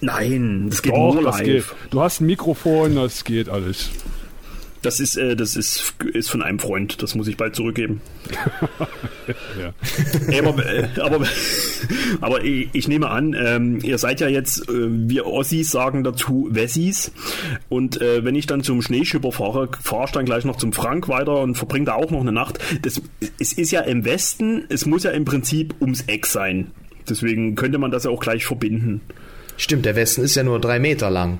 [0.00, 1.44] Nein, das geht Doch, nur das live.
[1.46, 1.64] geht.
[1.90, 3.90] Du hast ein Mikrofon, das geht alles.
[4.84, 7.02] Das ist, äh, das ist, ist von einem Freund.
[7.02, 8.00] Das muss ich bald zurückgeben.
[9.58, 9.72] Ja.
[10.38, 11.26] Aber, äh, aber,
[12.20, 16.48] aber ich, ich nehme an, ähm, ihr seid ja jetzt, äh, wir Ossis sagen dazu
[16.50, 17.12] Wessis.
[17.70, 21.08] Und äh, wenn ich dann zum Schneeschipper fahre, fahre ich dann gleich noch zum Frank
[21.08, 22.58] weiter und verbringe da auch noch eine Nacht.
[22.82, 23.00] Das,
[23.40, 26.72] es ist ja im Westen, es muss ja im Prinzip ums Eck sein.
[27.08, 29.00] Deswegen könnte man das ja auch gleich verbinden.
[29.56, 31.38] Stimmt, der Westen ist ja nur drei Meter lang.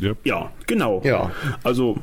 [0.00, 0.18] Yep.
[0.24, 1.02] Ja, genau.
[1.04, 1.30] Ja.
[1.62, 1.98] Also,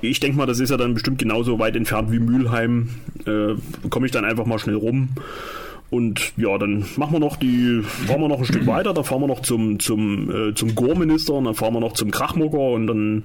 [0.00, 2.90] ich denke mal, das ist ja dann bestimmt genauso weit entfernt wie Mülheim.
[3.26, 3.54] Äh,
[3.90, 5.10] Komme ich dann einfach mal schnell rum.
[5.94, 9.20] Und ja, dann machen wir noch die, fahren wir noch ein Stück weiter, da fahren
[9.20, 12.88] wir noch zum, zum, äh, zum Gorminister und dann fahren wir noch zum Krachmucker und
[12.88, 13.24] dann,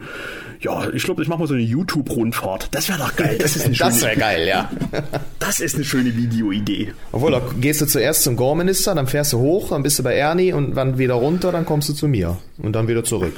[0.62, 2.68] ja, ich glaube, ich mache mal so eine YouTube-Rundfahrt.
[2.72, 3.40] Das wäre doch geil.
[3.42, 4.70] Das ist eine Das wäre geil, ja.
[5.40, 6.94] das ist eine schöne Videoidee.
[7.12, 10.14] Obwohl, da gehst du zuerst zum Gorminister, dann fährst du hoch, dann bist du bei
[10.14, 12.38] Ernie und dann wieder runter, dann kommst du zu mir.
[12.60, 13.34] Und dann wieder zurück.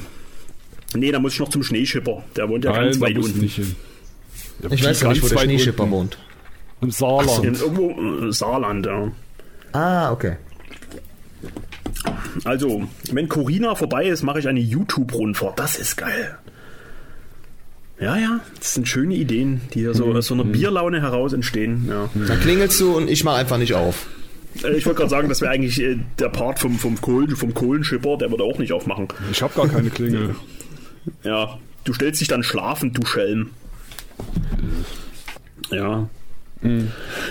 [0.95, 2.23] Nee, da muss ich noch zum Schneeschipper.
[2.35, 3.39] Der wohnt ja Nein, ganz da weit unten.
[3.39, 3.75] nicht hin.
[4.69, 5.95] Ich weiß gar nicht, wo der Schneeschipper unten.
[5.95, 6.17] wohnt.
[6.81, 7.45] Im Saarland.
[7.45, 9.11] In, irgendwo äh, Saarland, ja.
[9.73, 10.35] Ah, okay.
[12.43, 15.59] Also, wenn Corina vorbei ist, mache ich eine YouTube-Rundfahrt.
[15.59, 16.37] Das ist geil.
[17.99, 21.85] Ja, ja, das sind schöne Ideen, die hier so aus so einer Bierlaune heraus entstehen.
[21.87, 22.09] Ja.
[22.15, 24.07] Dann klingelst du und ich mach einfach nicht auf.
[24.63, 27.53] Äh, Ich wollte gerade sagen, das wäre eigentlich äh, der Part vom, vom, Kohlen, vom
[27.53, 29.07] Kohlenschipper, der würde auch nicht aufmachen.
[29.31, 30.35] Ich habe gar keine Klingel.
[31.23, 33.51] Ja, du stellst dich dann schlafen, du Schelm.
[35.71, 36.09] Ja.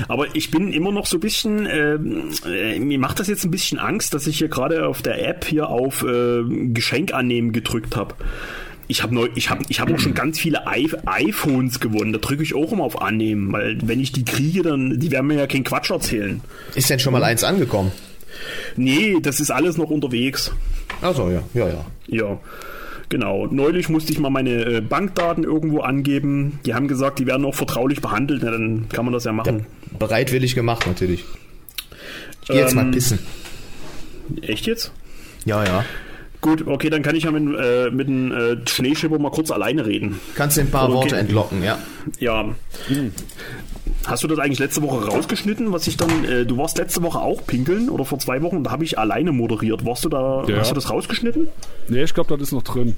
[0.09, 3.53] Aber ich bin immer noch so ein bisschen, ähm, äh, mir macht das jetzt ein
[3.53, 6.43] bisschen Angst, dass ich hier gerade auf der App hier auf äh,
[6.73, 8.16] Geschenk annehmen gedrückt habe.
[8.89, 12.12] Ich habe ich habe, ich habe auch schon ganz viele I iPhones gewonnen.
[12.12, 15.29] Da drücke ich auch immer auf Annehmen, weil wenn ich die kriege, dann die werden
[15.29, 16.41] mir ja keinen Quatsch erzählen.
[16.75, 17.93] Ist denn schon mal eins angekommen?
[18.75, 20.51] Nee, das ist alles noch unterwegs.
[21.03, 21.87] Achso, ja, ja, ja.
[22.09, 22.41] Ja,
[23.11, 23.47] genau.
[23.47, 26.59] Neulich musste ich mal meine äh, Bankdaten irgendwo angeben.
[26.65, 28.41] Die haben gesagt, die werden auch vertraulich behandelt.
[28.43, 29.67] Na, dann kann man das ja machen.
[29.99, 31.25] Bereitwillig gemacht natürlich.
[32.43, 33.19] Ich geh jetzt Ähm, mal pissen.
[34.41, 34.93] Echt jetzt?
[35.45, 35.85] Ja, ja.
[36.41, 39.85] Gut, okay, dann kann ich ja mit, äh, mit dem äh, Schneeschipper mal kurz alleine
[39.85, 40.19] reden.
[40.37, 40.95] Kannst du ein paar Okay.
[40.95, 41.79] Worte entlocken, ja.
[42.19, 42.47] Ja.
[44.07, 47.21] Hast du das eigentlich letzte Woche rausgeschnitten, was ich dann, äh, du warst letzte Woche
[47.21, 49.85] auch pinkeln oder vor zwei Wochen, da habe ich alleine moderiert.
[49.85, 50.59] Warst du da, Ja.
[50.59, 51.49] hast du das rausgeschnitten?
[51.89, 52.97] Nee, ich glaube, das ist noch drin.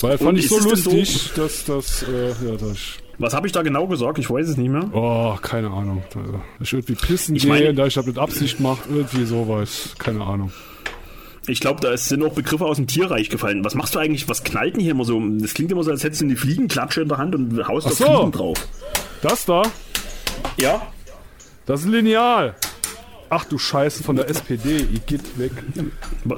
[0.00, 2.78] Weil fand Und ich so es denn so- lustig, dass das, äh, ja, das,
[3.18, 4.18] Was habe ich da genau gesagt?
[4.18, 4.88] Ich weiß es nicht mehr.
[4.94, 6.02] oh, keine Ahnung.
[6.14, 6.20] Da,
[6.58, 9.90] ich irgendwie pissen Ich meine- da ich das mit Absicht mache, irgendwie sowas.
[9.98, 10.52] Keine Ahnung.
[11.46, 13.62] Ich glaube, da sind auch Begriffe aus dem Tierreich gefallen.
[13.62, 14.26] Was machst du eigentlich?
[14.28, 15.20] Was knallt denn hier immer so?
[15.38, 17.90] Das klingt immer so, als hättest du eine Fliegenklatsche in der Hand und haust Ach
[17.92, 18.04] auf so.
[18.06, 18.68] Fliegen drauf.
[19.22, 19.62] Das da,
[20.58, 20.86] Ja?
[21.66, 22.54] das ist ein Lineal.
[23.28, 25.52] Ach du Scheiße von der SPD, ihr geht weg.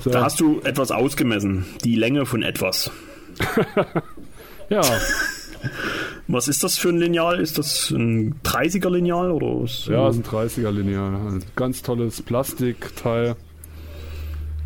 [0.04, 1.64] Da hast du etwas ausgemessen.
[1.84, 2.90] Die Länge von etwas.
[4.68, 4.80] Ja,
[6.28, 7.38] Was ist das für ein Lineal?
[7.40, 9.84] Ist das ein 30er Lineal oder was?
[9.86, 11.14] ja, ist ein 30er Lineal.
[11.14, 13.36] Ein ganz tolles Plastikteil.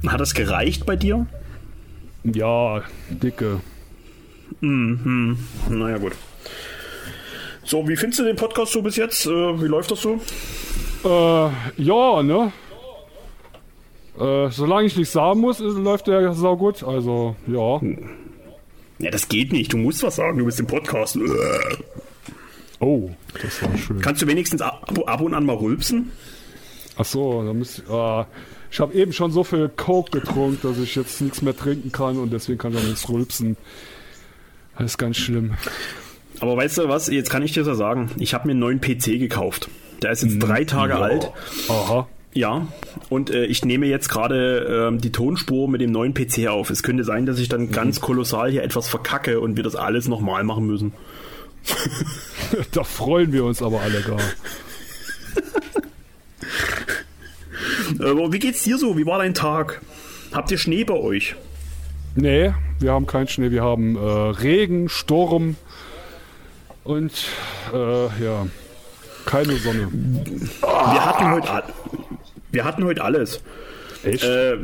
[0.07, 1.27] Hat das gereicht bei dir?
[2.23, 3.61] Ja, dicke.
[4.61, 6.13] Naja, gut.
[7.67, 9.27] So, wie findest du den Podcast so bis jetzt?
[9.27, 10.21] Äh, wie läuft das so?
[11.05, 11.51] Äh,
[11.83, 12.53] ja, ne?
[14.19, 16.85] Äh, solange ich nichts sagen muss, läuft der sau gut.
[16.85, 17.81] Also, ja.
[19.01, 19.73] Ja, das geht nicht.
[19.73, 20.39] Du musst was sagen.
[20.39, 21.19] Du bist im Podcast.
[22.79, 23.11] Oh,
[23.43, 24.01] das war schön.
[24.01, 26.13] Kannst du wenigstens ab, ab und an mal rülpsen?
[26.97, 27.91] Ach so, da müsste ich.
[27.91, 28.25] Äh,
[28.71, 32.19] ich habe eben schon so viel Coke getrunken, dass ich jetzt nichts mehr trinken kann
[32.19, 33.57] und deswegen kann ich auch nichts rülpsen.
[34.79, 35.55] Das ist ganz schlimm.
[36.41, 37.09] Aber weißt du was?
[37.09, 38.11] Jetzt kann ich dir so sagen.
[38.19, 39.69] Ich habe mir einen neuen PC gekauft.
[40.03, 41.01] Der ist jetzt drei Tage Ja.
[41.01, 41.31] alt.
[41.69, 42.07] Aha.
[42.35, 42.67] Ja,
[43.09, 46.69] und äh, ich nehme jetzt gerade ähm, die Tonspur mit dem neuen PC auf.
[46.69, 50.07] Es könnte sein, dass ich dann ganz kolossal hier etwas verkacke und wir das alles
[50.07, 50.93] nochmal machen müssen.
[52.73, 54.21] Da freuen wir uns aber alle gar.
[57.99, 58.97] Äh, Aber wie geht's dir so?
[58.99, 59.81] Wie war dein Tag?
[60.33, 61.35] Habt ihr Schnee bei euch?
[62.15, 65.57] Nee, wir haben keinen Schnee, wir haben äh, Regen, Sturm
[66.87, 67.13] und
[67.73, 68.47] äh, ja.
[69.27, 69.89] Keine Sonne.
[69.91, 71.63] Wir hatten heute,
[72.53, 73.41] wir hatten heute alles.
[74.05, 74.23] Echt?
[74.23, 74.57] Äh,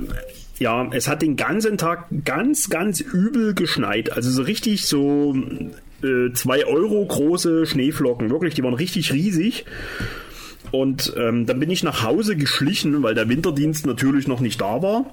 [0.58, 4.12] ja, es hat den ganzen Tag ganz, ganz übel geschneit.
[4.12, 5.34] Also so richtig so
[6.04, 8.30] äh, zwei Euro große Schneeflocken.
[8.30, 9.64] Wirklich, die waren richtig riesig.
[10.70, 14.80] Und ähm, dann bin ich nach Hause geschlichen, weil der Winterdienst natürlich noch nicht da
[14.80, 15.06] war.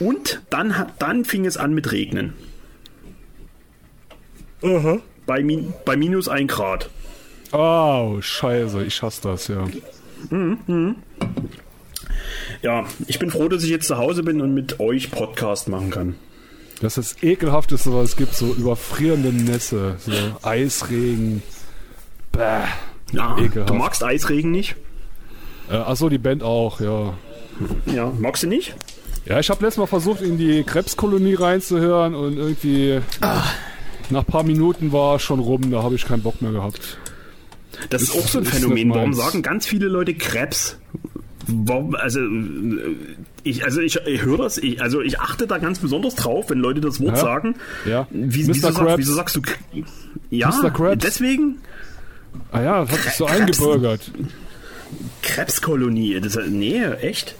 [0.00, 2.32] Und dann, hat- dann fing es an mit Regnen.
[5.26, 6.90] Bei, min bei minus 1 Grad.
[7.52, 9.64] Oh, scheiße, ich hasse das, ja.
[12.62, 15.90] Ja, ich bin froh, dass ich jetzt zu Hause bin und mit euch Podcast machen
[15.90, 16.14] kann.
[16.80, 20.12] Das ist das ekelhafteste, was es gibt, so überfrierende Nässe, so
[20.42, 21.42] Eisregen.
[22.32, 22.64] Bäh.
[23.12, 23.70] Ja, Ekelhaft.
[23.70, 24.74] du magst Eisregen nicht?
[25.70, 27.14] Äh, achso, die Band auch, ja.
[27.86, 28.74] Ja, magst du nicht?
[29.24, 33.00] Ja, ich habe letztes Mal versucht, in die Krebskolonie reinzuhören und irgendwie
[34.10, 36.98] nach ein paar Minuten war schon rum, da habe ich keinen Bock mehr gehabt.
[37.90, 38.90] Das ist Ist- auch so ein Phänomen.
[38.90, 40.78] Warum sagen ganz viele Leute Krebs?
[41.46, 42.20] Warum, also
[43.42, 46.58] ich, also ich, ich höre das, ich, also ich achte da ganz besonders drauf, wenn
[46.58, 47.22] Leute das Wort Ja.
[47.22, 47.54] sagen.
[47.84, 48.06] Ja.
[48.10, 48.98] Wie, wieso, sagst, Krabs.
[48.98, 49.42] wieso sagst du?
[50.30, 50.70] Ja, Mr.
[50.70, 51.04] Krabs.
[51.04, 51.56] deswegen
[52.50, 54.10] Ah ja, das hat sich so Krebs- eingebürgert.
[55.22, 56.20] Krebskolonie.
[56.20, 57.34] Das, nee, echt?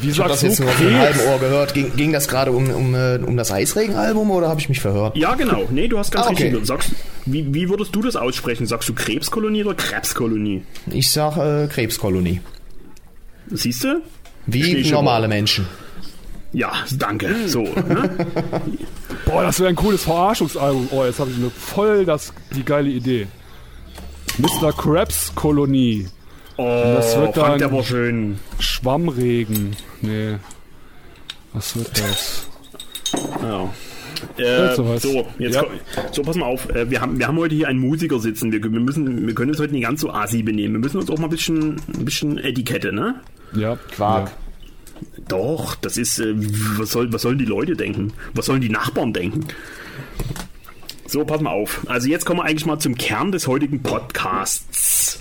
[0.00, 1.20] Wie Ich habe das jetzt nur auf dem halben?
[1.28, 1.74] Ohr gehört.
[1.74, 5.16] Ging, ging das gerade um, um, äh, um das Eisregenalbum oder habe ich mich verhört?
[5.16, 5.66] Ja, genau.
[5.70, 6.44] Nee, du hast ganz Ah, okay.
[6.48, 6.66] richtig.
[6.66, 6.90] Sagst,
[7.26, 8.66] wie, wie würdest du das aussprechen?
[8.66, 10.62] Sagst du Krebskolonie oder Krebskolonie?
[10.90, 12.40] Ich sag äh, Krebskolonie.
[13.50, 14.00] Siehst du?
[14.46, 15.66] Wie normale Menschen.
[16.52, 17.28] Ja, danke.
[17.46, 17.62] So.
[17.62, 18.10] Ne?
[19.26, 20.88] Boah, das wäre ein cooles Verarschungsalbum.
[20.90, 23.26] Oh, jetzt habe ich eine voll das, die geile Idee.
[24.38, 24.72] Mr.
[24.72, 26.08] Krabs Kolonie.
[26.60, 28.38] Oh, das wird fand dann- der war schön.
[28.58, 29.76] Schwammregen.
[30.02, 30.36] Nee.
[31.52, 32.46] Was wird das?
[33.42, 33.72] Ja.
[34.36, 35.64] Ja, Äh, so, jetzt Ja.
[36.12, 36.68] so pass mal auf.
[36.70, 38.52] Äh, wir, haben, wir haben heute hier einen Musiker sitzen.
[38.52, 40.74] Wir, wir, müssen, wir können uns heute nicht ganz so assi benehmen.
[40.74, 43.14] Wir müssen uns auch mal ein bisschen, ein bisschen Etikette, ne?
[43.54, 43.76] Ja.
[43.92, 44.32] Quark.
[45.28, 46.18] Doch, das ist.
[46.18, 46.34] Äh,
[46.76, 48.12] was, soll, was sollen die Leute denken?
[48.34, 49.46] Was sollen die Nachbarn denken?
[51.06, 51.80] So, pass mal auf.
[51.88, 55.18] Also jetzt kommen wir eigentlich mal zum Kern des heutigen Podcasts.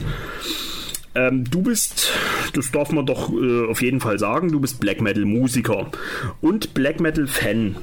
[1.16, 2.12] Ähm, du bist,
[2.53, 5.91] das darf man doch äh, auf jeden Fall sagen, du bist Black Metal Musiker
[6.41, 7.78] und Black Metal Fan.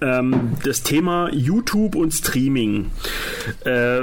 [0.00, 2.90] Ähm, das Thema YouTube und Streaming.
[3.64, 4.02] Äh,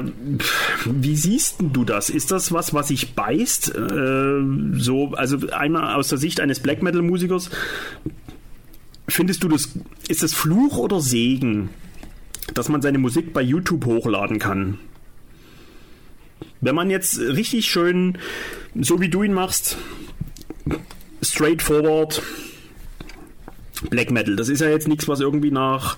[0.85, 2.09] wie siehst du das?
[2.09, 3.75] Ist das was, was sich beißt?
[3.75, 4.41] Äh,
[4.73, 7.49] so, also einmal aus der Sicht eines Black Metal Musikers.
[9.09, 9.73] Findest du das,
[10.07, 11.69] ist das Fluch oder Segen,
[12.53, 14.77] dass man seine Musik bei YouTube hochladen kann?
[16.61, 18.17] Wenn man jetzt richtig schön,
[18.79, 19.77] so wie du ihn machst,
[21.21, 22.21] straightforward
[23.89, 25.97] Black Metal, das ist ja jetzt nichts, was irgendwie nach,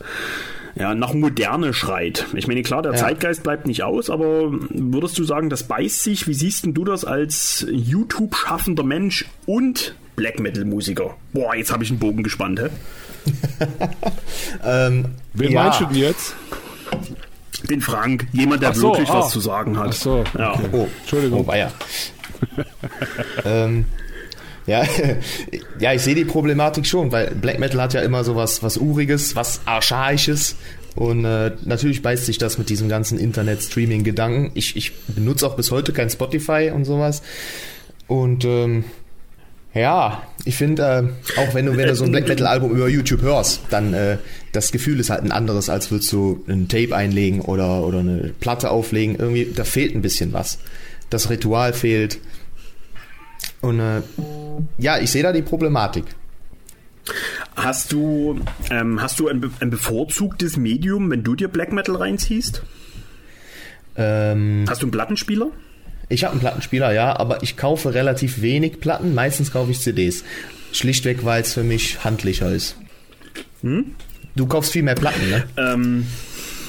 [0.76, 2.28] ja, nach Moderne schreit.
[2.34, 2.98] Ich meine, klar, der Ja.
[3.00, 6.28] Zeitgeist bleibt nicht aus, aber würdest du sagen, das beißt sich?
[6.28, 11.16] Wie siehst denn du das als YouTube-schaffender Mensch und Black Metal-Musiker?
[11.34, 12.70] Boah, jetzt habe ich einen Bogen gespannt, hä?
[14.64, 15.64] Ähm, Wen ja.
[15.64, 16.36] meinst du denn jetzt?
[17.70, 19.20] Den Frank, jemand, der so, wirklich ah.
[19.20, 19.90] was zu sagen hat.
[19.90, 20.54] Ach so, Ja.
[20.54, 20.68] okay.
[20.72, 21.42] Oh, Entschuldigung.
[21.42, 21.72] Oh, weia.
[23.46, 23.86] ähm,
[24.66, 24.84] ja,
[25.80, 28.78] ja, ich sehe die Problematik schon, weil Black Metal hat ja immer so was, was
[28.78, 30.56] Uriges, was Archaisches.
[30.96, 34.52] Und äh, natürlich beißt sich das mit diesem ganzen Internet-Streaming-Gedanken.
[34.56, 37.22] Ich, ich benutze auch bis heute kein Spotify und sowas.
[38.08, 38.84] Und ähm,
[39.74, 43.22] ja, ich finde, äh, auch wenn du, wenn du so ein Black Metal-Album über YouTube
[43.22, 44.18] hörst, dann äh,
[44.52, 48.34] das Gefühl ist halt ein anderes, als würdest du ein Tape einlegen oder, oder eine
[48.40, 49.16] Platte auflegen.
[49.18, 50.60] Irgendwie, da fehlt ein bisschen was.
[51.10, 52.20] Das Ritual fehlt.
[53.62, 54.02] Und äh,
[54.78, 56.06] ja, ich sehe da die Problematik.
[57.56, 61.96] Hast du, ähm, hast du ein, be- ein bevorzugtes Medium, wenn du dir Black Metal
[61.96, 62.64] reinziehst?
[63.96, 65.48] Ähm, Hast du einen Plattenspieler?
[66.12, 69.14] Ich habe einen Plattenspieler, ja, aber ich kaufe relativ wenig Platten.
[69.14, 70.24] Meistens kaufe ich CDs.
[70.74, 72.76] Schlichtweg, weil es für mich handlicher ist.
[74.36, 75.44] Du kaufst viel mehr Platten, ne?
[75.58, 76.08] Ähm,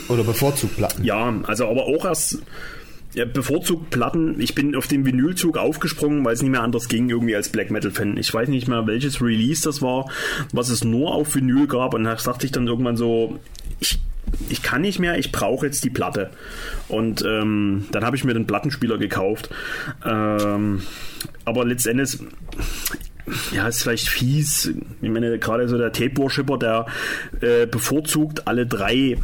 [0.08, 1.04] Oder bevorzugt Platten.
[1.04, 2.38] ja, also aber auch erst
[3.14, 4.40] ja, bevorzugt Platten.
[4.40, 7.70] Ich bin auf den Vinylzug aufgesprungen, weil es nicht mehr anders ging, irgendwie als Black
[7.70, 8.16] Metal-Fan.
[8.16, 10.10] Ich weiß nicht mehr, welches Release das war,
[10.52, 11.94] was es nur auf Vinyl gab.
[11.94, 13.38] Und da sagte ich dann irgendwann so,
[13.80, 13.98] ich,
[14.48, 16.30] ich kann nicht mehr, ich brauche jetzt die Platte.
[16.88, 19.50] Und ähm, dann habe ich mir den Plattenspieler gekauft.
[20.04, 20.82] Ähm,
[21.44, 22.18] aber letztendlich
[23.52, 24.72] ja, ist vielleicht fies.
[25.00, 26.86] Ich meine, gerade so der Tape-Worshipper, der
[27.40, 29.18] äh, bevorzugt alle drei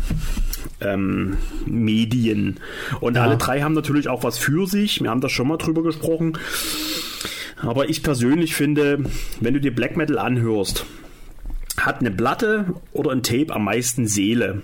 [0.80, 1.36] ähm,
[1.66, 2.60] Medien.
[3.00, 5.02] Und alle drei haben natürlich auch was für sich.
[5.02, 6.38] Wir haben da schon mal drüber gesprochen.
[7.60, 9.04] Aber ich persönlich finde,
[9.40, 10.86] wenn du dir Black Metal anhörst,
[11.76, 14.62] hat eine Platte oder ein Tape am meisten Seele.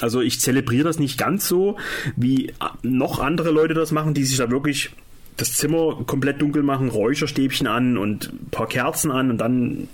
[0.00, 1.76] Also ich zelebriere das nicht ganz so,
[2.16, 4.90] wie noch andere Leute das machen, die sich da wirklich
[5.36, 9.88] das Zimmer komplett dunkel machen, Räucherstäbchen an und ein paar Kerzen an und dann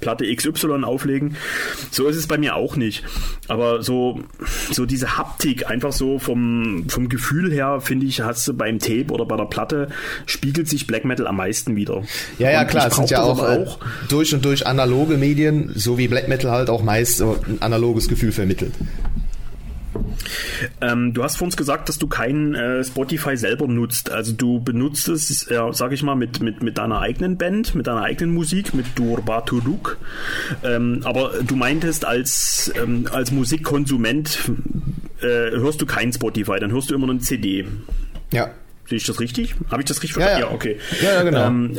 [0.00, 1.36] Platte XY auflegen.
[1.90, 3.04] So ist es bei mir auch nicht.
[3.48, 4.20] Aber so,
[4.70, 9.08] so diese Haptik, einfach so vom, vom Gefühl her, finde ich, hast du beim Tape
[9.10, 9.88] oder bei der Platte,
[10.26, 12.02] spiegelt sich Black Metal am meisten wieder.
[12.38, 13.66] Ja, ja, Und klar, es sind ja auch, äh,
[14.08, 18.32] durch und durch analoge Medien, so wie Black Metal halt auch meist ein analoges Gefühl
[18.32, 18.72] vermittelt.
[20.80, 24.10] Ähm, du hast vor uns gesagt, dass du kein äh, Spotify selber nutzt.
[24.10, 27.86] Also du benutzt es, ja, sag ich mal, mit, mit, mit deiner eigenen Band, mit
[27.86, 29.98] deiner eigenen Musik, mit Durbaturuk.
[30.64, 34.38] Ähm, aber du meintest, als, ähm, als Musikkonsument
[35.20, 37.66] äh, hörst du kein Spotify, dann hörst du immer eine CD.
[38.32, 38.50] Ja.
[38.86, 39.54] Sehe ich das richtig?
[39.70, 40.48] Habe ich das richtig Ja, verstanden?
[40.50, 40.54] ja.
[40.54, 40.78] okay.
[41.02, 41.46] Ja, ja, genau.
[41.46, 41.78] Ähm,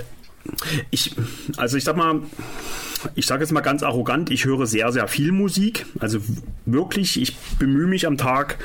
[0.89, 1.11] ich,
[1.57, 2.21] also ich sag mal,
[3.15, 5.85] ich sage jetzt mal ganz arrogant, ich höre sehr, sehr viel Musik.
[5.99, 6.19] Also
[6.65, 8.57] wirklich, ich bemühe mich am Tag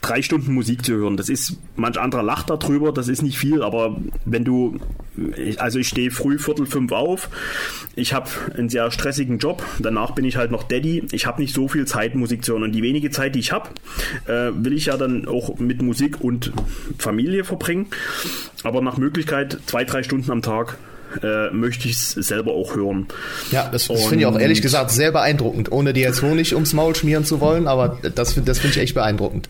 [0.00, 1.16] drei Stunden Musik zu hören.
[1.16, 4.78] Das ist, manch anderer lacht darüber, das ist nicht viel, aber wenn du,
[5.58, 7.28] also ich stehe früh Viertel fünf auf,
[7.96, 11.54] ich habe einen sehr stressigen Job, danach bin ich halt noch Daddy, ich habe nicht
[11.54, 12.64] so viel Zeit, Musik zu hören.
[12.64, 13.68] Und die wenige Zeit, die ich habe,
[14.26, 16.52] äh, will ich ja dann auch mit Musik und
[16.98, 17.86] Familie verbringen.
[18.62, 20.78] Aber nach Möglichkeit zwei, drei Stunden am Tag
[21.22, 23.06] äh, möchte ich es selber auch hören.
[23.50, 26.72] Ja, das, das finde ich auch ehrlich gesagt sehr beeindruckend, ohne dir jetzt Honig ums
[26.72, 29.48] Maul schmieren zu wollen, aber das, das finde ich echt beeindruckend.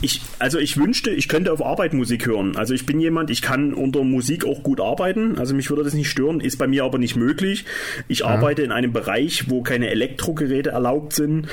[0.00, 2.56] Ich, also ich wünschte, ich könnte auf Arbeit Musik hören.
[2.56, 5.38] Also ich bin jemand, ich kann unter Musik auch gut arbeiten.
[5.38, 7.64] Also mich würde das nicht stören, ist bei mir aber nicht möglich.
[8.08, 11.48] Ich arbeite in einem Bereich, wo keine Elektrogeräte erlaubt sind.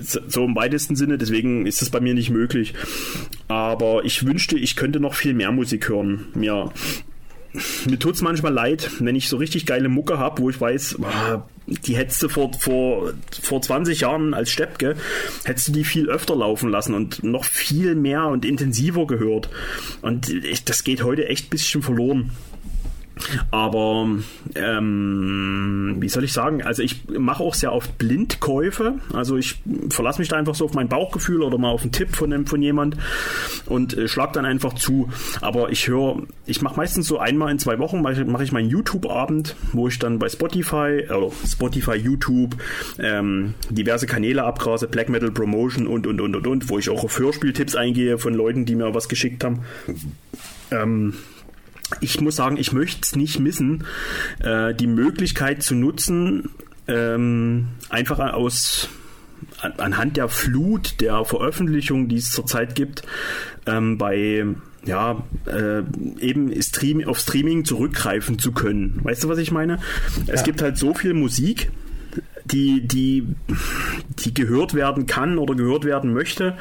[0.00, 2.74] So so im weitesten Sinne, deswegen ist das bei mir nicht möglich.
[3.48, 6.26] Aber ich wünschte, ich könnte noch viel mehr Musik hören.
[6.34, 6.70] Mir
[7.88, 11.42] mir tut's manchmal leid, wenn ich so richtig geile Mucke hab, wo ich weiß, ah,
[11.66, 14.96] die hättest du vor, vor, vor 20 Jahren als Steppke,
[15.44, 19.48] hättest du die viel öfter laufen lassen und noch viel mehr und intensiver gehört.
[20.02, 22.32] Und ich, das geht heute echt ein bisschen verloren.
[23.50, 24.08] Aber
[24.54, 26.62] ähm, wie soll ich sagen?
[26.62, 28.94] Also ich mache auch sehr oft Blindkäufe.
[29.12, 29.60] Also ich
[29.90, 32.62] verlasse mich da einfach so auf mein Bauchgefühl oder mal auf einen Tipp von, von
[32.62, 32.96] jemand
[33.66, 35.08] und äh, schlag dann einfach zu.
[35.40, 39.56] Aber ich höre, ich mache meistens so einmal in zwei Wochen mache ich, meinen YouTube-Abend,
[39.72, 42.56] wo ich dann bei Spotify, äh, Spotify, YouTube,
[42.98, 47.04] ähm, diverse Kanäle abgrase, Black Metal Promotion und und und und und, wo ich auch
[47.04, 49.60] auf Hörspieltipps eingehe von Leuten, die mir was geschickt haben.
[50.70, 51.14] Ähm,
[52.00, 53.84] ich muss sagen, ich möchte es nicht missen,
[54.40, 56.50] äh, die Möglichkeit zu nutzen,
[56.86, 58.88] ähm, einfach aus
[59.60, 63.02] an, anhand der Flut der Veröffentlichungen, die es zurzeit gibt,
[63.66, 64.44] ähm, bei
[64.84, 65.82] ja, äh,
[66.20, 69.00] eben Stream, auf Streaming zurückgreifen zu können.
[69.02, 69.80] Weißt du, was ich meine?
[70.26, 71.70] Es gibt halt so viel Musik,
[72.46, 73.26] die, die,
[74.20, 76.56] die gehört werden kann oder gehört werden möchte.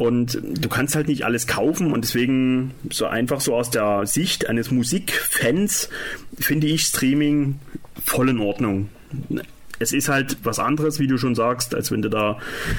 [0.00, 4.48] Und du kannst halt nicht alles kaufen und deswegen so einfach so aus der Sicht
[4.48, 5.90] eines Musikfans
[6.38, 7.58] finde ich Streaming
[8.02, 8.88] voll in Ordnung.
[9.78, 12.38] Es ist halt was anderes, wie du schon sagst, als wenn du da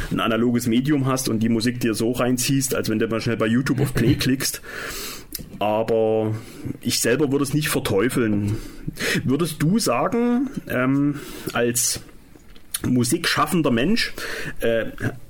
[0.09, 3.37] ein analoges Medium hast und die Musik dir so reinziehst, als wenn du mal schnell
[3.37, 4.63] bei YouTube auf Play klickst.
[5.59, 6.33] Aber
[6.81, 8.57] ich selber würde es nicht verteufeln.
[9.23, 11.19] Würdest du sagen, ähm,
[11.53, 12.01] als
[12.85, 14.13] musikschaffender Mensch,
[14.59, 14.85] äh,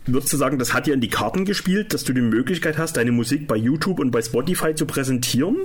[0.06, 2.98] würdest du sagen, das hat dir in die Karten gespielt, dass du die Möglichkeit hast,
[2.98, 5.58] deine Musik bei YouTube und bei Spotify zu präsentieren?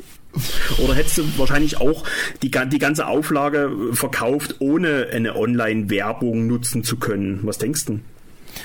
[0.79, 2.05] Oder hättest du wahrscheinlich auch
[2.43, 7.41] die, die ganze Auflage verkauft, ohne eine Online-Werbung nutzen zu können?
[7.43, 8.01] Was denkst du?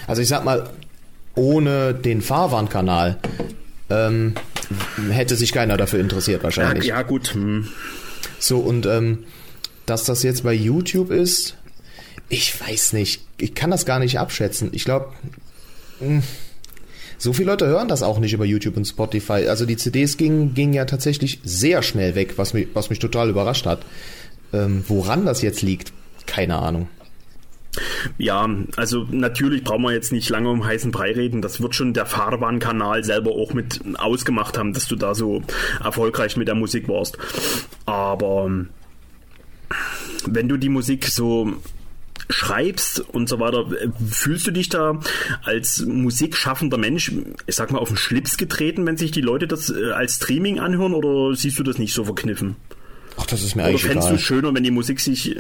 [0.08, 0.70] Also ich sag mal,
[1.36, 3.18] ohne den Fahrwarnkanal
[3.90, 4.34] ähm,
[5.10, 6.86] hätte sich keiner dafür interessiert Ja, wahrscheinlich.
[6.86, 7.34] ja gut.
[7.34, 7.68] Hm.
[8.40, 9.20] So, und ähm,
[9.86, 11.58] dass das jetzt bei YouTube ist,
[12.32, 13.22] ich weiß nicht.
[13.38, 14.70] Ich kann das gar nicht abschätzen.
[14.72, 15.12] Ich glaube,
[17.18, 19.48] so viele Leute hören das auch nicht über YouTube und Spotify.
[19.50, 23.30] Also die CDs gingen, gingen ja tatsächlich sehr schnell weg, was mich, was mich total
[23.30, 23.86] überrascht hat.
[24.54, 25.92] Ähm, woran das jetzt liegt,
[26.26, 26.88] keine Ahnung.
[28.18, 31.42] Ja, also natürlich brauchen wir jetzt nicht lange um heißen Brei reden.
[31.42, 35.42] Das wird schon der Fahrbahnkanal selber auch mit ausgemacht haben, dass du da so
[35.84, 37.18] erfolgreich mit der Musik warst.
[37.86, 38.50] Aber
[40.26, 41.54] wenn du die Musik so
[42.32, 43.66] schreibst und so weiter,
[44.10, 45.00] fühlst du dich da
[45.44, 47.12] als musikschaffender Mensch,
[47.48, 50.60] ich sag mal, auf den Schlips getreten, wenn sich die Leute das äh, als Streaming
[50.60, 52.56] anhören oder siehst du das nicht so verkniffen?
[53.18, 54.20] Ach, das ist mir Oder eigentlich fändest du egal.
[54.20, 55.36] es schöner, wenn die Musik sich.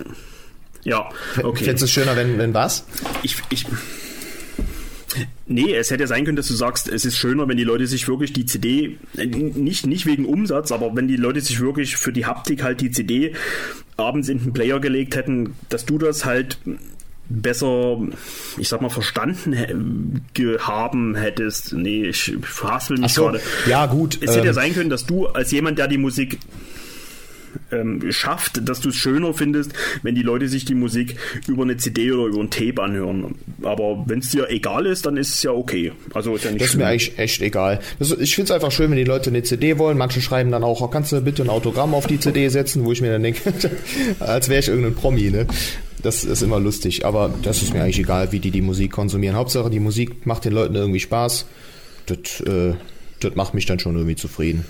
[0.83, 1.09] Ja,
[1.41, 1.63] okay.
[1.63, 2.85] Fändest du es schöner, wenn, wenn was?
[3.23, 3.65] Ich, ich,
[5.47, 7.87] nee, es hätte ja sein können, dass du sagst, es ist schöner, wenn die Leute
[7.87, 11.97] sich wirklich die CD, äh, nicht, nicht wegen Umsatz, aber wenn die Leute sich wirklich
[11.97, 13.33] für die Haptik halt die CD
[13.97, 16.57] abends in den Player gelegt hätten, dass du das halt
[17.29, 17.97] besser,
[18.57, 19.55] ich sag mal, verstanden
[20.59, 21.73] haben hättest.
[21.73, 22.33] Nee, ich
[22.63, 23.41] haspel mich so, gerade.
[23.67, 26.39] ja, gut, Es hätte ja ähm, sein können, dass du als jemand, der die Musik
[27.71, 29.73] ähm, schafft, dass du es schöner findest,
[30.03, 31.15] wenn die Leute sich die Musik
[31.47, 33.35] über eine CD oder über ein Tape anhören.
[33.63, 35.91] Aber wenn es dir egal ist, dann ist es ja okay.
[36.13, 36.91] Also ist ja nicht Das ist mir schlimm.
[36.91, 37.79] eigentlich echt egal.
[37.99, 39.97] Das, ich finde es einfach schön, wenn die Leute eine CD wollen.
[39.97, 42.91] Manche schreiben dann auch, oh, kannst du bitte ein Autogramm auf die CD setzen, wo
[42.91, 43.53] ich mir dann denke,
[44.19, 45.47] als wäre ich irgendein Promi, ne?
[46.03, 49.35] Das ist immer lustig, aber das ist mir eigentlich egal, wie die die Musik konsumieren.
[49.35, 51.45] Hauptsache, die Musik macht den Leuten irgendwie Spaß.
[52.07, 52.73] Das, äh,
[53.19, 54.65] das macht mich dann schon irgendwie zufrieden.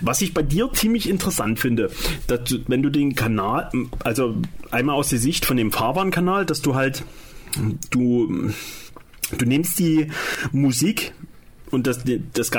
[0.00, 1.90] Was ich bei dir ziemlich interessant finde,
[2.26, 3.70] dass wenn du den Kanal,
[4.04, 4.36] also
[4.70, 7.04] einmal aus der Sicht von dem Fahrbahnkanal, dass du halt,
[7.90, 8.50] du,
[9.38, 10.08] du nimmst die
[10.52, 11.12] Musik
[11.70, 12.50] und das, das,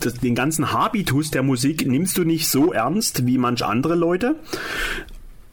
[0.00, 4.36] das, den ganzen Habitus der Musik nimmst du nicht so ernst wie manch andere Leute,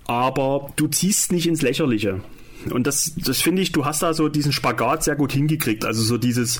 [0.05, 2.21] aber du ziehst nicht ins Lächerliche.
[2.69, 5.85] Und das, das finde ich, du hast da so diesen Spagat sehr gut hingekriegt.
[5.85, 6.59] Also so dieses,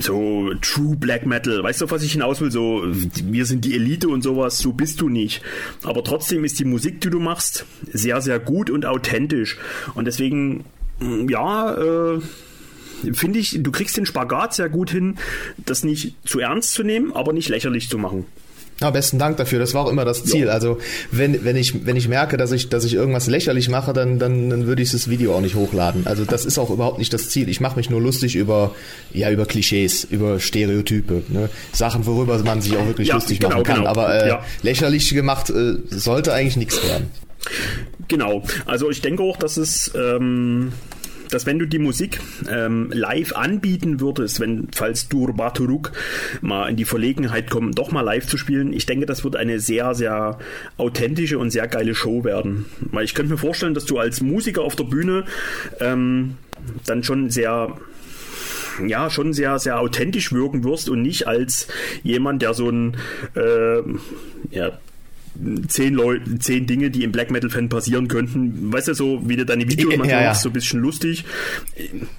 [0.00, 2.50] so True Black Metal, weißt du, was ich hinaus will?
[2.50, 5.42] So, wir sind die Elite und sowas, so bist du nicht.
[5.82, 9.58] Aber trotzdem ist die Musik, die du machst, sehr, sehr gut und authentisch.
[9.94, 10.64] Und deswegen,
[11.00, 12.20] mm, ja, äh,
[13.12, 15.16] finde ich, du kriegst den Spagat sehr gut hin,
[15.58, 18.26] das nicht zu ernst zu nehmen, aber nicht lächerlich zu machen.
[18.80, 19.60] Ja, besten Dank dafür.
[19.60, 20.46] Das war auch immer das Ziel.
[20.46, 20.52] Ja.
[20.52, 20.78] Also
[21.12, 24.50] wenn, wenn ich wenn ich merke, dass ich dass ich irgendwas lächerlich mache, dann dann,
[24.50, 26.06] dann würde ich das Video auch nicht hochladen.
[26.06, 27.48] Also das ist auch überhaupt nicht das Ziel.
[27.48, 28.74] Ich mache mich nur lustig über
[29.12, 31.50] ja über Klischees, über Stereotype, ne?
[31.72, 33.76] Sachen, worüber man sich auch wirklich Ja, lustig genau, machen kann.
[33.76, 33.88] genau.
[33.90, 34.44] Aber äh, Ja.
[34.62, 37.06] lächerlich gemacht äh, sollte eigentlich nichts werden.
[38.08, 40.72] Genau, also ich denke auch, dass es, ähm,
[41.34, 45.92] dass wenn du die Musik ähm, live anbieten würdest, wenn, falls Dur Baturuk
[46.40, 49.58] mal in die Verlegenheit kommt, doch mal live zu spielen, ich denke, das wird eine
[49.58, 50.38] sehr, sehr
[50.76, 52.66] authentische und sehr geile Show werden.
[52.92, 55.24] Weil ich könnte mir vorstellen, dass du als Musiker auf der Bühne
[55.80, 56.36] ähm,
[56.86, 57.76] dann schon sehr
[58.86, 61.68] ja, schon sehr, sehr authentisch wirken wirst und nicht als
[62.02, 62.96] jemand, der so ein
[63.34, 63.78] äh,
[64.50, 64.78] ja,
[65.68, 68.72] zehn Leute, zehn Dinge, die im Black Metal Fan passieren könnten.
[68.72, 70.28] Weißt du, so wie du deine Videos Ja, manchmal ja.
[70.28, 71.24] machst, so ein bisschen lustig.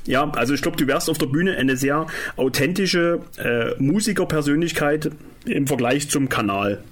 [0.06, 5.12] Ja, also ich glaube, du wärst auf der Bühne eine sehr authentische äh, Musikerpersönlichkeit
[5.46, 6.84] im Vergleich zum Kanal.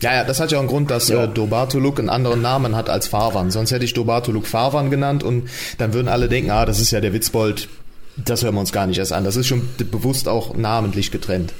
[0.00, 1.24] Ja, ja, das hat ja auch einen Grund, dass Ja.
[1.24, 3.50] äh, Dobatuluk einen anderen Namen hat als Farwan.
[3.50, 7.00] Sonst hätte ich Dobatuluk Farwan genannt und dann würden alle denken, ah, das ist ja
[7.00, 7.68] der Witzbold.
[8.16, 9.24] Das hören wir uns gar nicht erst an.
[9.24, 11.52] Das ist schon bewusst auch namentlich getrennt.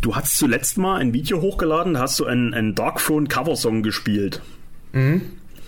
[0.00, 4.40] Du hast zuletzt mal ein Video hochgeladen, da hast du einen, einen Darkthrone Coversong gespielt.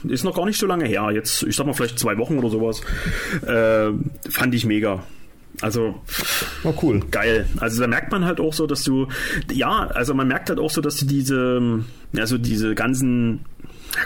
[0.04, 1.10] Ist noch gar nicht so lange her.
[1.12, 2.80] Jetzt, ich sag mal, vielleicht zwei Wochen oder sowas.
[3.46, 3.92] Äh,
[4.28, 5.04] fand ich mega.
[5.60, 6.00] Also,
[6.64, 7.00] Oh, cool.
[7.10, 7.46] geil.
[7.58, 9.06] Also da merkt man halt auch so, dass du,
[9.52, 11.84] ja, also man merkt halt auch so, dass du diese,
[12.16, 13.40] also diese ganzen,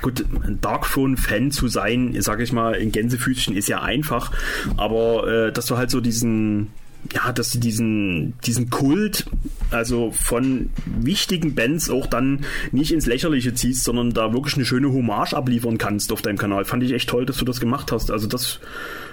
[0.03, 4.33] gut, ein Darkphone-Fan zu sein, sage ich mal, in Gänsefüßchen ist ja einfach,
[4.77, 6.73] aber äh, dass du halt so diesen,
[7.15, 9.27] ja, dass du diesen, diesen Kult,
[9.71, 14.93] also von wichtigen Bands auch dann nicht ins Lächerliche ziehst, sondern da wirklich eine schöne
[14.93, 16.65] Hommage abliefern kannst auf deinem Kanal.
[16.65, 18.11] Fand ich echt toll, dass du das gemacht hast.
[18.11, 18.61] Also das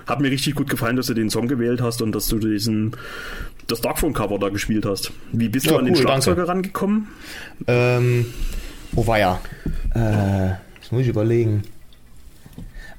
[0.08, 2.96] hat mir richtig gut gefallen, dass du den Song gewählt hast und dass du diesen,
[3.68, 5.12] das Darkphone-Cover da gespielt hast.
[5.32, 6.52] Wie bist du Ja, an den cool, Schlagzeuger danke.
[6.52, 7.08] rangekommen?
[7.68, 8.26] Ähm,
[8.96, 9.40] oh weia.
[9.94, 11.64] Äh, das muss ich überlegen.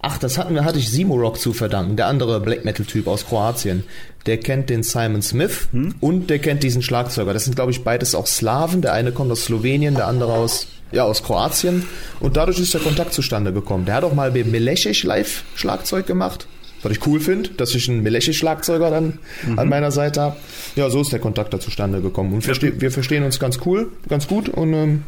[0.07, 3.07] Ach, das hatten wir, hatte ich Simo Rock zu verdanken, der andere Black Metal Typ
[3.07, 3.85] aus Kroatien.
[4.27, 5.69] Der kennt den Simon Smith
[6.01, 7.33] und der kennt diesen Schlagzeuger.
[7.33, 8.83] Das sind, glaube ich, beides auch Slawen.
[8.83, 11.87] Der eine kommt aus Slowenien, der andere aus, ja, aus Kroatien.
[12.21, 13.87] Und dadurch ist der Kontakt zustande gekommen.
[13.87, 16.49] Der hat auch mal bei Melechich live Schlagzeug gemacht.
[16.83, 19.21] Was ich cool finde, dass ich einen Melechich-Schlagzeuger dann
[19.57, 20.37] an meiner Seite habe.
[20.77, 22.35] Ja, so ist der Kontakt da zustande gekommen.
[22.35, 24.51] Und verste wir verstehen uns ganz cool, ganz gut.
[24.51, 25.03] Und ähm,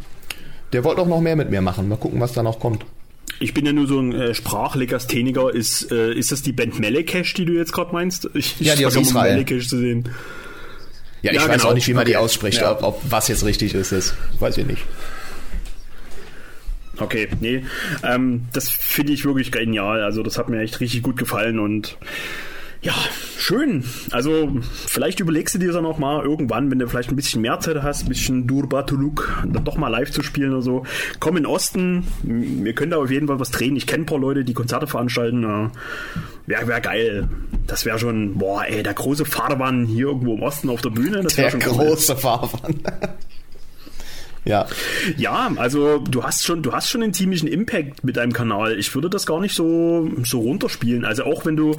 [0.73, 1.87] der wollte auch noch mehr mit mir machen.
[1.87, 2.87] Mal gucken, was da noch kommt.
[3.39, 5.53] Ich bin ja nur so ein äh, Sprachlegastheniker.
[5.55, 8.29] Ist, äh, ist das die Band Melekesh, die du jetzt gerade meinst?
[8.35, 9.33] Ich, Ja, die aus sag immer Israel.
[9.35, 10.09] Melekesh zu sehen.
[11.23, 11.71] Ja, ich Ja, weiß genau.
[11.71, 12.25] auch nicht, wie man die Okay.
[12.25, 12.73] ausspricht, Ja.
[12.73, 13.93] ob, ob was jetzt richtig ist.
[13.93, 14.83] Das weiß ich nicht.
[16.99, 17.63] Okay, nee.
[18.03, 20.03] Ähm, das finde ich wirklich genial.
[20.03, 21.99] Also, das hat mir echt richtig gut gefallen und
[22.87, 22.95] ja,
[23.37, 23.83] schön.
[24.13, 24.53] Also,
[24.87, 27.83] vielleicht überlegst du dir dann auch mal irgendwann, wenn du vielleicht ein bisschen mehr Zeit
[27.83, 30.85] hast, ein bisschen Durbatuluk, dann doch mal live zu spielen oder so.
[31.19, 32.07] Komm in den Osten.
[32.23, 33.75] Wir können da auf jeden Fall was drehen.
[33.75, 35.43] Ich kenne ein paar Leute, die Konzerte veranstalten.
[35.43, 35.73] Ja.
[36.47, 37.29] Wäre wär geil.
[37.67, 41.23] Das wäre schon, boah, ey, der große Fahrmann hier irgendwo im Osten auf der Bühne.
[41.23, 41.87] Das wäre Der schon cool.
[41.89, 42.83] große Fahrwand.
[44.47, 44.67] ja.
[45.17, 48.79] Ja, also du hast schon, du hast schon einen ziemlichen Impact mit deinem Kanal.
[48.79, 51.05] Ich würde das gar nicht so, so runterspielen.
[51.05, 51.77] Also auch wenn du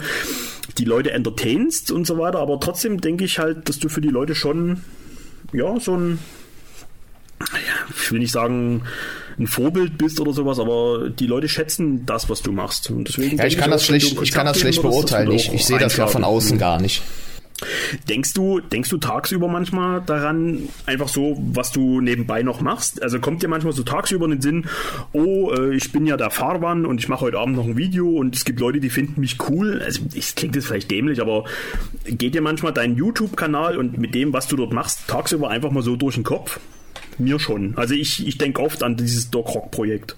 [0.78, 4.09] die Leute entertainst und so weiter, aber trotzdem denke ich halt, dass du für die
[4.09, 4.84] Leute schon,
[5.53, 6.20] ja, so ein,
[7.95, 8.84] ich will nicht sagen,
[9.39, 12.89] ein Vorbild bist oder sowas, aber die Leute schätzen das, was du machst.
[12.89, 15.32] Und deswegen Ja, ich kann das auch, wenn schlecht, ich kann das schlecht beurteilen.
[15.32, 17.03] dass Ich, ich sehe das ja von außen gar nicht.
[18.08, 23.01] Denkst du, denkst du tagsüber manchmal daran, einfach so, was du nebenbei noch machst?
[23.01, 24.66] Also kommt dir manchmal so tagsüber in den Sinn,
[25.14, 28.10] oh, äh, ich bin ja der Farwan und ich mache heute Abend noch ein Video
[28.10, 29.82] und es gibt Leute, die finden mich cool.
[29.84, 31.45] Also es klingt jetzt vielleicht dämlich, aber
[32.05, 35.82] geht dir manchmal dein YouTube-Kanal und mit dem, was du dort machst, tagsüber einfach mal
[35.82, 36.60] so durch den Kopf?
[37.18, 37.74] Mir schon.
[37.76, 40.16] Also ich, ich denke oft an dieses Doc Rock-Projekt.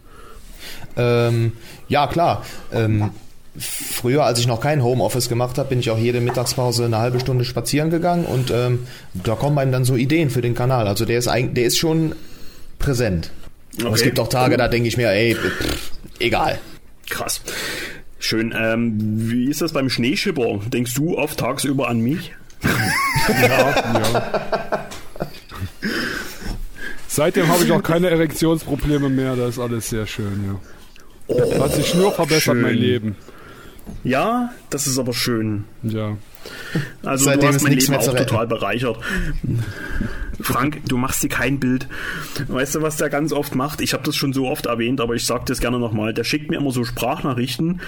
[0.98, 1.54] Ähm,
[1.88, 2.46] ja, klar.
[2.74, 3.12] Ähm,
[3.60, 7.20] früher, als ich noch kein Homeoffice gemacht habe, bin ich auch jede Mittagspause eine halbe
[7.20, 10.88] Stunde spazieren gegangen und ähm, da kommen einem dann so Ideen für den Kanal.
[10.88, 12.16] Also der ist eigentlich, der ist schon
[12.80, 13.32] präsent.
[13.82, 14.06] Aber es Okay.
[14.06, 16.60] gibt auch Tage, da denke ich mir, ey, pff, egal.
[17.10, 17.42] Krass.
[18.20, 18.54] Schön.
[18.58, 18.96] Ähm,
[19.30, 20.60] wie ist das beim Schneeschipper?
[20.68, 22.34] Denkst du oft tagsüber an mich?
[23.42, 24.88] Ja, ja.
[27.08, 29.36] Seitdem habe ich auch keine Erektionsprobleme mehr.
[29.36, 30.58] Das ist alles sehr schön,
[31.28, 31.60] ja.
[31.60, 32.62] Hat sich nur verbessert, schön.
[32.62, 33.16] mein Leben.
[34.04, 35.66] Ja, das ist aber schön.
[35.84, 36.18] Ja.
[37.04, 38.28] Also Seitdem du hast ist mein nichts Leben mehr zu auch retten.
[38.28, 38.98] total bereichert.
[40.42, 41.88] Frank, du machst dir kein Bild.
[42.48, 43.82] Weißt du, was der ganz oft macht?
[43.82, 46.14] Ich habe das schon so oft erwähnt, aber ich sage das gerne nochmal.
[46.14, 47.82] Der schickt mir immer so Sprachnachrichten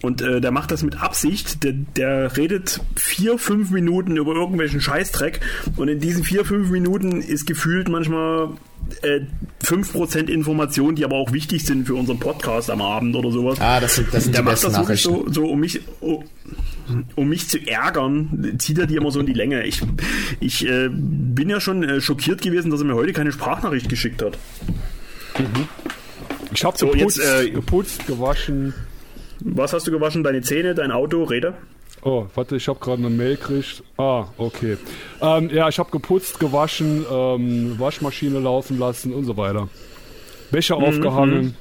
[0.00, 1.62] und äh, der macht das mit Absicht.
[1.62, 5.40] Der, der redet vier, fünf Minuten über irgendwelchen Scheißdreck
[5.76, 8.48] und in diesen vier, fünf Minuten ist gefühlt manchmal
[9.02, 9.20] äh,
[9.64, 13.60] 5% Information, die aber auch wichtig sind für unseren Podcast am Abend oder sowas.
[13.60, 15.32] Ah, das sind, das sind Der die macht besten das wirklich Nachrichten.
[15.34, 16.24] so, so um mich, um,
[17.16, 19.64] um mich zu ärgern, zieht er die immer so in die Länge.
[19.64, 19.82] Ich,
[20.40, 24.22] ich äh, bin ja schon äh, schockiert gewesen, dass er mir heute keine Sprachnachricht geschickt
[24.22, 24.38] hat.
[26.52, 28.74] Ich habe So, geputzt, jetzt, äh, geputzt, gewaschen.
[29.40, 30.22] Was hast du gewaschen?
[30.22, 31.54] Deine Zähne, dein Auto, Rede?
[32.02, 33.82] Oh, warte, ich habe gerade eine Mail gekriegt.
[33.98, 34.78] Ah, okay.
[35.20, 39.68] Ähm, ja, ich habe geputzt, gewaschen, ähm, Waschmaschine laufen lassen und so weiter.
[40.70, 41.54] Aufgehangen,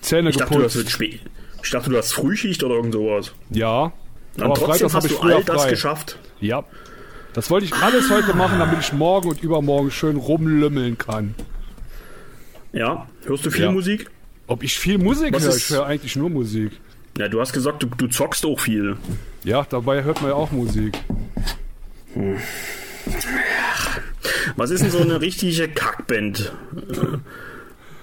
[0.00, 0.92] Zähne Mhm, Ich dachte, du hast geputzt.
[0.92, 1.20] spät.
[1.62, 3.32] Ich dachte, du hast Frühschicht oder irgend sowas.
[3.50, 3.92] Ja.
[4.36, 5.70] Und Aber trotzdem hast ich du all das frei.
[5.70, 6.18] geschafft.
[6.40, 6.64] Ja.
[7.34, 11.34] Das wollte ich alles heute machen, damit ich morgen und übermorgen schön rumlümmeln kann.
[12.72, 13.06] Ja.
[13.26, 13.72] Hörst du viel Ja.
[13.72, 14.10] Musik?
[14.46, 15.56] Ob ich viel Musik Was höre?
[15.56, 16.72] Ich höre eigentlich nur Musik.
[17.18, 18.96] Ja, du hast gesagt, du, du zockst auch viel.
[19.44, 20.98] Ja, dabei hört man ja auch Musik.
[24.56, 26.52] Was ist denn so eine richtige Kackband?
[26.76, 27.18] Äh,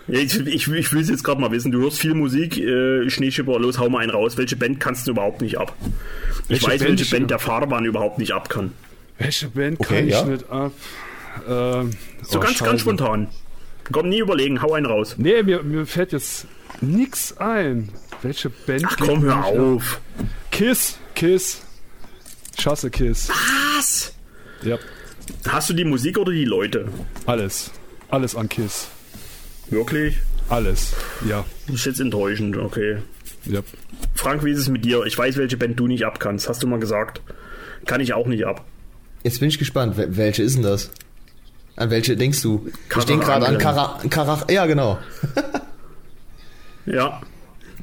[0.10, 1.70] Ich, ich, ich will es jetzt gerade mal wissen.
[1.74, 4.38] Du hörst viel Musik, äh, Schneeschipper, los, hau mal einen raus.
[4.38, 5.76] Welche Band kannst du überhaupt nicht ab?
[6.44, 8.72] Ich Welche weiß, Band welche ich- Band der Fahrbahn überhaupt nicht ab kann.
[9.18, 10.24] Welche Band Okay, kann ich ja.
[10.24, 10.72] nicht ab?
[11.48, 11.92] Ähm,
[12.22, 12.64] So oh, ganz, Scheiße.
[12.70, 13.28] ganz spontan.
[13.92, 15.16] Komm, nie überlegen, hau einen raus.
[15.18, 16.48] Nee, mir, mir fällt jetzt
[16.80, 17.90] nix ein.
[18.22, 18.84] Welche Band?
[18.88, 20.02] Ach komm, hör auf.
[20.52, 21.62] Kiss, Kiss.
[22.58, 23.30] Ich hasse Kiss.
[23.78, 24.14] Was?
[24.64, 24.78] Ja,
[25.48, 26.88] Hast du die Musik oder die Leute?
[27.26, 27.72] alles.
[28.10, 28.88] Alles an Kiss.
[29.70, 30.18] Wirklich?
[30.50, 30.94] Alles.
[31.28, 33.00] Ja, Das ist jetzt enttäuschend, okay.
[33.46, 33.60] ja.
[34.16, 35.04] Frank, wie ist es mit dir?
[35.06, 36.48] Ich weiß, welche Band du nicht ab kannst.
[36.48, 37.22] Hast du mal gesagt.
[37.86, 38.64] Kann ich auch nicht ab.
[39.24, 40.90] Jetzt bin ich gespannt, wel- welche ist denn das?
[41.76, 42.68] An welche denkst du?
[42.98, 44.98] ich denke gerade an Kara, Kara, ja genau.
[46.86, 47.22] Ja.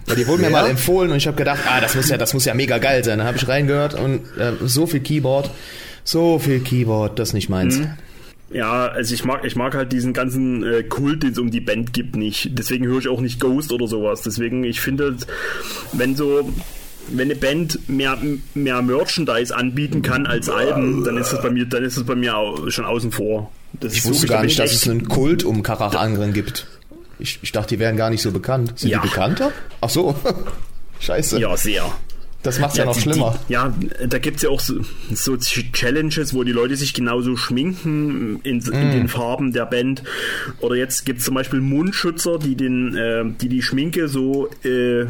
[0.06, 0.62] Ja, die wurden mir Ja?
[0.62, 3.04] mal empfohlen und ich habe gedacht, ah, das muss ja, das muss ja mega geil
[3.04, 3.18] sein.
[3.18, 5.50] Dann habe ich reingehört und äh, so viel Keyboard,
[6.04, 7.80] so viel Keyboard, das ist nicht meins.
[8.50, 11.60] Ja, also ich mag, ich mag halt diesen ganzen äh, Kult, den es um die
[11.60, 12.50] Band gibt, nicht.
[12.52, 14.22] Deswegen höre ich auch nicht Ghost oder sowas.
[14.22, 15.16] Deswegen, ich finde,
[15.92, 16.52] wenn so,
[17.08, 18.16] wenn eine Band mehr,
[18.54, 22.14] mehr Merchandise anbieten kann als Alben, dann ist das bei mir, dann ist es bei
[22.14, 22.34] mir
[22.68, 23.50] schon außen vor.
[23.80, 26.68] Das Ich wusste da gar nicht, ich dass es einen Kult um Karach Angren gibt.
[27.18, 28.78] Ich, ich dachte, die wären gar nicht so bekannt.
[28.78, 29.00] Sind Ja.
[29.00, 29.52] die bekannter?
[29.80, 30.14] Ach so.
[31.00, 31.38] Scheiße.
[31.40, 31.84] Ja, sehr.
[32.42, 33.38] Das macht's ja, noch die, schlimmer.
[33.48, 33.72] Die, ja,
[34.06, 34.74] da gibt es ja auch so,
[35.14, 38.72] so Challenges, wo die Leute sich genauso schminken in, Mm.
[38.72, 40.02] in den Farben der Band.
[40.60, 45.04] Oder jetzt gibt es zum Beispiel Mundschützer, die den, äh, die, die Schminke so äh,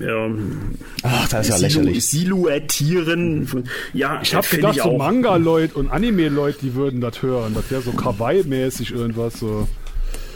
[0.00, 0.28] ja,
[1.02, 2.06] Ach, das ist ja silu- lächerlich.
[2.08, 3.64] silhouettieren.
[3.92, 4.98] Ja, Ich habe gedacht, ich so auch.
[4.98, 7.54] Manga-Leute und Anime-Leute, die würden das hören.
[7.54, 9.38] Das wäre so Kawaii-mäßig irgendwas.
[9.40, 9.68] So,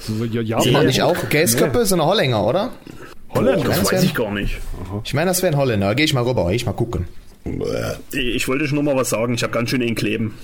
[0.07, 0.87] so, Japan.
[0.87, 1.16] nicht auch?
[1.29, 2.70] Gaysköppe sind Holländer, oder?
[3.31, 3.65] Holländer.
[3.69, 4.59] Das weiß ich gar nicht.
[5.05, 5.95] Ich meine, das wären Holländer.
[5.95, 7.07] Geh ich mal rüber, geh ich mal gucken.
[8.12, 9.35] Ich wollte schon noch mal was sagen.
[9.35, 10.35] Ich habe ganz schön den Kleben.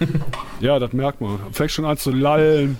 [0.60, 1.38] Ja, das merkt man.
[1.52, 2.78] Fängt schon an zu lallen.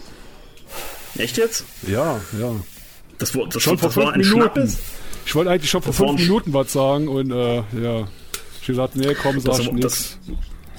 [1.19, 1.65] Echt jetzt?
[1.87, 2.51] Ja, ja.
[3.19, 4.41] Das, war, das, Schon vor das fünf ein Minuten.
[4.41, 4.79] Schnappes?
[5.27, 7.63] Ich wollte eigentlich schon vor fünf Minuten was sagen und äh, ja.
[8.61, 10.19] Ich hab gesagt, nee, komm, sag Das, ich war- das,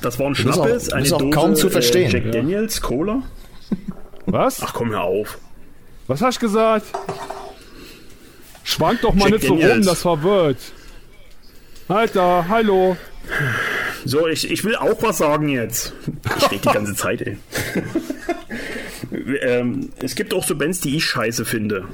[0.02, 2.10] das war ein auch- Schnappes, du eine auch Dose kaum zu verstehen.
[2.10, 2.32] Äh, Jack Ja.
[2.32, 3.22] Daniels Cola.
[4.26, 4.62] Was?
[4.62, 5.38] Ach komm, hör auf.
[6.08, 6.86] Was hast du gesagt?
[8.64, 10.58] Schwank doch mal Jack nicht so rum, das verwirrt.
[11.88, 12.98] Alter, hallo.
[14.06, 15.94] So, ich, ich will auch was sagen jetzt.
[16.38, 17.38] Ich rede die ganze Zeit, ey.
[19.42, 21.86] Ähm, es gibt auch so Bands, die ich scheiße finde.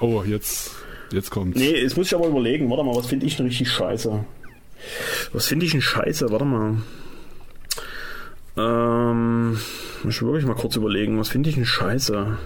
[0.00, 0.72] Oh, jetzt,
[1.12, 1.58] jetzt kommt's.
[1.58, 2.68] Nee, jetzt muss ich aber überlegen.
[2.68, 4.24] Warte mal, was finde ich denn richtig scheiße?
[5.32, 6.30] Was finde ich denn scheiße?
[6.30, 6.76] Warte mal.
[8.56, 9.52] Ähm,
[10.02, 11.18] muss ich wirklich mal kurz überlegen.
[11.18, 12.38] Was finde ich denn scheiße?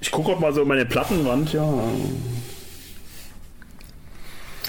[0.00, 1.62] Ich gucke gerade mal so in meine Plattenwand, ja.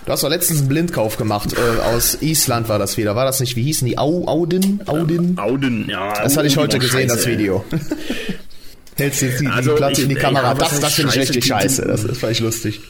[0.06, 1.54] Du hast doch letztens einen Blindkauf gemacht.
[1.54, 3.16] Äh, aus Island war das wieder.
[3.16, 3.56] War das nicht?
[3.56, 3.98] Wie hießen die?
[3.98, 4.82] Au, Audin?
[4.86, 5.38] Audin?
[5.40, 6.12] Auden, ja.
[6.22, 7.28] Das hatte ich die heute gesehen, scheiße, das.
[7.28, 7.64] Video.
[8.98, 10.60] Hältst jetzt die, die Also Platte ich- in die ja, Kamera.
[10.60, 11.82] was das das finde ich richtig Die- scheiße.
[11.84, 12.82] die- Das, das fand ich lustig.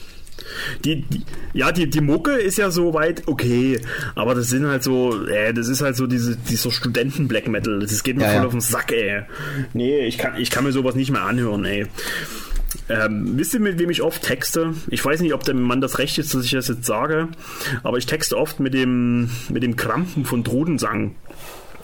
[0.85, 1.21] Die, die,
[1.53, 3.79] ja, die, die Mucke ist ja soweit okay,
[4.15, 7.79] aber das sind halt so, äh, das ist halt so diese, dieser Studenten-Black Metal.
[7.79, 8.45] Das geht mir Ja, voll ja.
[8.45, 9.23] auf den Sack, ey.
[9.73, 11.87] Nee, ich kann, ich kann mir sowas nicht mehr anhören, ey.
[12.89, 14.73] Ähm, wisst ihr, mit wem ich oft texte?
[14.89, 17.29] Ich weiß nicht, ob dem Mann das Recht ist, dass ich das jetzt sage,
[17.83, 21.15] aber ich texte oft mit dem, mit dem Krampen von Trudensang.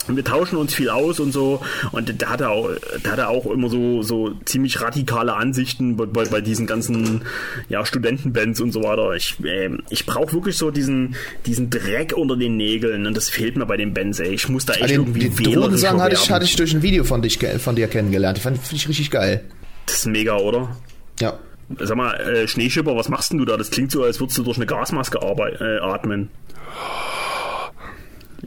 [0.09, 1.61] Und wir tauschen uns viel aus und so.
[1.91, 2.69] Und da hat er auch,
[3.03, 7.21] da hat er auch immer so, so ziemlich radikale Ansichten bei, bei, bei diesen ganzen
[7.69, 9.13] ja, Studentenbands und so weiter.
[9.13, 11.15] Ich, ähm, ich brauche wirklich so diesen,
[11.45, 14.33] diesen Dreck unter den Nägeln und das fehlt mir bei den Bands, ey.
[14.33, 17.03] Ich muss da echt Den, irgendwie den Drodensang hatte ich, hatte ich durch ein Video
[17.03, 18.39] von, dich, von dir kennengelernt.
[18.39, 19.43] Fand finde ich richtig geil.
[19.85, 20.75] Das ist mega, oder?
[21.19, 21.37] Ja.
[21.77, 23.55] Sag mal, äh, Schneeschipper, was machst denn du da?
[23.55, 26.29] Das klingt so, als würdest du durch eine Gasmaske äh, atmen.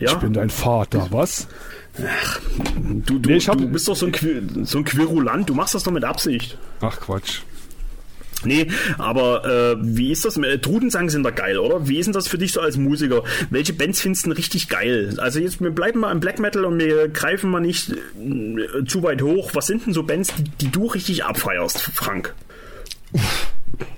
[0.03, 1.47] Ja, Ich bin dein Vater, was?
[3.07, 5.55] du, du, Nee, ich hab- du bist doch so ein, Qui- so ein Querulant, du
[5.55, 6.57] machst das doch mit Absicht.
[6.81, 7.41] Ach Quatsch.
[8.45, 8.67] Nee,
[8.99, 10.37] aber äh, wie ist das?
[10.37, 11.87] mit- Trudensang sind da geil, oder?
[11.87, 13.23] Wie ist denn das für dich so als Musiker?
[13.51, 15.15] Welche Bands findest du denn richtig geil?
[15.19, 19.05] Also jetzt, wir bleiben mal im Black Metal und wir greifen mal nicht äh, zu
[19.05, 19.51] weit hoch.
[19.55, 22.35] Was sind denn so Bands, die, die du richtig abfeierst, Frank?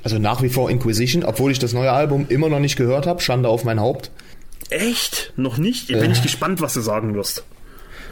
[0.02, 3.22] Also nach wie vor Inquisition, obwohl ich das neue Album immer noch nicht gehört habe.
[3.22, 4.10] Schande auf mein Haupt.
[4.70, 5.32] Echt?
[5.36, 5.89] Noch nicht?
[5.89, 7.45] Bin ich gespannt, was du sagen wirst.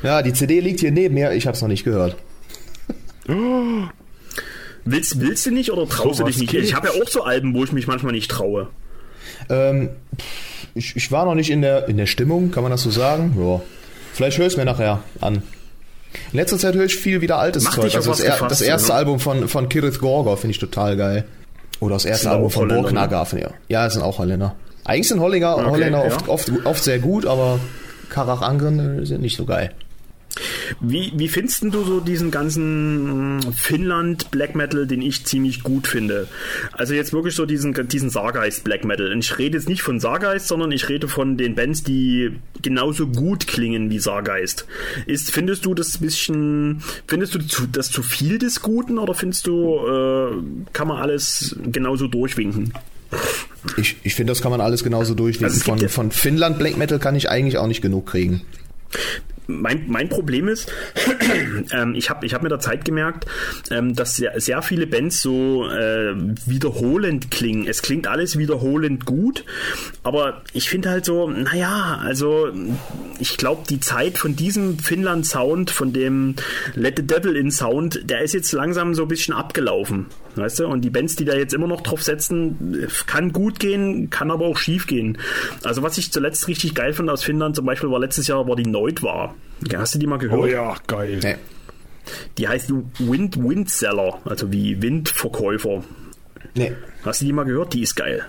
[0.03, 1.33] Ja, die CD liegt hier neben mir.
[1.33, 2.17] Ich habe es noch nicht gehört.
[4.85, 6.51] Willst, willst du nicht oder traust So du dich nicht?
[6.51, 6.65] geht.
[6.65, 8.67] Ich habe ja auch so Alben, wo ich mich manchmal nicht traue.
[9.49, 9.91] Ähm,
[10.75, 13.37] ich, ich war noch nicht in der, in der Stimmung, kann man das so sagen?
[13.39, 13.61] Ja.
[14.13, 15.37] Vielleicht höre ich es mir nachher an.
[16.33, 17.95] In letzter Zeit höre ich viel wieder altes Mach Zeug.
[17.95, 18.95] Also das, er, gefasst, das erste ne?
[18.95, 21.25] Album von, von Kirith Gorgor finde ich total geil.
[21.81, 23.71] Oder das erste Album von Borknagar, finde ich.
[23.71, 24.55] Ja, es sind auch Holländer.
[24.85, 26.07] Eigentlich sind Holländer, Okay, Holländer ja.
[26.07, 27.61] oft, oft, oft sehr gut, aber
[28.09, 29.73] Karach Angren äh, sind nicht so geil.
[30.81, 35.87] Wie, wie findest du so diesen ganzen mh, Finnland Black Metal, den ich ziemlich gut
[35.87, 36.27] finde?
[36.73, 39.13] Also jetzt wirklich so diesen, diesen Sargeist Black Metal.
[39.13, 42.31] Und ich rede jetzt nicht von Sargeist, sondern ich rede von den Bands, die
[42.63, 44.67] genauso gut klingen wie Sargeist.
[45.07, 49.47] Ist, findest du das bisschen, findest du zu, das zu viel des Guten oder findest
[49.47, 52.73] du, äh, kann man alles genauso durchwinken?
[53.77, 55.47] Ich, ich finde, das kann man alles genauso durchlesen.
[55.47, 58.43] Also von, von Finnland Black Metal kann ich eigentlich auch nicht genug kriegen.
[59.49, 60.73] Mein, mein Problem ist,
[61.73, 63.27] ähm, ich habe ich hab mit der Zeit gemerkt,
[63.71, 66.15] ähm, dass sehr, sehr viele Bands so äh,
[66.47, 67.67] wiederholend klingen.
[67.67, 69.45] Es klingt alles wiederholend gut,
[70.05, 72.53] aber ich finde halt so, naja, also
[73.19, 76.37] ich glaube, die Zeit von diesem Finnland-Sound, von dem
[76.75, 80.07] Let the Devil in Sound, der ist jetzt langsam so ein bisschen abgelaufen.
[80.35, 80.67] Weißt du?
[80.67, 84.47] Und die Bands, die da jetzt immer noch drauf setzen, kann gut gehen, kann aber
[84.47, 85.19] auch schief gehen.
[85.63, 88.57] Also was ich zuletzt richtig geil fand aus Finnland zum Beispiel war letztes Jahr war
[88.57, 89.35] die Neutwar.
[89.71, 90.41] Ja, hast du die mal gehört?
[90.41, 91.21] Oh ja, geil.
[91.23, 91.37] Nee.
[92.39, 95.85] Die heißt Wind Windseller, also wie Windverkäufer.
[96.55, 96.73] Nee.
[97.05, 97.75] Hast du die mal gehört?
[97.75, 98.25] Die ist geil.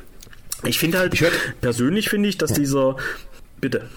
[0.63, 1.25] Ich finde halt, Ich
[1.61, 2.97] persönlich finde ich, dass dieser
[3.59, 3.89] Bitte.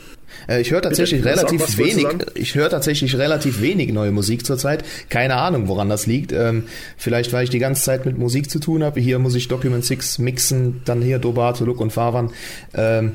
[0.48, 2.06] Äh, Ich höre tatsächlich Bitte, relativ was wenig.
[2.34, 4.84] Ich höre tatsächlich relativ wenig neue Musik zurzeit.
[5.08, 6.32] Keine Ahnung, woran das liegt.
[6.32, 6.64] Ähm,
[6.96, 9.00] vielleicht, weil ich die ganze Zeit mit Musik zu tun habe.
[9.00, 12.30] Hier muss ich Document 6 mixen, dann hier Dobato, Look und Favan.
[12.74, 13.12] Ähm,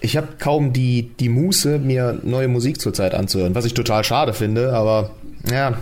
[0.00, 4.34] ich habe kaum die, die Muße, mir neue Musik zurzeit anzuhören, was ich total schade
[4.34, 5.10] finde, aber
[5.50, 5.78] ja,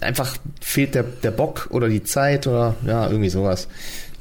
[0.00, 3.68] einfach fehlt der, der Bock oder die Zeit oder ja, irgendwie sowas.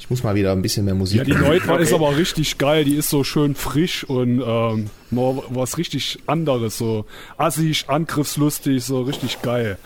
[0.06, 1.48] Ich muss mal wieder ein bisschen mehr Musik Ja, die hören.
[1.48, 2.04] Neutwa ist Okay.
[2.06, 2.86] aber richtig geil.
[2.86, 6.78] Die ist so schön frisch und ähm, mal was richtig anderes.
[6.78, 7.06] So
[7.38, 9.80] assig, angriffslustig, so richtig geil.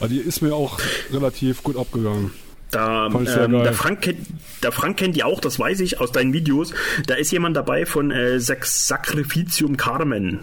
[0.00, 0.80] Aber die ist mir auch
[1.12, 2.32] relativ gut abgegangen.
[2.72, 4.18] Da, ähm, der, Frank kennt,
[4.64, 6.72] der Frank kennt die auch, das weiß ich aus deinen Videos.
[7.06, 10.40] Da ist jemand dabei von äh, Sac Sacrificium Carmen.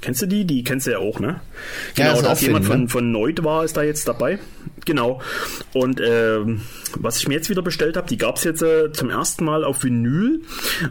[0.00, 0.44] Kennst du die?
[0.44, 1.28] Die kennst du ja auch, ne?
[1.28, 1.34] Hm?
[1.96, 2.88] Ja, Genau, ist da auch ist jemand Finn, von, ne?
[2.88, 4.40] von Neut war ist da jetzt dabei.
[4.84, 5.20] Genau.
[5.72, 6.62] Und ähm,
[6.96, 9.64] was ich mir jetzt wieder bestellt habe, die gab es jetzt äh, zum ersten Mal
[9.64, 10.42] auf Vinyl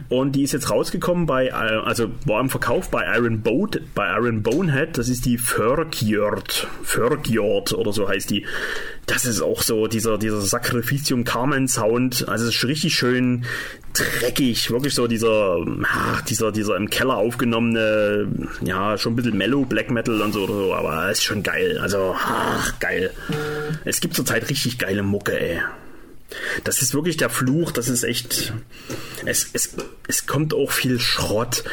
[0.08, 4.08] und die ist jetzt rausgekommen bei, äh, also war im Verkauf bei Iron Boat, bei
[4.16, 8.46] Iron Bonehead, das ist die Förgjord, Förgjord oder so heißt die.
[9.06, 13.44] Das ist auch so dieser, dieser Sacrificium Carmen Sound, also es ist richtig schön
[13.94, 18.28] dreckig, wirklich so dieser, ah, dieser, dieser im Keller aufgenommene,
[18.64, 22.14] ja, schon ein bisschen mellow Black Metal und so, so aber ist schon geil, also,
[22.16, 23.10] ach, geil.
[23.84, 25.62] Es gibt zurzeit richtig geile Mucke, ey.
[26.64, 28.52] Das ist wirklich der Fluch, das ist echt.
[29.24, 29.74] Es, es,
[30.08, 31.64] es kommt auch viel Schrott.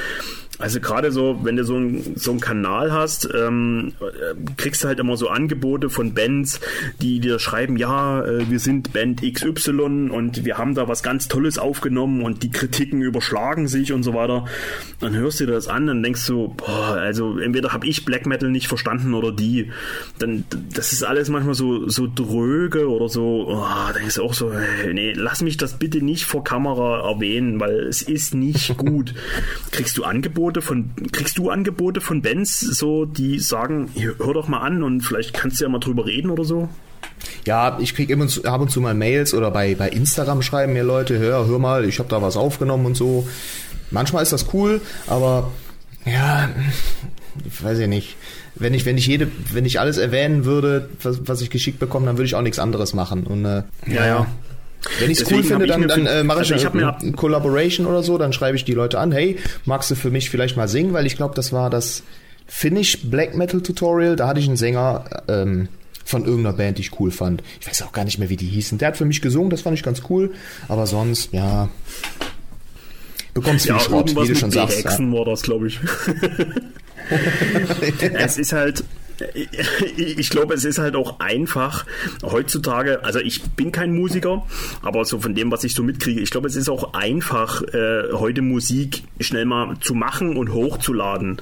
[0.60, 3.94] Also gerade so, wenn du so, ein, so einen Kanal hast, ähm,
[4.58, 6.60] kriegst du halt immer so Angebote von Bands,
[7.02, 11.30] die dir schreiben, ja, äh, wir sind Band XY und wir haben da was ganz
[11.30, 14.46] Tolles aufgenommen und die Kritiken überschlagen sich und so weiter.
[15.00, 18.26] Dann hörst du dir das an und denkst so, boah, also entweder habe ich Black
[18.26, 19.72] Metal nicht verstanden oder die.
[20.20, 24.52] Dann, das ist alles manchmal so, so dröge oder so, oh, denkst du auch so,
[24.52, 29.14] hey, nee, lass mich das bitte nicht vor Kamera erwähnen, weil es ist nicht gut.
[29.72, 34.60] Kriegst du Angebote von, kriegst du Angebote von Bands, so, die sagen, hör doch mal
[34.60, 36.70] an und vielleicht kannst du ja mal drüber reden oder so?
[37.46, 40.84] Ja, ich kriege immer ab und zu mal Mails oder bei, bei Instagram schreiben mir
[40.84, 43.28] Leute, hör, hör mal, ich habe da was aufgenommen und so.
[43.92, 45.52] Manchmal ist das cool, aber
[46.06, 46.50] ja,
[47.46, 48.16] ich weiß ja nicht.
[48.56, 52.06] Wenn ich, wenn ich jede, wenn ich alles erwähnen würde, was, was ich geschickt bekomme,
[52.08, 53.24] dann würde ich auch nichts anderes machen.
[53.26, 54.28] Und äh, Ja, ja.
[55.00, 56.98] Wenn ich es cool finde, ich dann, dann äh, mache also ich, ich hab eine,
[56.98, 60.30] eine Collaboration oder so, dann schreibe ich die Leute an, hey, magst du für mich
[60.30, 62.04] vielleicht mal singen, weil ich glaube, das war das
[62.48, 65.68] Finnish Black Metal Tutorial, da hatte ich einen Sänger ähm,
[66.06, 67.44] von irgendeiner Band, die ich cool fand.
[67.60, 68.78] Ich weiß auch gar nicht mehr, wie die hießen.
[68.78, 70.32] Der hat für mich gesungen, das fand ich ganz cool,
[70.68, 71.70] aber sonst, ja,
[73.34, 74.84] bekommst viel Ja, Schrott, wie du schon sagst.
[74.84, 74.98] Ja.
[75.00, 75.80] War das, glaube ich.
[78.14, 78.84] es ist halt,
[79.98, 81.86] ich glaube, es ist halt auch einfach
[82.24, 84.46] heutzutage, also ich bin kein Musiker,
[84.82, 88.12] aber so von dem, was ich so mitkriege, ich glaube, es ist auch einfach, äh,
[88.14, 91.38] heute Musik schnell mal zu machen und hochzuladen.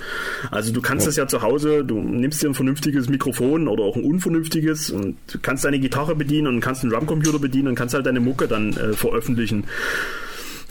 [0.51, 3.95] Also du kannst das ja zu Hause, du nimmst dir ein vernünftiges Mikrofon oder auch
[3.95, 8.05] ein unvernünftiges und kannst deine Gitarre bedienen und kannst einen Drumcomputer bedienen und kannst halt
[8.05, 9.65] deine Mucke dann äh, veröffentlichen.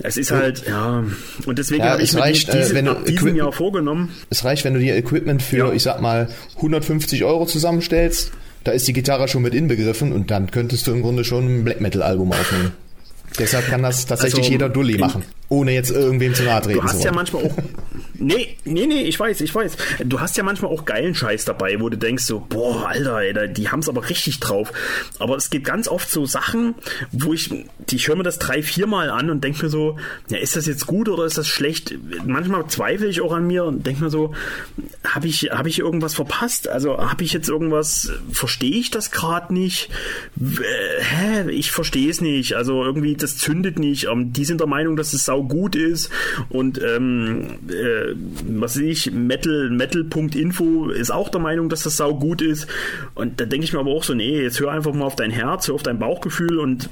[0.03, 1.05] Es ist halt, ja,
[1.47, 4.11] und deswegen Ja, habe ich mir reicht, äh, diese, wenn ab diesem Equip- Jahr vorgenommen.
[4.31, 5.73] Es reicht, wenn du dir Equipment für, Ja.
[5.73, 8.31] ich sag mal, 150 Euro zusammenstellst,
[8.65, 11.65] da ist die Gitarre schon mit inbegriffen und dann könntest du im Grunde schon ein
[11.65, 12.73] Black Metal Album aufnehmen.
[13.39, 16.85] Deshalb kann das tatsächlich Also, jeder Dulli machen, ohne jetzt irgendwem zu nahe treten Du
[16.85, 17.55] hast zu ja manchmal auch.
[18.19, 19.77] Nee, nee, nee, ich weiß, ich weiß.
[20.07, 23.47] Du hast ja manchmal auch geilen Scheiß dabei, wo du denkst so, boah, Alter, da-
[23.47, 24.73] die haben es aber richtig drauf.
[25.19, 26.75] Aber es gibt ganz oft so Sachen,
[27.13, 29.99] wo ich, die- ich höre mir das drei, viermal an und denke mir so,
[30.31, 31.95] ja, ist das jetzt gut oder ist das schlecht?
[32.25, 34.33] Manchmal zweifle ich auch an mir und denke mir so,
[35.07, 36.69] habe ich, hab ich irgendwas verpasst?
[36.69, 39.91] Also habe ich jetzt irgendwas, verstehe ich das gerade nicht?
[40.41, 42.55] Äh, Hä, ich verstehe es nicht.
[42.55, 44.05] Also irgendwie, das zündet nicht.
[44.11, 46.11] Ähm, die sind der Meinung, dass es sau gut ist
[46.49, 48.15] und ähm, äh,
[48.49, 52.67] was weiß ich, Metal, Metal.info ist auch der Meinung, dass das sau gut ist.
[53.15, 55.31] Und da denke ich mir aber auch so, nee, jetzt hör einfach mal auf dein
[55.31, 56.89] Herz, hör auf dein Bauchgefühl und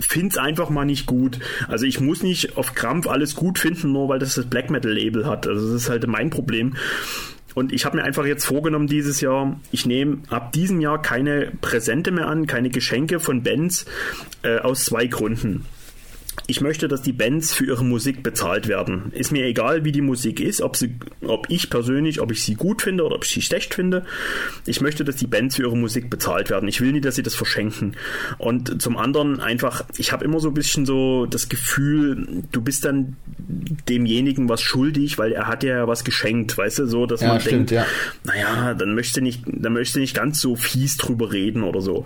[0.00, 1.38] find's einfach mal nicht gut.
[1.68, 4.92] Also ich muss nicht auf Krampf alles gut finden, nur weil das das Black Metal
[4.92, 5.46] Label hat.
[5.46, 6.74] Also das ist halt mein Problem.
[7.54, 11.52] Und ich habe mir einfach jetzt vorgenommen dieses Jahr, ich nehme ab diesem Jahr keine
[11.60, 13.86] Präsente mehr an, keine Geschenke von Bands
[14.42, 15.64] äh, aus zwei Gründen.
[16.46, 19.10] Ich möchte, dass die Bands für ihre Musik bezahlt werden.
[19.12, 22.54] Ist mir egal, wie die Musik ist, ob, sie, ob ich persönlich, ob ich sie
[22.54, 24.04] gut finde oder ob ich sie schlecht finde.
[24.66, 26.68] Ich möchte, dass die Bands für ihre Musik bezahlt werden.
[26.68, 27.96] Ich will nicht, dass sie das verschenken.
[28.36, 32.84] Und zum anderen einfach, ich habe immer so ein bisschen so das Gefühl, du bist
[32.84, 33.16] dann
[33.88, 37.40] demjenigen was schuldig, weil er hat ja was geschenkt, weißt du, so, dass Ja, man
[37.40, 37.86] stimmt, denkt, ja.
[38.24, 42.04] naja, dann möchte nicht, dann möchte nicht ganz so fies drüber reden oder so.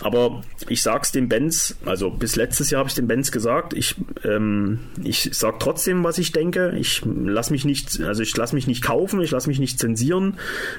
[0.00, 3.94] Aber ich sag's den Bands, also bis letztes Jahr habe ich den Bands gesagt, ich,
[4.24, 6.76] ähm, ich sag trotzdem, was ich denke.
[6.78, 10.34] Ich lass mich nicht, also ich lass mich nicht kaufen, ich lass mich nicht zensieren.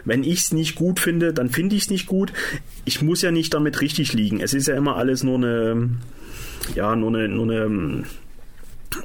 [0.05, 2.31] Wenn ich's nicht gut finde, dann finde ich's nicht gut.
[2.85, 4.39] Ich muss ja nicht damit richtig liegen.
[4.39, 5.89] Es ist ja immer alles nur eine,
[6.75, 8.03] ja, nur eine, nur eine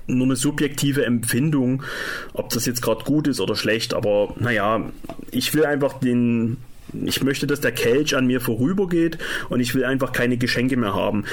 [0.06, 1.82] nur eine subjektive Empfindung,
[2.35, 4.90] ob das jetzt gerade gut ist oder schlecht, aber naja,
[5.31, 6.56] ich will einfach den,
[7.05, 9.18] ich möchte, dass der Kelch an mir vorübergeht
[9.48, 11.24] und ich will einfach keine Geschenke mehr haben.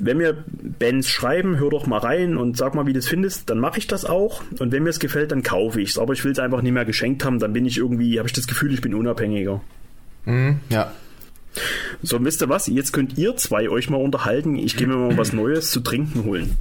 [0.00, 0.44] Wenn mir
[0.78, 3.78] Bands schreiben, hör doch mal rein und sag mal, wie du es findest, dann mache
[3.78, 5.98] ich das auch und wenn mir es gefällt, dann kaufe ich es.
[5.98, 8.32] Aber ich will es einfach nicht mehr geschenkt haben, dann bin ich irgendwie, habe ich
[8.32, 9.60] das Gefühl, ich bin unabhängiger.
[10.68, 10.92] Ja.
[12.02, 12.66] So, wisst ihr was?
[12.66, 14.56] Jetzt könnt ihr zwei euch mal unterhalten.
[14.56, 16.56] Ich gehe mir mal was Neues zu trinken holen.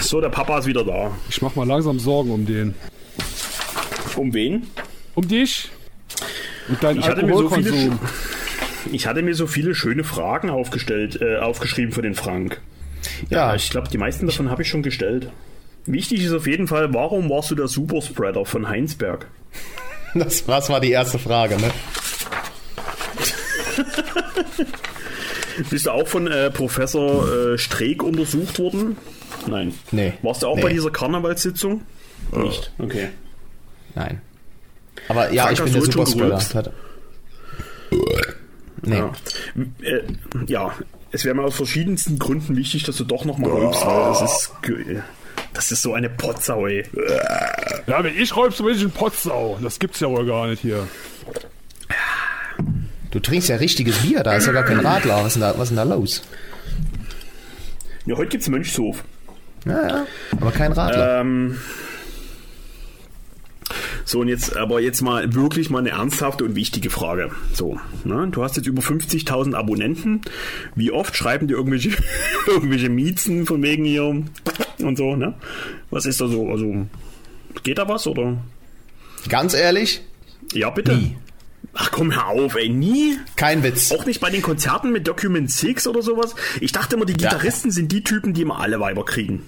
[0.00, 1.12] So, der Papa ist wieder da.
[1.28, 2.74] Ich mach mal langsam Sorgen um den.
[4.16, 4.66] Um wen?
[5.14, 5.70] Um dich?
[6.68, 7.98] Und deinen Ich hatte mir so viele, Alkoholkonsum.
[8.92, 12.60] ich hatte mir so viele schöne Fragen aufgestellt, äh, aufgeschrieben für den Frank.
[13.28, 15.30] Ja, Ich glaube, die meisten davon habe ich schon gestellt.
[15.86, 19.26] Wichtig ist auf jeden Fall, warum warst du der Superspreader von Heinsberg?
[20.14, 21.70] das, das war die erste Frage, ne?
[25.70, 28.96] Bist du auch von äh, Professor äh, Streeck untersucht worden?
[29.46, 29.74] Nein.
[29.92, 30.12] Nee.
[30.22, 30.62] Warst du auch Nee.
[30.62, 31.82] bei dieser Karnevalssitzung?
[32.32, 32.72] Nicht.
[32.78, 33.08] Okay.
[33.94, 34.20] Nein.
[35.08, 36.72] Aber ja, Frank, ich bin der Superspreader.
[38.82, 38.96] Nee.
[38.96, 39.12] Ja.
[39.82, 40.02] Äh,
[40.46, 40.72] ja,
[41.12, 44.52] es wäre mir aus verschiedensten Gründen wichtig, dass du doch nochmal rülpst, weil das ist,
[45.52, 46.84] das ist so eine Potsau, ey.
[47.86, 49.58] Ja, wenn ich räubst, bin ich ein Potsau.
[49.62, 50.86] Das gibt's ja wohl gar nicht hier.
[53.10, 55.16] Du trinkst ja richtiges Bier, da ist ja gar kein Radler.
[55.24, 56.22] Was ist denn da, was ist denn da los?
[58.06, 59.02] Ja, heute gibt's Mönchshof.
[59.66, 60.06] Ja, ja,
[60.40, 61.20] aber kein Radler.
[61.20, 61.58] Ähm,
[64.04, 67.30] so, und jetzt, aber jetzt mal wirklich mal eine ernsthafte und wichtige Frage.
[67.52, 68.28] So, ne?
[68.32, 70.22] Du hast jetzt über 50.000 Abonnenten.
[70.74, 71.90] Wie oft schreiben dir irgendwelche,
[72.46, 75.34] irgendwelche Miezen von wegen hier und so, ne?
[75.90, 76.48] Was ist da so?
[76.48, 76.86] Also,
[77.62, 78.38] geht da was oder?
[79.28, 80.02] Ganz ehrlich,
[80.54, 80.96] Ja, bitte.
[80.96, 81.16] Nie.
[81.72, 83.16] Ach komm, hör auf, ey, nie?
[83.36, 83.92] kein Witz.
[83.92, 86.34] Auch nicht bei den Konzerten mit Document 6 oder sowas?
[86.60, 87.30] Ich dachte immer, die Ja.
[87.30, 89.42] Gitarristen sind die Typen, die immer alle Weiber kriegen.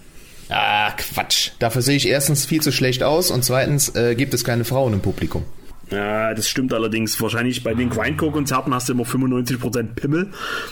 [0.49, 1.51] Ah, Quatsch.
[1.59, 4.93] Dafür sehe ich erstens viel zu schlecht aus und zweitens äh, gibt es keine Frauen
[4.93, 5.45] im Publikum.
[5.91, 7.21] Ja, das stimmt allerdings.
[7.21, 10.31] Wahrscheinlich bei den Grindcore-Konzerten hast du immer 95% Pimmel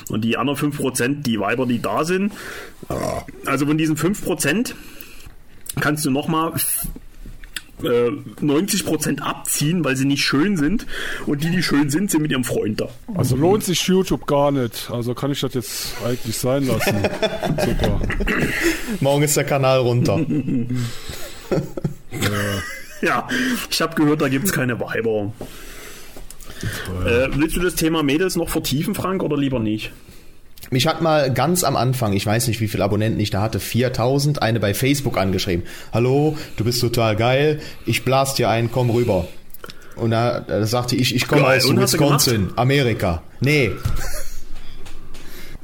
[0.08, 2.32] und die anderen 5% die Weiber, die da sind.
[3.44, 4.72] Also von diesen 5%
[5.80, 6.52] kannst du nochmal
[7.84, 8.10] äh,
[8.42, 10.86] 90% abziehen, weil sie nicht schön sind.
[11.26, 12.88] Und die, die schön sind, sind mit ihrem Freund da.
[13.14, 14.90] Also lohnt sich YouTube gar nicht.
[14.90, 16.96] Also kann ich das jetzt eigentlich sein lassen.
[17.64, 18.00] Super.
[19.00, 20.20] Morgen ist der Kanal runter.
[23.02, 23.26] Ja,
[23.70, 25.32] ich habe gehört, da gibt's keine Weiber.
[27.06, 29.90] Äh, willst du das Thema Mädels noch vertiefen, Frank, oder lieber nicht?
[30.70, 33.58] Mich hat mal ganz am Anfang, ich weiß nicht, wie viele Abonnenten ich da hatte,
[33.58, 35.64] 4000, eine bei Facebook angeschrieben.
[35.92, 39.26] Hallo, du bist total geil, ich blas dir ein, komm rüber.
[39.96, 43.22] Und da, da sagte ich, ich komme aus Wisconsin, Amerika.
[43.40, 43.72] Nee,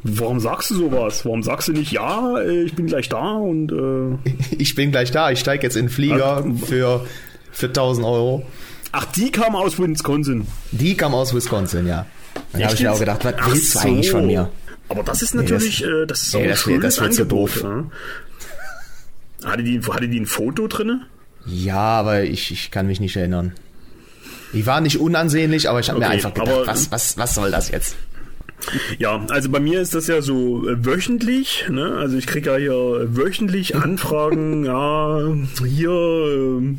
[0.09, 1.25] Warum sagst du sowas?
[1.25, 5.31] Warum sagst du nicht, ja, ich bin gleich da und äh, ich bin gleich da,
[5.31, 7.05] ich steige jetzt in den Flieger für,
[7.51, 8.47] für 1000 Euro.
[8.93, 10.47] Ach, die kam aus Wisconsin.
[10.71, 12.07] Die kam aus Wisconsin, ja.
[12.53, 13.87] Dann habe ich mir auch gedacht, was Ach willst du so.
[13.87, 14.49] eigentlich von mir?
[14.89, 17.11] Aber das ist Nee, natürlich, das- äh, das ist nee, das wär- das schönes wär
[17.11, 17.57] zu Angebot.
[17.57, 17.63] doof.
[19.43, 19.51] Ja.
[19.51, 21.03] Hatte, die, hatte die ein Foto drinne?
[21.45, 23.53] Ja, aber ich, ich kann mich nicht erinnern.
[24.53, 27.35] Die war nicht unansehnlich, aber ich habe mir Okay, einfach gedacht, aber- was, was, was
[27.35, 27.97] soll das jetzt?
[28.99, 31.95] Ja, also bei mir ist das ja so äh, wöchentlich, ne?
[31.99, 35.21] Also ich kriege ja hier wöchentlich Anfragen, ja,
[35.67, 35.91] hier.
[35.91, 36.79] ähm,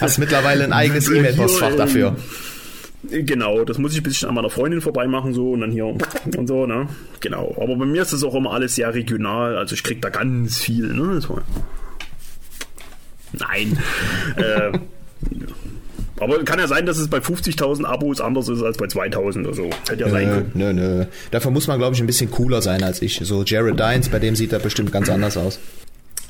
[0.00, 2.16] Hast mittlerweile ein eigenes E-Mail-Postfach ähm, dafür.
[3.02, 5.86] Genau, das muss ich ein bisschen an meiner Freundin vorbeimachen so und dann hier
[6.36, 6.88] und so, ne?
[7.20, 7.56] Genau.
[7.60, 10.58] Aber bei mir ist das auch immer alles sehr regional, also ich krieg da ganz
[10.58, 11.20] viel, ne?
[13.32, 13.78] Nein.
[14.36, 14.78] äh,
[16.20, 19.54] aber kann ja sein, dass es bei 50.000 Abos anders ist als bei 2.000 oder
[19.54, 19.70] so.
[19.88, 20.50] Hätte ja sein Nö, können.
[20.54, 21.04] nö, nö.
[21.30, 23.20] Dafür muss man, glaube ich, ein bisschen cooler sein als ich.
[23.22, 25.58] So Jared Dines, bei dem sieht er bestimmt ganz anders aus.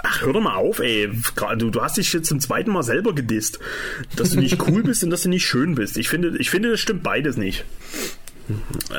[0.02, 1.10] Ach, hör doch mal auf, ey.
[1.59, 3.59] Du, du hast dich jetzt zum zweiten Mal selber gedisst.
[4.16, 5.97] Dass du nicht cool bist und dass du nicht schön bist.
[5.98, 7.64] Ich finde, ich finde, das stimmt beides nicht.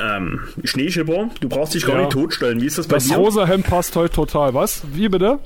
[0.00, 2.00] Ähm, Schneeschipper, du brauchst dich gar Ja.
[2.02, 2.62] nicht totstellen.
[2.62, 3.16] Wie ist das bei Das dir?
[3.16, 4.54] rosa Hemd passt heute total.
[4.54, 4.82] Was?
[4.94, 5.40] Wie bitte?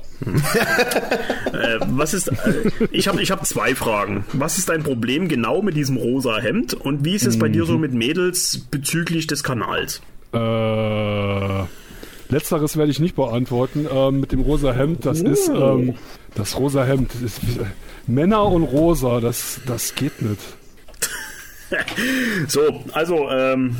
[1.51, 2.33] Äh, was ist, äh,
[2.91, 4.23] ich habe ich hab zwei Fragen.
[4.31, 6.73] Was ist dein Problem genau mit diesem rosa Hemd?
[6.73, 10.01] Und wie ist es bei dir so mit Mädels bezüglich des Kanals?
[10.33, 10.37] Äh,
[12.29, 13.87] letzteres werde ich nicht beantworten.
[13.91, 15.95] Ähm, mit dem rosa Hemd, das ist ähm,
[16.35, 17.11] das rosa Hemd.
[17.13, 17.41] Das ist,
[18.07, 20.41] Männer und rosa, das, das geht nicht.
[22.47, 22.61] So,
[22.93, 23.75] also, ähm,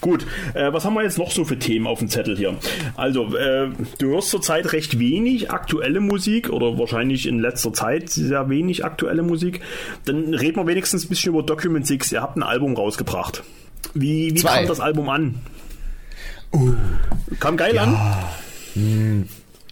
[0.00, 0.26] gut.
[0.54, 2.56] Äh, was haben wir jetzt noch so für Themen auf dem Zettel hier?
[2.96, 3.68] Also, äh,
[3.98, 9.22] du hörst zurzeit recht wenig aktuelle Musik oder wahrscheinlich in letzter Zeit sehr wenig aktuelle
[9.22, 9.60] Musik.
[10.06, 12.10] Dann reden wir wenigstens ein bisschen über Document 6.
[12.12, 13.44] Ihr habt ein Album rausgebracht.
[13.94, 14.58] Wie, wie Zwei.
[14.58, 15.36] kam das Album an?
[17.38, 17.96] Kam geil an?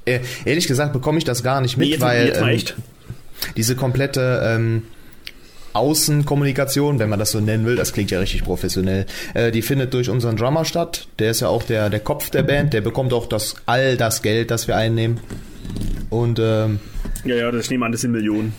[0.05, 2.40] Äh, ehrlich gesagt bekomme ich das gar nicht mit, Nee, jetzt, weil jetzt
[2.76, 2.82] ähm,
[3.56, 4.82] diese komplette ähm,
[5.74, 9.92] Außenkommunikation, wenn man das so nennen will, das klingt ja richtig professionell, äh, die findet
[9.94, 11.09] durch unseren Drummer statt.
[11.18, 14.22] Der ist ja auch der, der Kopf der Band, der bekommt auch das, all das
[14.22, 15.20] Geld, das wir einnehmen.
[16.10, 16.80] Und ähm,
[17.24, 18.55] Ja, ja, das ich nehme an, das sind Millionen.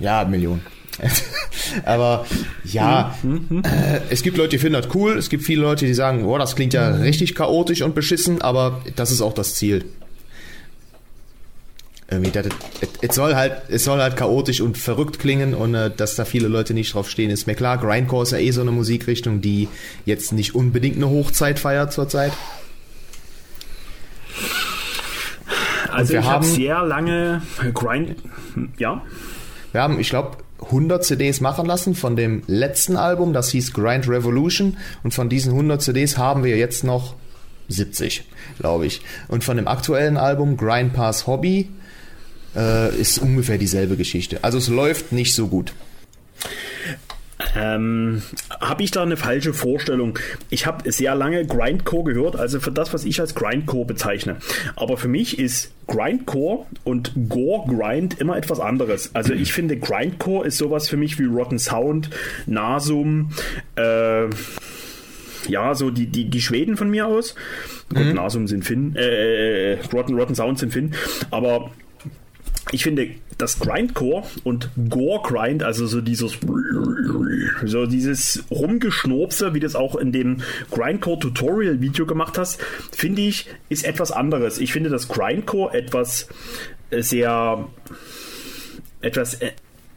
[0.00, 0.62] ja, Millionen.
[1.84, 2.26] Aber
[2.64, 5.16] ja, äh, es gibt Leute, die finden das cool.
[5.18, 8.82] Es gibt viele Leute, die sagen, boah, das klingt ja richtig chaotisch und beschissen, aber
[8.96, 9.84] das ist auch das Ziel.
[12.10, 12.46] Irgendwie, das,
[13.00, 16.48] es, soll halt, es soll halt chaotisch und verrückt klingen und äh, dass da viele
[16.48, 17.78] Leute nicht drauf stehen, ist mir klar.
[17.78, 19.68] Grindcore ist ja eh so eine Musikrichtung, die
[20.04, 22.32] jetzt nicht unbedingt eine Hochzeit feiert zurzeit.
[25.90, 27.42] Also wir ich habe haben- sehr lange
[27.72, 28.16] Grind...
[28.78, 29.02] Ja?
[29.72, 34.08] Wir haben, ich glaube, 100 CDs machen lassen von dem letzten Album, das hieß Grind
[34.08, 34.76] Revolution.
[35.02, 37.14] Und von diesen 100 CDs haben wir jetzt noch
[37.68, 38.24] 70,
[38.58, 39.00] glaube ich.
[39.28, 41.68] Und von dem aktuellen Album Grind Pass Hobby
[42.54, 44.38] äh, ist ungefähr dieselbe Geschichte.
[44.42, 45.72] Also es läuft nicht so gut.
[47.56, 48.22] Ähm,
[48.60, 50.18] habe ich da eine falsche Vorstellung?
[50.50, 54.36] Ich habe sehr lange Grindcore gehört, also für das, was ich als Grindcore bezeichne.
[54.76, 59.14] Aber für mich ist Grindcore und Gore Grind immer etwas anderes.
[59.14, 62.10] Also ich finde Grindcore ist sowas für mich wie Rotten Sound,
[62.46, 63.30] Nasum,
[63.76, 64.26] äh,
[65.48, 67.34] ja, so die, die, die Schweden von mir aus.
[67.90, 68.14] Gut, Mhm.
[68.14, 70.94] Nasum sind Finn, äh, Rotten, Rotten Sound sind Finn,
[71.30, 71.70] aber
[72.72, 73.08] ich finde,
[73.38, 76.38] das Grindcore und Gore Grind, also so dieses
[77.64, 80.38] so dieses Rumgeschnurpse, wie das auch in dem
[80.70, 82.60] Grindcore Tutorial Video gemacht hast,
[82.92, 84.58] finde ich, ist etwas anderes.
[84.58, 86.28] Ich finde, dass Grindcore etwas
[86.90, 87.68] äh, sehr
[89.00, 89.52] etwas äh,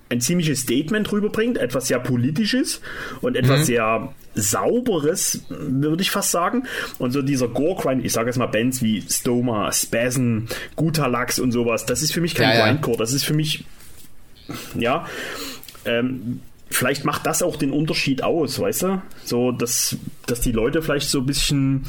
[0.09, 2.81] ein ziemliches Statement rüberbringt, etwas sehr politisches
[3.21, 6.63] und etwas sehr sauberes, würde ich fast sagen.
[6.99, 11.85] Und so dieser Gore-Grind, ich sage jetzt mal Bands wie Stoma, Spasm, Gutalax und sowas,
[11.85, 12.65] das ist für mich kein Ja, ja.
[12.67, 13.65] Grindcore, das ist für mich,
[14.77, 15.05] ja,
[15.85, 19.01] ähm, vielleicht macht das auch den Unterschied aus, weißt du?
[19.23, 21.84] So, dass, dass die Leute vielleicht so ein bisschen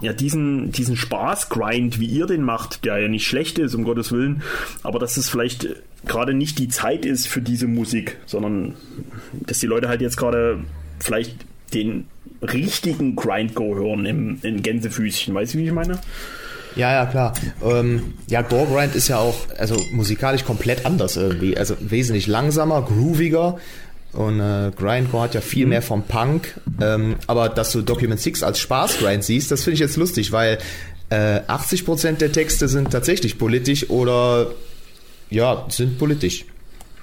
[0.00, 4.12] ja, diesen, diesen Spaß-Grind, wie ihr den macht, der ja nicht schlecht ist, um Gottes
[4.12, 4.42] Willen,
[4.82, 5.68] aber dass es vielleicht
[6.04, 8.74] gerade nicht die Zeit ist für diese Musik, sondern
[9.32, 10.60] dass die Leute halt jetzt gerade
[10.98, 11.44] vielleicht
[11.74, 12.06] den
[12.42, 15.34] richtigen Grindgo hören im, in Gänsefüßchen.
[15.34, 15.98] Weißt du, wie ich meine?
[16.76, 17.32] Ja, ja, klar.
[17.64, 21.56] Ähm, ja, Gore Grind ist ja auch also musikalisch komplett anders irgendwie.
[21.56, 23.58] Also wesentlich langsamer, grooviger.
[24.12, 26.58] Und äh, Grindcore hat ja viel mehr vom Punk.
[26.80, 30.58] Ähm, aber dass du Document 6 als Spaß-Grind siehst, das finde ich jetzt lustig, weil
[31.10, 34.50] äh, 80% der Texte sind tatsächlich politisch oder
[35.30, 36.44] ja, sind politisch.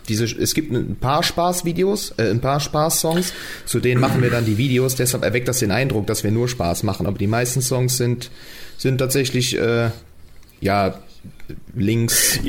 [0.09, 3.31] Diese, es gibt ein paar Spaßvideos, äh, ein paar Spaßsongs,
[3.65, 6.49] zu denen machen wir dann die Videos, deshalb erweckt das den Eindruck, dass wir nur
[6.49, 8.29] Spaß machen, aber die meisten Songs sind,
[8.77, 9.91] sind tatsächlich, äh,
[10.59, 10.99] ja,
[11.75, 12.39] links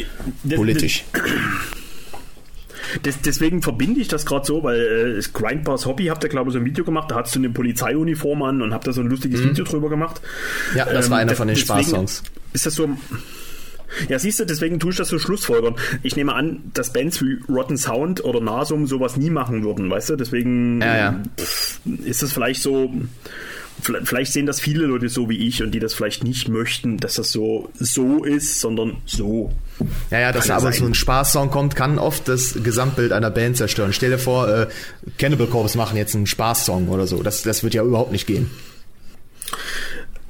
[0.42, 1.04] Das- politisch.
[3.02, 6.50] Das, deswegen verbinde ich das gerade so, weil äh, das Grindbars Hobby habt ihr, glaube
[6.50, 9.00] ich, so ein Video gemacht, da hast du eine Polizeiuniform an und habt da so
[9.00, 10.20] ein lustiges Video drüber gemacht.
[10.76, 12.22] Ja, das war einer Ähm, von den Spaßsongs.
[12.52, 12.88] Ist das so.
[14.08, 15.76] Ja, siehst du, deswegen tue ich das so Schlussfolgern.
[16.02, 20.10] Ich nehme an, dass Bands wie Rotten Sound oder Nasum sowas nie machen würden, weißt
[20.10, 20.16] du?
[20.16, 21.22] Deswegen Ja, ja.
[21.38, 22.92] pff, ist es vielleicht so.
[23.82, 27.14] Vielleicht sehen das viele Leute so wie ich und die das vielleicht nicht möchten, dass
[27.16, 29.52] das so so ist, sondern so.
[30.10, 33.56] Ja, ja, dass da aber so ein Spaßsong kommt, kann oft das Gesamtbild einer Band
[33.56, 33.92] zerstören.
[33.92, 34.68] Stell dir vor, äh,
[35.18, 37.22] Cannibal Corpse machen jetzt einen Spaßsong oder so.
[37.22, 38.50] Das, das wird ja überhaupt nicht gehen.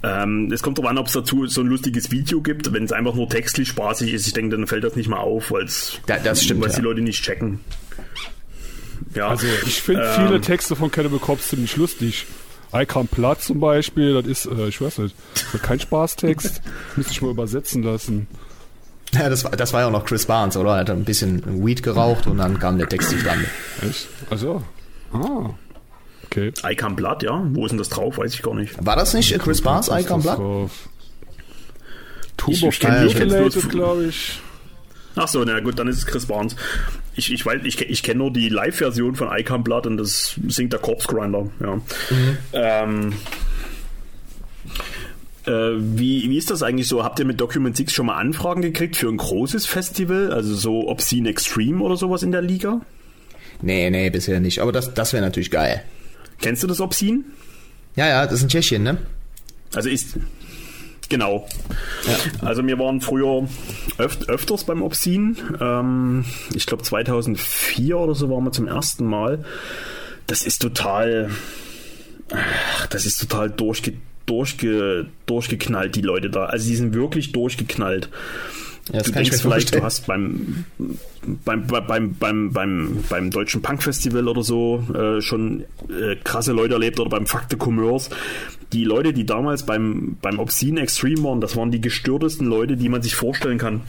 [0.03, 2.73] Ähm, es kommt darauf an, ob es dazu so ein lustiges Video gibt.
[2.73, 5.51] Wenn es einfach nur textlich spaßig ist, ich denke, dann fällt das nicht mal auf,
[5.51, 6.77] weil's, Da- das stimmt, weil ja.
[6.77, 7.61] die Leute nicht checken.
[9.15, 12.27] Ja, Also ich finde ähm, viele Texte von Cannibal Corpse ziemlich lustig.
[12.87, 15.15] Come Platt zum Beispiel, das ist, äh, ich weiß nicht,
[15.63, 16.61] kein Spaßtext.
[16.97, 18.27] Müsste ich mal übersetzen lassen.
[19.13, 20.73] Ja, das war, das war ja auch noch Chris Barnes, oder?
[20.73, 23.45] Er hat ein bisschen Weed geraucht und dann kam der Text zustande.
[23.89, 24.09] Echt?
[24.31, 24.63] Also.
[25.13, 25.51] Ah.
[26.25, 26.53] Okay.
[26.65, 27.41] Icon Blood, ja.
[27.51, 28.19] Wo ist denn das drauf?
[28.19, 28.75] Weiß ich gar nicht.
[28.85, 30.39] War das nicht äh, Chris Barnes, Icon Blood?
[30.39, 30.71] drauf?
[32.49, 34.41] Ich- Turbo ich ich Mutilated, glaube ich.
[35.15, 36.57] Ach so, na gut, dann ist es Chris Barnes.
[37.16, 40.73] Ich, ich weiß, ich, ich kenne nur die Live-Version von Icon Blood und das singt
[40.73, 41.49] der Corpse Grinder.
[41.61, 41.81] Ja.
[42.53, 43.12] Ähm,
[45.47, 47.05] äh, wie, wie ist das eigentlich so?
[47.05, 50.32] Habt ihr mit Document 6 schon mal Anfragen gekriegt für ein großes Festival?
[50.32, 52.81] Also so Obscene Extreme oder sowas in der Liga?
[53.62, 54.61] Nee, nee, bisher nicht.
[54.61, 55.82] Aber das, das wäre natürlich geil.
[56.41, 57.20] Kennst du das Obscene?
[57.97, 58.99] Ja, ja, das ist in Tschechien, ne?
[59.74, 60.16] Also ist.
[61.09, 61.47] Genau.
[62.40, 63.47] Also wir waren früher
[63.98, 65.35] öf öfters beim Obscene.
[65.60, 66.24] Ähm,
[66.55, 69.44] ich glaube 2004 oder so waren wir zum ersten Mal.
[70.26, 71.31] Das ist total.
[72.32, 73.94] ach, Das ist total durchge,
[74.26, 76.47] durchge, durchgeknallt, die Leute da.
[76.47, 78.09] Also die sind wirklich durchgeknallt.
[78.89, 80.66] Ja, das du denkst vielleicht, du hast beim,
[81.44, 87.01] beim, beim, beim, beim, beim deutschen Punk-Festival oder so äh, schon äh, krasse Leute erlebt
[87.01, 88.11] oder beim Fakte Commerce.
[88.74, 92.90] Die Leute, die damals beim, beim Obscene Extreme waren, das waren die gestörtesten Leute, die
[92.90, 93.82] man sich vorstellen kann.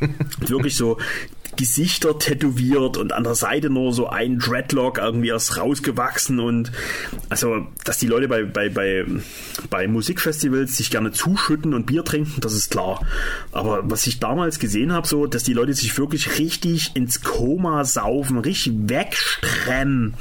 [0.46, 0.98] Wirklich so
[1.56, 6.70] Gesichter tätowiert und an der Seite nur so ein Dreadlock irgendwie erst rausgewachsen und
[7.28, 9.04] also, dass die Leute bei, bei, bei,
[9.68, 13.04] bei Musikfestivals sich gerne zuschütten und Bier trinken, das ist klar.
[13.50, 17.84] Aber was ich damals gesehen habe, so, dass die Leute sich wirklich richtig ins Koma
[17.84, 20.14] saufen, richtig wegstremmen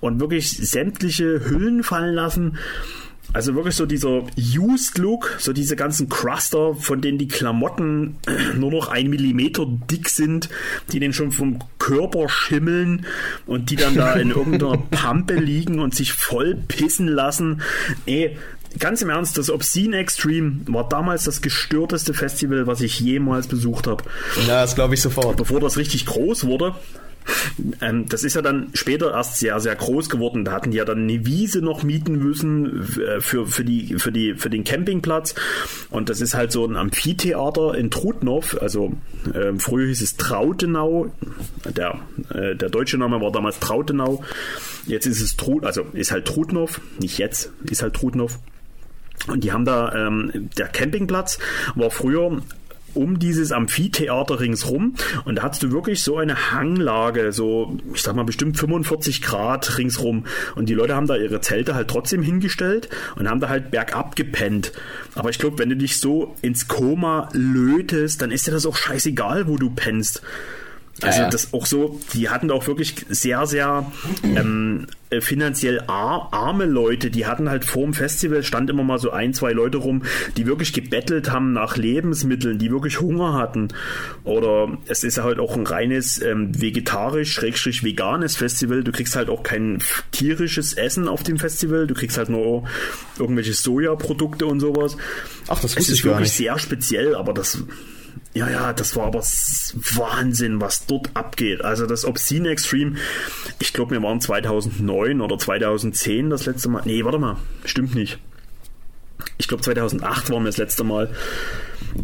[0.00, 2.58] und wirklich sämtliche Hüllen fallen lassen.
[3.32, 8.16] Also wirklich so dieser Used Look, so diese ganzen Cruster, von denen die Klamotten
[8.56, 10.48] nur noch ein Millimeter dick sind,
[10.92, 13.06] die den schon vom Körper schimmeln
[13.46, 17.62] und die dann da in irgendeiner Pampe liegen und sich voll pissen lassen.
[18.06, 18.36] Nee,
[18.78, 23.86] ganz im Ernst, das Obscene Extreme war damals das gestörteste Festival, was ich jemals besucht
[23.86, 24.04] habe.
[24.46, 25.36] Ja, das glaube ich sofort.
[25.36, 26.74] Bevor das richtig groß wurde,
[27.80, 30.44] Ähm, das ist ja dann später erst sehr, sehr groß geworden.
[30.44, 34.12] Da hatten die ja dann eine Wiese noch mieten müssen äh, für, für, die, für,
[34.12, 35.34] die, für den Campingplatz.
[35.90, 38.60] Und das ist halt so ein Amphitheater in Trutnov.
[38.60, 38.92] Also
[39.32, 41.12] äh, früher hieß es Trautenau.
[41.76, 41.98] Der,
[42.32, 44.22] äh, der deutsche Name war damals Trautenau.
[44.86, 46.80] Jetzt ist es Trut, also ist halt Trutnov.
[46.98, 48.38] Nicht jetzt, ist halt Trutnov.
[49.28, 51.38] Und die haben da, ähm, der Campingplatz
[51.74, 52.40] war früher
[52.94, 54.94] um dieses Amphitheater ringsrum
[55.24, 59.78] und da hattest du wirklich so eine Hanglage, so ich sag mal bestimmt 45 Grad
[59.78, 63.70] ringsrum und die Leute haben da ihre Zelte halt trotzdem hingestellt und haben da halt
[63.70, 64.72] bergab gepennt.
[65.14, 68.76] Aber ich glaube, wenn du dich so ins Koma lötest, dann ist dir das auch
[68.76, 70.22] scheißegal, wo du pennst.
[71.02, 71.30] Also ja.
[71.30, 73.90] das auch so, die hatten auch wirklich sehr, sehr
[74.22, 78.98] ähm, äh, finanziell ar arme Leute, die hatten halt vor dem Festival, stand immer mal
[78.98, 80.02] so ein, zwei Leute rum,
[80.36, 83.68] die wirklich gebettelt haben nach Lebensmitteln, die wirklich Hunger hatten.
[84.24, 88.84] Oder es ist halt auch ein reines ähm, vegetarisch, schrägstrich veganes Festival.
[88.84, 89.82] Du kriegst halt auch kein
[90.12, 92.64] tierisches Essen auf dem Festival, du kriegst halt nur
[93.18, 94.96] irgendwelche Sojaprodukte und sowas.
[95.48, 96.36] Ach, das Es wusste ist ich gar wirklich nicht.
[96.36, 97.64] sehr speziell, aber das
[98.32, 101.64] ja, ja, das war aber Wahnsinn, was dort abgeht.
[101.64, 102.96] Also das Obscene Extreme,
[103.58, 106.82] ich glaube, wir waren 2009 oder 2010 das letzte Mal.
[106.84, 108.18] Nee, warte mal, stimmt nicht.
[109.38, 111.10] Ich glaube, 2008 waren wir das letzte Mal.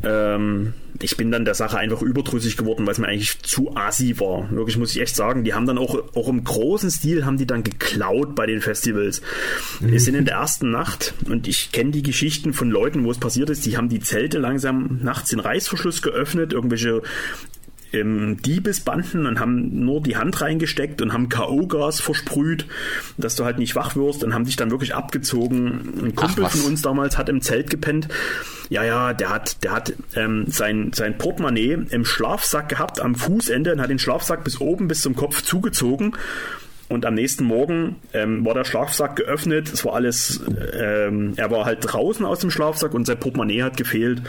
[0.03, 4.19] Ähm, ich bin dann der Sache einfach überdrüssig geworden, weil es mir eigentlich zu assi
[4.19, 4.51] war.
[4.51, 7.47] Wirklich muss ich echt sagen, die haben dann auch, auch im großen Stil haben die
[7.47, 9.23] dann geklaut bei den Festivals.
[9.81, 13.19] Wir sind in der ersten Nacht und ich kenne die Geschichten von Leuten, wo es
[13.19, 17.03] passiert ist, die haben die Zelte langsam nachts den Reißverschluss geöffnet, irgendwelche
[17.93, 22.67] ähm, Diebesbanden und haben nur die Hand reingesteckt und haben K.O.-Gas versprüht,
[23.17, 25.93] dass du halt nicht wach wirst und haben dich dann wirklich abgezogen.
[26.03, 28.09] Ein Kumpel von uns damals hat im Zelt gepennt.
[28.69, 33.73] Ja, ja, der hat, der hat ähm, sein, sein Portemonnaie im Schlafsack gehabt am Fußende
[33.73, 36.17] und hat den Schlafsack bis oben bis zum Kopf zugezogen.
[36.89, 39.73] Und am nächsten Morgen ähm, war der Schlafsack geöffnet.
[39.73, 40.41] Es war alles,
[40.73, 44.23] ähm, er war halt draußen aus dem Schlafsack und sein Portemonnaie hat gefehlt.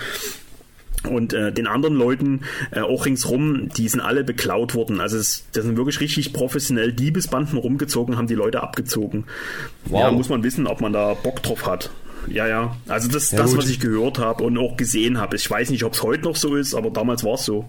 [1.09, 4.99] Und äh, den anderen Leuten äh, auch ringsrum, die sind alle beklaut worden.
[5.01, 9.25] Also es, das sind wirklich richtig professionell Diebesbanden rumgezogen, haben die Leute abgezogen.
[9.85, 10.01] Wow.
[10.01, 11.89] Ja, muss man wissen, ob man da Bock drauf hat.
[12.29, 12.75] Ja, ja.
[12.88, 13.59] Also das ist Ja, das, gut.
[13.59, 15.35] was ich gehört habe und auch gesehen habe.
[15.38, 17.65] Ich weiß nicht, ob es heute noch so ist, aber damals war es so.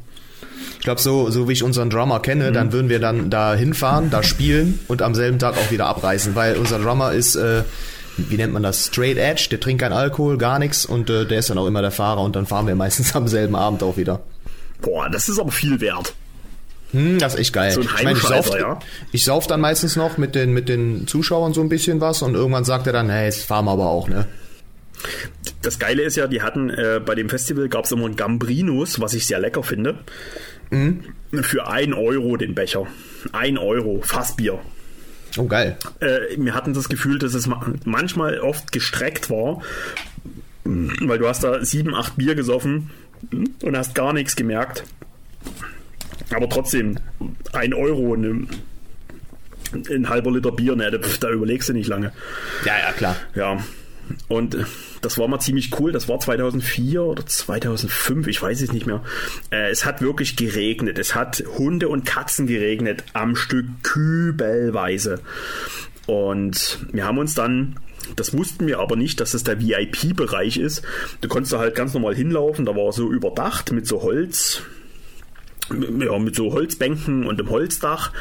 [0.75, 2.55] Ich glaube, so, so wie ich unseren Drummer kenne, Mhm.
[2.55, 6.35] dann würden wir dann da hinfahren, da spielen und am selben Tag auch wieder abreisen,
[6.35, 7.63] weil unser Drummer ist, äh,
[8.19, 11.39] wie nennt man das, straight edge, der trinkt kein Alkohol, gar nichts und äh, der
[11.39, 13.97] ist dann auch immer der Fahrer und dann fahren wir meistens am selben Abend auch
[13.97, 14.21] wieder.
[14.81, 16.15] Boah, das ist aber viel wert.
[16.93, 17.73] Hm, das ist echt geil.
[17.73, 18.79] So ein ich meine, ich sauf, ja.
[19.13, 22.35] ich sauf dann meistens noch mit den, mit den Zuschauern so ein bisschen was und
[22.35, 24.27] irgendwann sagt er dann, hey, jetzt fahren wir aber auch, ne?
[25.63, 29.01] Das Geile ist ja, die hatten äh, bei dem Festival gab es immer einen Gambrinus,
[29.01, 29.99] was ich sehr lecker finde.
[30.71, 32.87] Für ein Euro den Becher.
[33.33, 34.59] Ein Euro, Fassbier.
[35.39, 35.77] Oh, geil.
[36.01, 39.63] äh, wir hatten das Gefühl, dass es ma- manchmal oft gestreckt war,
[40.65, 42.91] weil du hast da sieben, acht Bier gesoffen
[43.63, 44.85] und hast gar nichts gemerkt.
[46.35, 46.99] Aber trotzdem,
[47.53, 48.47] ein Euro, ne,
[49.91, 50.91] ein halber Liter Bier, ne,
[51.21, 52.13] da, überlegst du nicht lange.
[52.65, 53.17] Ja, ja, klar.
[53.35, 53.59] Ja,
[54.29, 54.57] und
[55.01, 55.93] das war mal ziemlich cool.
[55.93, 59.03] Das war 2004 oder 2005, ich weiß es nicht mehr.
[59.51, 60.99] Äh, es hat wirklich geregnet.
[60.99, 65.21] Es hat Hunde und Katzen geregnet am Stück kübelweise.
[66.07, 67.79] Und wir haben uns dann,
[68.17, 70.83] das wussten wir aber nicht, dass es der VIP-Bereich ist.
[71.21, 72.65] Du konntest da halt ganz normal hinlaufen.
[72.65, 74.63] Da war so überdacht mit so Holz,
[75.71, 78.13] ja, mit so Holzbänken und einem Holzdach.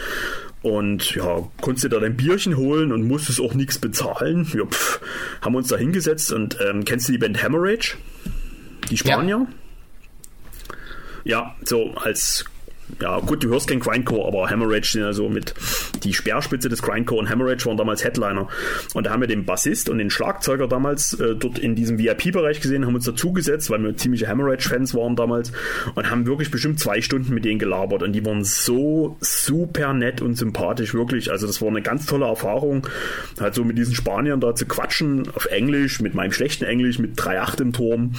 [0.64, 4.48] Und ja, konntest dir da dein Bierchen holen und musstest auch nichts bezahlen.
[4.54, 5.00] Ja, pff,
[5.42, 7.96] haben uns da hingesetzt und ähm, kennst du die Band Hemorrhage?
[8.90, 9.48] Die Spanier?
[11.24, 12.46] Ja, so als
[13.02, 15.54] ja, gut, du hörst kein Grindcore, aber Hemorrhage sind ja so mit
[16.04, 18.48] die Speerspitze des Grindcore und Hemorrhage waren damals Headliner.
[18.94, 22.62] Und da haben wir den Bassist und den Schlagzeuger damals äh, dort in diesem VIP-Bereich
[22.62, 25.52] gesehen, haben uns dazugesetzt, weil wir ziemliche Hemorrhage-Fans waren damals
[25.96, 30.22] und haben wirklich bestimmt zwei Stunden mit denen gelabert und die waren so super nett
[30.22, 31.32] und sympathisch, wirklich.
[31.32, 32.88] Also das war eine ganz tolle Erfahrung,
[33.40, 37.20] halt so mit diesen Spaniern da zu quatschen auf Englisch, mit meinem schlechten Englisch, mit
[37.20, 38.14] 3.8 im Turm.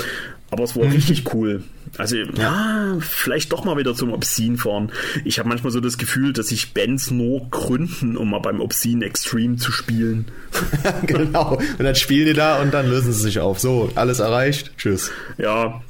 [0.51, 1.63] Aber es war richtig cool.
[1.99, 4.91] Also, ja, vielleicht doch mal wieder zum Obscene fahren.
[5.25, 9.05] Ich habe manchmal so das Gefühl, dass sich Bands nur gründen, um mal beim Obscene
[9.05, 10.27] Extreme zu spielen.
[11.07, 11.57] genau.
[11.57, 13.59] Und dann spielen die da und dann lösen sie sich auf.
[13.59, 14.73] So, alles erreicht.
[14.79, 15.11] Tschüss.
[15.37, 15.83] Ja.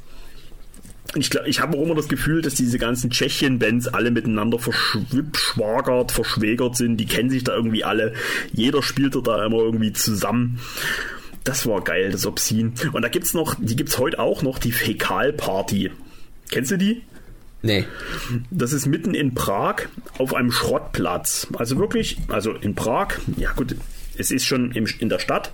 [1.15, 6.11] Ich, glaub- ich habe auch immer das Gefühl, dass diese ganzen Tschechien-Bands alle miteinander verschwagert,
[6.11, 6.97] verschwägert sind.
[6.97, 8.13] Die kennen sich da irgendwie alle.
[8.53, 10.59] Jeder spielt da immer irgendwie zusammen.
[11.43, 12.73] Das war geil, das Obscene.
[12.91, 15.91] Und da gibt's noch, die gibt's heute auch noch, die Fäkalparty.
[16.51, 17.03] Kennst du die?
[17.61, 17.85] Nee.
[18.51, 19.87] Das ist mitten in Prag
[20.17, 21.47] auf einem Schrottplatz.
[21.57, 23.75] Also wirklich, also in Prag, ja gut,
[24.17, 25.51] es ist schon im, in der Stadt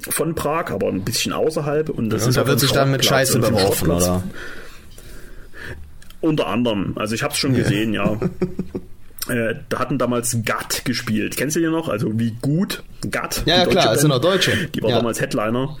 [0.00, 1.88] von Prag, aber ein bisschen außerhalb.
[1.88, 3.04] Und, das Und ist da auf wird sich dann mit.
[3.04, 4.22] Scheiße Und beworfen, oder?
[6.20, 6.94] Unter anderem.
[6.96, 8.18] Also ich habe es schon gesehen, ja.
[9.28, 11.36] Äh, da hatten damals Gatt gespielt.
[11.36, 11.88] Kennst du die noch?
[11.88, 13.42] Also wie gut Gatt?
[13.46, 14.08] Ja, ja, klar, Band.
[14.08, 14.52] noch Deutsche.
[14.74, 14.96] Die war Ja.
[14.96, 15.76] damals Headliner.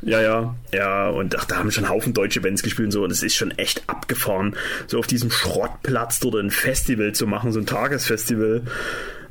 [0.00, 3.10] Ja, ja, ja, und ach, da haben schon Haufen deutsche Bands gespielt und so, und
[3.10, 4.54] es ist schon echt abgefahren,
[4.86, 8.62] so auf diesem Schrottplatz dort ein Festival zu machen, so ein Tagesfestival.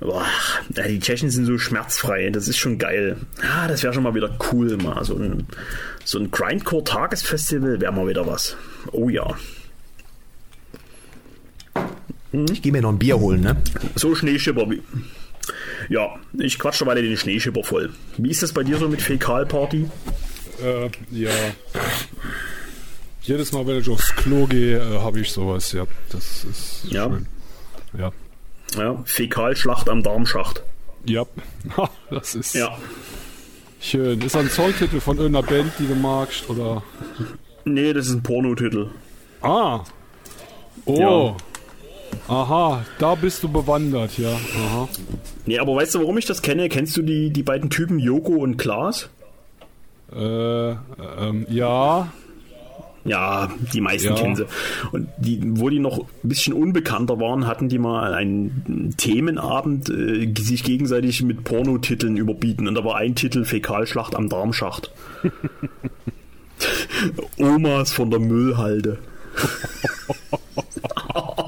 [0.02, 0.26] Boah,
[0.68, 3.16] die Tschechen sind so schmerzfrei, das ist schon geil.
[3.42, 5.48] Ja, das wäre schon mal wieder cool, mal so ein,
[6.04, 8.58] so ein Grindcore-Tagesfestival wäre mal wieder was.
[8.92, 9.26] Oh ja.
[12.32, 13.56] Ich gehe mir noch ein Bier holen, ne?
[13.96, 14.82] So Schneeschipper wie.
[15.90, 17.92] Ja, ich quatsch dabei den Schneeschipper voll.
[18.18, 19.90] Wie ist das bei dir so mit Fäkalparty?
[20.62, 21.30] Äh, ja.
[23.22, 25.86] Jedes Mal, wenn ich aufs Klo gehe, äh, habe ich sowas, ja.
[26.10, 27.06] Das ist Ja.
[27.10, 27.28] schön.
[27.98, 28.12] Ja.
[28.78, 30.64] Ja, Fäkalschlacht am Darmschacht.
[31.06, 31.26] Ja.
[32.10, 32.78] Das ist Ja.
[33.80, 34.20] schön.
[34.22, 36.50] Ist das ein Songtitel von irgendeiner Band, die du magst?
[36.50, 36.84] Oder?
[37.66, 38.90] Nee, das ist ein Pornotitel.
[39.42, 39.82] Ah.
[40.86, 41.00] Oh.
[41.00, 41.38] Ja.
[42.28, 44.30] Aha, da bist du bewandert, ja.
[44.32, 44.88] Aha.
[45.46, 46.70] Nee, aber weißt du, warum ich das kenne?
[46.70, 49.10] Kennst du die, die beiden Typen Joko und Klaas?
[50.16, 52.12] Äh, ähm, ja.
[53.06, 54.16] Ja, die meisten Ja.
[54.16, 54.46] kennen sie.
[54.92, 60.34] Und die, wo die noch ein bisschen unbekannter waren, hatten die mal einen Themenabend, äh,
[60.38, 62.68] sich gegenseitig mit Pornotiteln überbieten.
[62.68, 64.92] Und da war ein Titel Fäkalschlacht am Darmschacht.
[67.38, 68.98] Omas von der Müllhalde.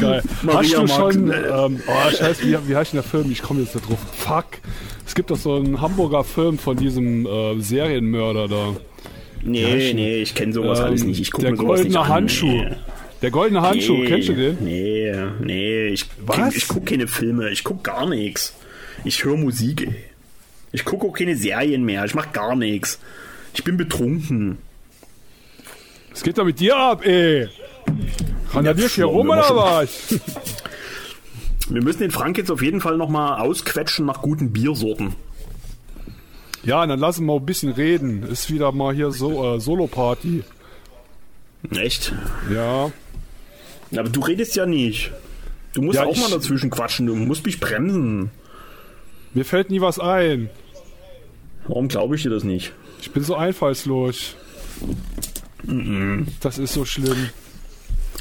[0.00, 0.22] Geil.
[0.42, 3.30] Maria hast du schon, äh, ähm, oh, scheiße, wie, wie heißt denn der Film?
[3.30, 3.98] Ich komme jetzt nicht drauf.
[4.16, 4.46] Fuck.
[5.06, 8.76] Es gibt doch so einen Hamburger Film von diesem äh, Serienmörder da.
[9.42, 11.20] Nee, nee, ich kenne sowas Ähm, alles nicht.
[11.20, 12.08] Ich gucke der mir sowas nicht goldene an.
[12.08, 12.46] Handschuh.
[12.46, 12.76] Nee.
[13.22, 14.58] Der goldene Handschuh, Nee, kennst du den?
[14.60, 16.06] Nee, nee, ich,
[16.54, 18.54] ich gucke keine Filme, ich gucke gar nichts.
[19.04, 19.94] Ich höre Musik, ey.
[20.70, 23.00] Ich gucke auch keine Serien mehr, ich mache gar nichts.
[23.54, 24.58] Ich bin betrunken.
[26.10, 27.48] Was geht da mit dir ab, ey?
[28.52, 30.14] Randalierst hier rum wir oder was?
[31.70, 35.14] Wir müssen den Frank jetzt auf jeden Fall nochmal ausquetschen nach guten Biersorten.
[36.64, 38.22] Ja, dann lass uns mal ein bisschen reden.
[38.22, 40.44] Ist wieder mal hier so äh, Solo-Party.
[41.72, 42.14] Echt?
[42.50, 42.90] Ja.
[43.92, 45.12] Aber du redest ja nicht.
[45.74, 48.30] Du musst Ja, auch mal dazwischen quatschen, du musst mich bremsen.
[49.34, 50.48] Mir fällt nie was ein.
[51.66, 52.72] Warum glaube ich dir das nicht?
[53.00, 54.36] Ich bin so einfallslos.
[56.40, 57.28] Das ist so schlimm.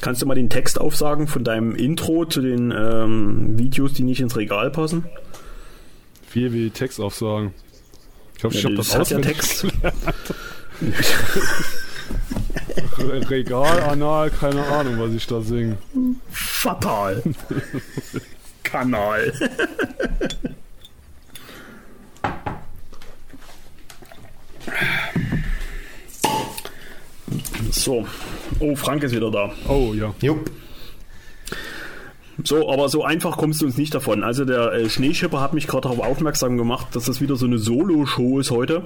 [0.01, 4.21] Kannst du mal den Text aufsagen von deinem Intro zu den ähm, Videos, die nicht
[4.21, 5.05] ins Regal passen?
[6.27, 7.53] Viel wie Text aufsagen.
[8.37, 9.65] Ich ich Ja, habe das das hat ja Text.
[13.29, 15.77] Regal, Anal, keine Ahnung, was ich da singe.
[16.31, 17.23] Fatal.
[18.63, 19.33] Kanal.
[27.71, 28.05] So.
[28.59, 29.51] Oh, Frank ist wieder da.
[29.67, 30.13] Oh ja.
[30.21, 30.51] Jupp.
[32.43, 34.23] So, aber so einfach kommst du uns nicht davon.
[34.23, 37.57] Also der äh, Schneeschipper hat mich gerade darauf aufmerksam gemacht, dass das wieder so eine
[37.57, 38.83] Solo-Show ist heute.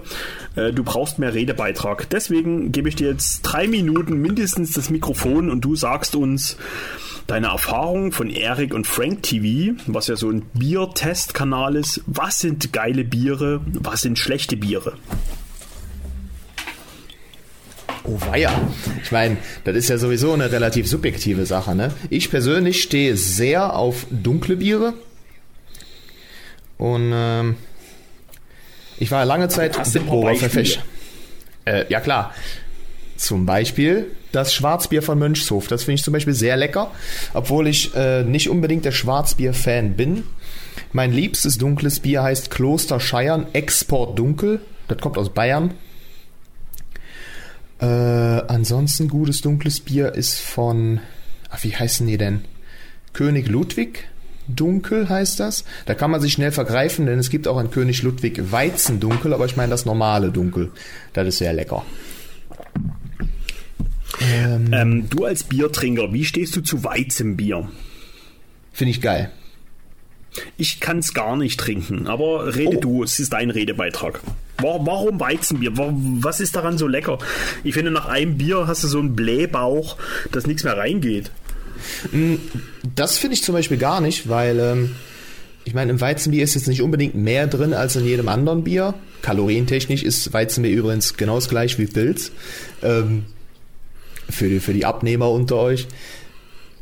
[0.55, 2.09] Äh, du brauchst mehr Redebeitrag.
[2.09, 6.57] Deswegen gebe ich dir jetzt drei Minuten mindestens das Mikrofon und du sagst uns
[7.27, 12.01] deine Erfahrung von Eric und Frank TV, was ja so ein Biertestkanal ist.
[12.07, 13.59] Was sind geile Biere?
[13.73, 14.93] Was sind schlechte Biere?
[18.11, 18.51] Oh weia.
[19.03, 21.91] Ich meine, das ist ja sowieso eine relativ subjektive Sache, ne?
[22.09, 24.93] Ich persönlich stehe sehr auf dunkle Biere.
[26.77, 27.55] Und ähm,
[28.97, 30.35] ich war lange Zeit Bitburger?
[30.35, 30.81] Verfechter.
[31.65, 32.33] Äh, ja klar.
[33.15, 35.67] Zum Beispiel das Schwarzbier von Mönchshof.
[35.67, 36.91] Das finde ich zum Beispiel sehr lecker,
[37.33, 40.23] obwohl ich äh, nicht unbedingt der Schwarzbier-Fan bin.
[40.91, 44.59] Mein liebstes dunkles Bier heißt Kloster Scheiern Export Dunkel.
[44.87, 45.75] Das kommt aus Bayern.
[47.81, 50.99] Äh, ansonsten gutes dunkles Bier ist von,
[51.49, 52.41] ach, wie heißen die denn?
[53.13, 54.07] König Ludwig
[54.47, 55.65] Dunkel heißt das.
[55.85, 59.33] Da kann man sich schnell vergreifen, denn es gibt auch ein König Ludwig Weizen Dunkel,
[59.33, 60.71] aber ich meine das normale Dunkel.
[61.13, 61.83] Das ist sehr lecker.
[64.19, 67.69] Ähm, du als Biertrinker, wie stehst du zu Weizenbier?
[68.71, 69.31] Finde ich geil.
[70.57, 72.79] Ich kann es gar nicht trinken, aber rede Oh.
[72.81, 74.21] du, es ist dein Redebeitrag.
[74.59, 75.77] Wa- Warum Weizenbier?
[75.77, 77.17] Wa- Was ist daran so lecker?
[77.63, 79.97] Ich finde, nach einem Bier hast du so einen Blähbauch,
[80.31, 81.31] dass nichts mehr reingeht.
[82.95, 84.91] Das finde ich zum Beispiel gar nicht, weil ähm,
[85.65, 88.93] ich meine, im Weizenbier ist jetzt nicht unbedingt mehr drin als in jedem anderen Bier.
[89.23, 92.31] Kalorientechnisch ist Weizenbier übrigens genau das gleich wie Pilz.
[92.83, 93.25] Ähm,
[94.29, 95.87] für die, für die Abnehmer unter euch.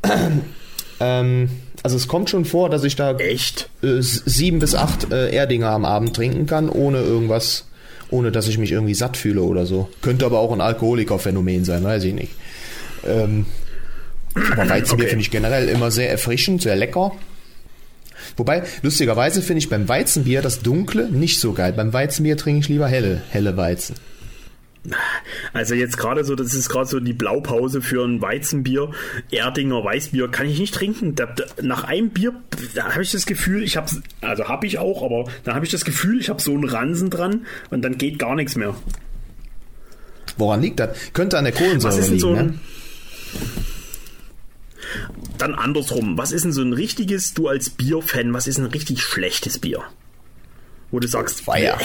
[0.99, 1.49] ähm,
[1.83, 3.69] also es kommt schon vor, dass ich da Echt?
[3.81, 7.65] äh, sieben bis acht äh, Erdinger am Abend trinken kann, ohne irgendwas,
[8.09, 9.89] ohne dass ich mich irgendwie satt fühle oder so.
[10.01, 12.31] Könnte aber auch ein Alkoholikerphänomen sein, weiß ich nicht.
[13.07, 13.45] Ähm,
[14.51, 15.09] aber Weizenbier Okay.
[15.09, 17.11] finde ich generell immer sehr erfrischend, sehr lecker.
[18.37, 21.73] Wobei, lustigerweise finde ich beim Weizenbier das Dunkle nicht so geil.
[21.73, 23.95] Beim Weizenbier trinke ich lieber helle, helle Weizen.
[25.53, 28.91] Also jetzt gerade so, das ist gerade so die Blaupause für ein Weizenbier,
[29.29, 31.15] Erdinger Weißbier, kann ich nicht trinken.
[31.15, 32.33] Da, da, nach einem Bier,
[32.77, 33.89] habe ich das Gefühl, ich habe,
[34.21, 37.09] also habe ich auch, aber dann habe ich das Gefühl, ich habe so einen Ransen
[37.09, 38.75] dran und dann geht gar nichts mehr.
[40.37, 40.97] Woran liegt das?
[41.13, 42.39] Könnte an der Was Kohlensäure ist denn liegen, so ne?
[42.39, 42.59] ein,
[45.37, 49.01] Dann andersrum, was ist denn so ein richtiges, du als Bierfan, was ist ein richtig
[49.01, 49.83] schlechtes Bier?
[50.91, 51.77] Wo du sagst, Feier.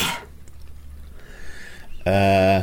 [2.05, 2.62] Äh,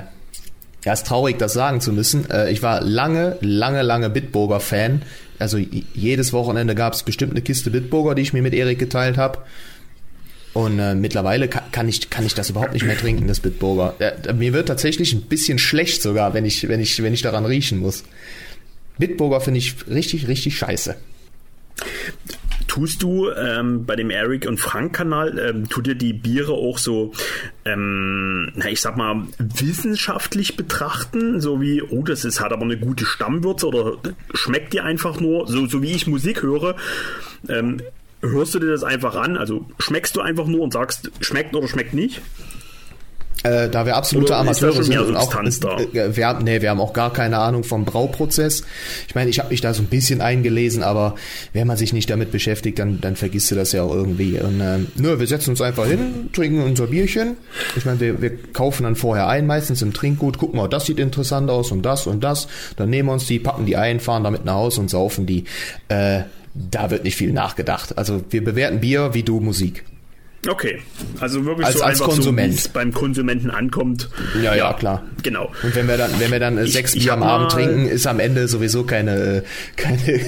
[0.83, 2.29] ja, ist traurig, das sagen zu müssen.
[2.29, 5.03] Äh, ich war lange, lange, lange Bitburger-Fan.
[5.39, 9.17] Also jedes Wochenende gab es bestimmt eine Kiste Bitburger, die ich mir mit Erik geteilt
[9.17, 9.39] habe.
[10.53, 13.95] Und äh, mittlerweile kann, kann, ich, kann ich das überhaupt nicht mehr trinken, das Bitburger.
[13.99, 17.45] Äh, mir wird tatsächlich ein bisschen schlecht sogar, wenn ich, wenn ich, wenn ich daran
[17.45, 18.03] riechen muss.
[18.97, 20.95] Bitburger finde ich richtig, richtig scheiße.
[22.71, 26.77] Tust du ähm, bei dem Eric und Frank Kanal, ähm, tut ihr die Biere auch
[26.77, 27.11] so,
[27.65, 31.41] ähm, na, ich sag mal, wissenschaftlich betrachten?
[31.41, 33.97] So wie, oh, das ist, hat aber eine gute Stammwürze oder
[34.33, 36.77] schmeckt dir einfach nur, so, so wie ich Musik höre,
[37.49, 37.81] ähm,
[38.21, 39.35] hörst du dir das einfach an?
[39.35, 42.21] Also schmeckst du einfach nur und sagst, schmeckt oder schmeckt nicht?
[43.43, 45.77] Äh, da wir absolute Oder Amateure sind und auch da?
[45.79, 48.63] äh, wir haben, nee, wir haben auch gar keine Ahnung vom Brauprozess.
[49.07, 51.15] Ich meine, ich habe mich da so ein bisschen eingelesen, aber
[51.53, 54.39] wenn man sich nicht damit beschäftigt, dann, dann vergisst du das ja auch irgendwie.
[54.39, 57.35] Und ähm, nö, wir setzen uns einfach hin, trinken unser Bierchen.
[57.75, 60.99] Ich meine, wir, wir kaufen dann vorher ein, meistens im Trinkgut, gucken mal, das sieht
[60.99, 62.47] interessant aus und das und das.
[62.75, 65.45] Dann nehmen wir uns die, packen die ein, fahren damit nach Hause und saufen die.
[65.87, 66.21] Äh,
[66.53, 67.97] da wird nicht viel nachgedacht.
[67.97, 69.83] Also wir bewerten Bier wie du Musik.
[70.47, 70.79] Okay,
[71.19, 72.51] also wirklich Als- so als einfach Konsument.
[72.53, 74.09] so, wie es beim Konsumenten ankommt.
[74.41, 75.03] Ja, ja, klar.
[75.21, 75.51] Genau.
[75.61, 78.07] Und wenn wir dann, wenn wir dann äh, Ich- sechs Bier am Abend trinken, ist
[78.07, 79.41] am Ende sowieso keine, äh,
[79.75, 80.19] keine,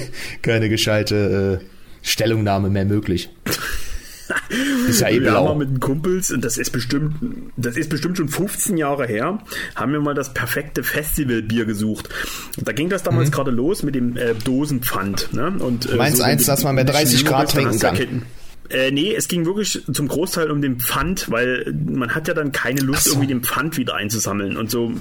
[0.42, 1.64] keine gescheite äh,
[2.02, 3.28] Stellungnahme mehr möglich.
[4.88, 5.54] ist ja eh wir haben mal blau.
[5.56, 7.14] mit den Kumpels, und das ist bestimmt,
[7.56, 9.38] das ist bestimmt schon 15 Jahre her,
[9.74, 12.08] haben wir mal das perfekte Festivalbier gesucht.
[12.56, 15.32] Und da ging das damals gerade los mit dem äh, Dosenpfand.
[15.34, 15.52] Ne?
[15.58, 17.90] Und, äh, Meinst wenn eins, dass man bei ein bisschen 30 jünger Grad trinken ja
[17.92, 18.22] kann?
[18.70, 22.50] Äh, nee, es ging wirklich zum Großteil um den Pfand, weil man hat ja dann
[22.50, 23.10] keine Lust, so.
[23.10, 24.56] irgendwie den Pfand wieder einzusammeln.
[24.56, 24.92] Und so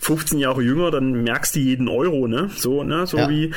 [0.00, 2.50] 15 Jahre jünger, dann merkst du jeden Euro, ne?
[2.56, 3.06] So, ne?
[3.06, 3.28] So Ja.
[3.28, 3.50] wie.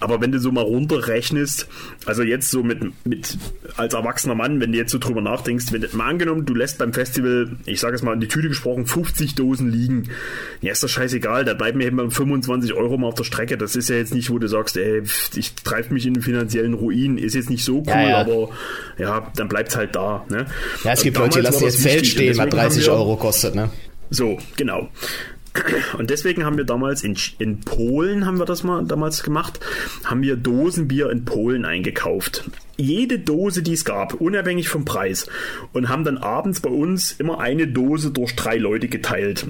[0.00, 1.66] Aber wenn du so mal runterrechnest,
[2.04, 3.38] also jetzt so mit, mit
[3.76, 6.92] als erwachsener Mann, wenn du jetzt so drüber nachdenkst, wenn mal angenommen, du lässt beim
[6.92, 10.10] Festival, ich sage es mal in die Tüte gesprochen, 50 Dosen liegen,
[10.60, 13.56] ja, ist das scheißegal, da bleiben mir immer 25 Euro mal auf der Strecke.
[13.56, 15.02] Das ist ja jetzt nicht, wo du sagst, ey,
[15.34, 18.16] ich treibe mich in den finanziellen Ruin, ist jetzt nicht so cool, Ja, ja.
[18.18, 18.50] aber
[18.98, 20.24] ja, dann bleibt's halt da.
[20.28, 20.46] Ne?
[20.84, 23.16] Ja, es gibt Leute, die lassen das Zelt stehen, was deswegen haben 30 wir- Euro
[23.16, 23.70] kostet, ne?
[24.10, 24.88] so, genau.
[25.98, 29.58] Und deswegen haben wir damals in, in Polen haben wir das mal damals gemacht,
[30.04, 32.44] haben wir Dosenbier in Polen eingekauft.
[32.76, 35.26] Jede Dose, die es gab, unabhängig vom Preis.
[35.72, 39.46] Und haben dann abends bei uns immer eine Dose durch drei Leute geteilt.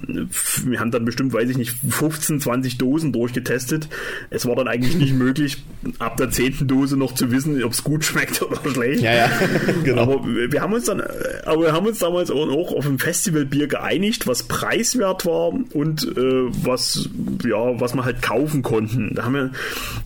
[0.65, 3.89] Wir haben dann bestimmt, weiß ich nicht, 15, 20 Dosen durchgetestet.
[4.31, 5.65] Es war dann eigentlich nicht möglich,
[5.99, 9.03] ab der zehnten Dose noch zu wissen, ob es gut schmeckt oder schlecht.
[9.03, 9.31] Ja, ja,
[9.85, 10.03] genau.
[10.03, 11.03] Aber wir haben uns dann,
[11.45, 16.47] aber wir haben uns damals auch auf ein Festivalbier geeinigt, was preiswert war und äh,
[16.65, 17.09] was,
[17.45, 19.15] ja, was wir halt kaufen konnten.
[19.15, 19.51] Da haben wir,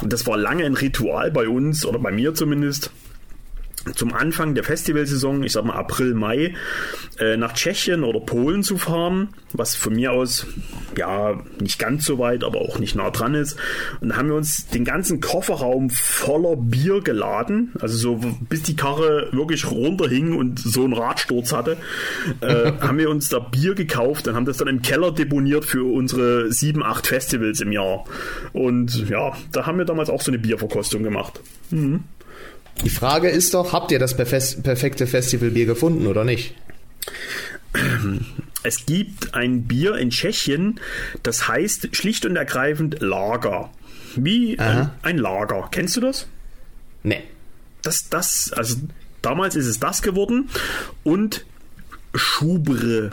[0.06, 2.90] das war lange ein Ritual bei uns oder bei mir zumindest.
[3.94, 6.54] Zum Anfang der Festivalsaison, ich sag mal April, Mai,
[7.18, 10.46] äh, nach Tschechien oder Polen zu fahren, was von mir aus
[10.96, 13.56] ja nicht ganz so weit, aber auch nicht nah dran ist.
[14.00, 18.76] Und da haben wir uns den ganzen Kofferraum voller Bier geladen, also so bis die
[18.76, 21.78] Karre wirklich runterhing und so einen Radsturz hatte,
[22.42, 25.84] äh, haben wir uns da Bier gekauft und haben das dann im Keller deponiert für
[25.90, 28.04] unsere sieben, acht Festivals im Jahr.
[28.52, 31.40] Und ja, da haben wir damals auch so eine Bierverkostung gemacht.
[32.84, 36.54] Die Frage ist doch, habt ihr das perfekte Festivalbier gefunden oder nicht?
[38.62, 40.80] Es gibt ein Bier in Tschechien,
[41.22, 43.70] das heißt schlicht und ergreifend Lager.
[44.16, 45.68] Wie ein, ein Lager.
[45.70, 46.26] Kennst du das?
[47.02, 47.22] Nee.
[47.82, 48.76] Das, das, also
[49.22, 50.50] damals ist es das geworden.
[51.04, 51.44] Und
[52.14, 53.10] Schubre.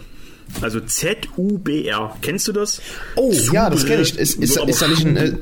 [0.61, 2.17] Also Z-U-B-R.
[2.21, 2.81] Kennst du das?
[3.15, 4.17] Oh, ja, das Zubre kenne ich.
[4.17, 5.33] Ist, ist, ist, da nicht ein, äh.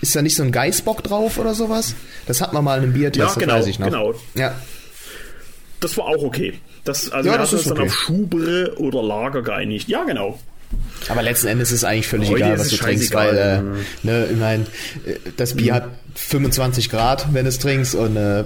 [0.00, 1.94] Ist da nicht so ein Geißbock drauf oder sowas?
[2.26, 3.86] Das hat man mal in einem Biertest, Ja, das genau, weiß ich noch.
[3.86, 4.14] genau.
[4.34, 4.54] Ja.
[5.80, 6.54] Das war auch okay.
[6.84, 7.86] Das, also Ja, wir das hatten ist uns dann okay.
[7.88, 9.88] auf Schubre oder Lager geeinigt.
[9.88, 10.38] Ja, genau.
[11.08, 13.62] Aber letzten Endes ist es eigentlich völlig Heute egal, was du trinkst, weil, äh, ja.
[14.02, 14.62] ne, ich mein,
[15.06, 18.44] äh, das Bier hat 25 Grad, wenn du es trinkst und äh,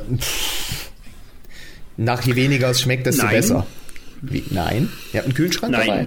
[1.97, 3.35] nach je weniger es schmeckt, desto Nein.
[3.37, 3.67] besser.
[4.23, 4.45] Wie?
[4.51, 4.91] Nein?
[5.13, 5.87] Ihr habt einen Kühlschrank dabei?
[5.87, 6.07] Nein.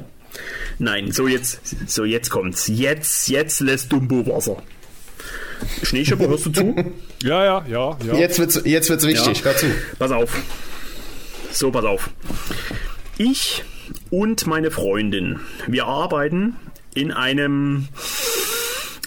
[0.80, 2.68] Nein, so jetzt, so jetzt kommt's.
[2.68, 4.58] Jetzt, jetzt lässt Dumbo Wasser.
[5.84, 6.76] Schneeschipper, hörst du zu?
[7.24, 8.14] Ja, ja, ja, ja.
[8.16, 9.46] Jetzt wird's, jetzt wird's wichtig, Ja.
[9.46, 9.68] hör zu.
[9.98, 10.36] Pass auf.
[11.52, 12.10] So, pass auf.
[13.18, 13.64] Ich
[14.10, 16.58] und meine Freundin, wir arbeiten
[16.94, 17.88] in einem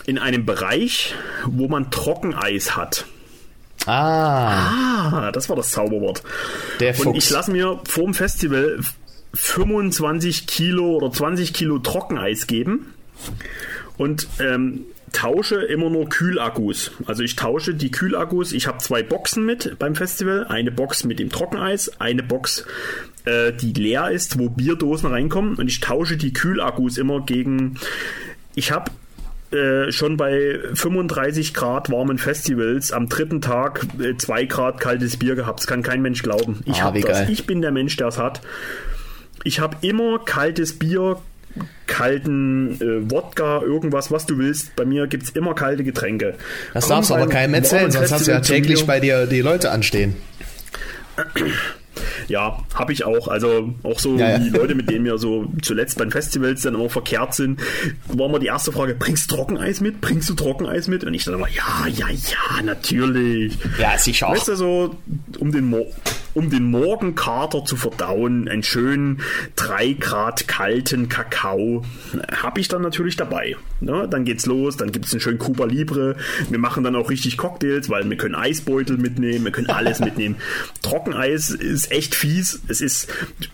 [0.07, 1.15] in einem Bereich,
[1.45, 3.05] wo man Trockeneis hat.
[3.85, 6.23] Ah, Ah, das war das Zauberwort.
[6.81, 7.31] der Und ich Fuchs.
[7.31, 8.79] lasse mir vorm Festival
[9.35, 12.95] 25 Kilo oder 20 Kilo Trockeneis geben
[13.99, 16.91] und ähm, tausche immer nur Kühlakkus.
[17.07, 18.53] Also ich tausche die Kühlakkus.
[18.53, 20.47] Ich habe zwei Boxen mit beim Festival.
[20.49, 22.67] Eine Box mit dem Trockeneis, eine Box,
[23.25, 25.55] äh, die leer ist, wo Bierdosen reinkommen.
[25.57, 27.79] Und ich tausche die Kühlakkus immer gegen.
[28.55, 28.91] Ich habe
[29.53, 33.87] äh, schon bei 35 Grad warmen Festivals am dritten Tag
[34.19, 35.61] 2 Grad kaltes Bier gehabt.
[35.61, 36.61] Das kann kein Mensch glauben.
[36.67, 37.11] Ich Ah, habe das.
[37.11, 37.29] geil.
[37.31, 38.41] Ich bin der Mensch, der es hat.
[39.45, 41.19] Ich habe immer kaltes Bier,
[41.87, 44.77] kalten äh, Wodka, irgendwas, was du willst.
[44.77, 46.35] Bei mir gibt es immer kalte Getränke.
[46.75, 49.41] Das Komm darfst du aber keinem erzählen, sonst hast du ja täglich bei dir die
[49.41, 50.17] Leute anstehen.
[52.29, 53.29] Ja, habe ich auch.
[53.29, 54.39] Also auch so Ja, ja.
[54.39, 57.61] die Leute, mit denen wir so zuletzt beim Festivals dann immer verkehrt sind,
[58.09, 60.01] war immer die erste Frage, bringst du Trockeneis mit?
[60.01, 61.05] Bringst du Trockeneis mit?
[61.05, 63.57] Und ich dann immer, ja, ja, ja, natürlich.
[63.79, 64.97] Ja, sicher Weißt du, so,
[65.39, 65.87] um den, Mo
[66.37, 69.23] um den Morgenkater zu verdauen, einen schönen
[69.57, 71.83] 3 Grad kalten Kakao,
[72.31, 73.57] habe ich dann natürlich dabei.
[73.81, 74.07] Ne?
[74.11, 76.17] Dann geht's los, dann gibt's einen schönen Cuba Libre.
[76.51, 80.37] Wir machen dann auch richtig Cocktails, weil wir können Eisbeutel mitnehmen, wir können alles mitnehmen.
[80.83, 82.61] Trockeneis ist echt fies.
[82.69, 83.09] Es ist,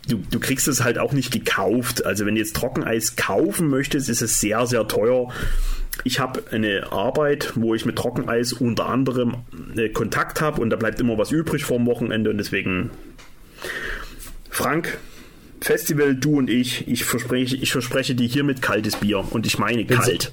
[0.09, 2.05] du, du kriegst es halt auch nicht gekauft.
[2.05, 5.33] Also wenn du jetzt Trockeneis kaufen möchtest, ist es sehr, sehr teuer.
[6.05, 9.37] Ich habe eine Arbeit, wo ich mit Trockeneis unter anderem
[9.77, 12.91] äh, Kontakt habe und da bleibt immer was übrig vom Wochenende und deswegen
[14.51, 14.99] Frank,
[15.61, 19.83] Festival, du und ich, ich verspreche, ich verspreche dir hiermit kaltes Bier und ich meine
[19.83, 20.33] so- kalt.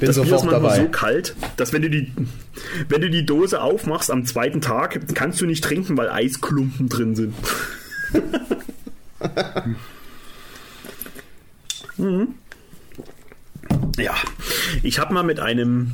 [0.00, 0.76] bin das Bier ist manchmal dabei.
[0.80, 2.10] so kalt, dass wenn du die
[2.88, 7.14] wenn du die Dose aufmachst am zweiten Tag, kannst du nicht trinken, weil Eisklumpen drin
[7.14, 7.34] sind.
[11.96, 12.34] mhm.
[13.98, 14.14] Ja,
[14.82, 15.92] ich habe mal mit einem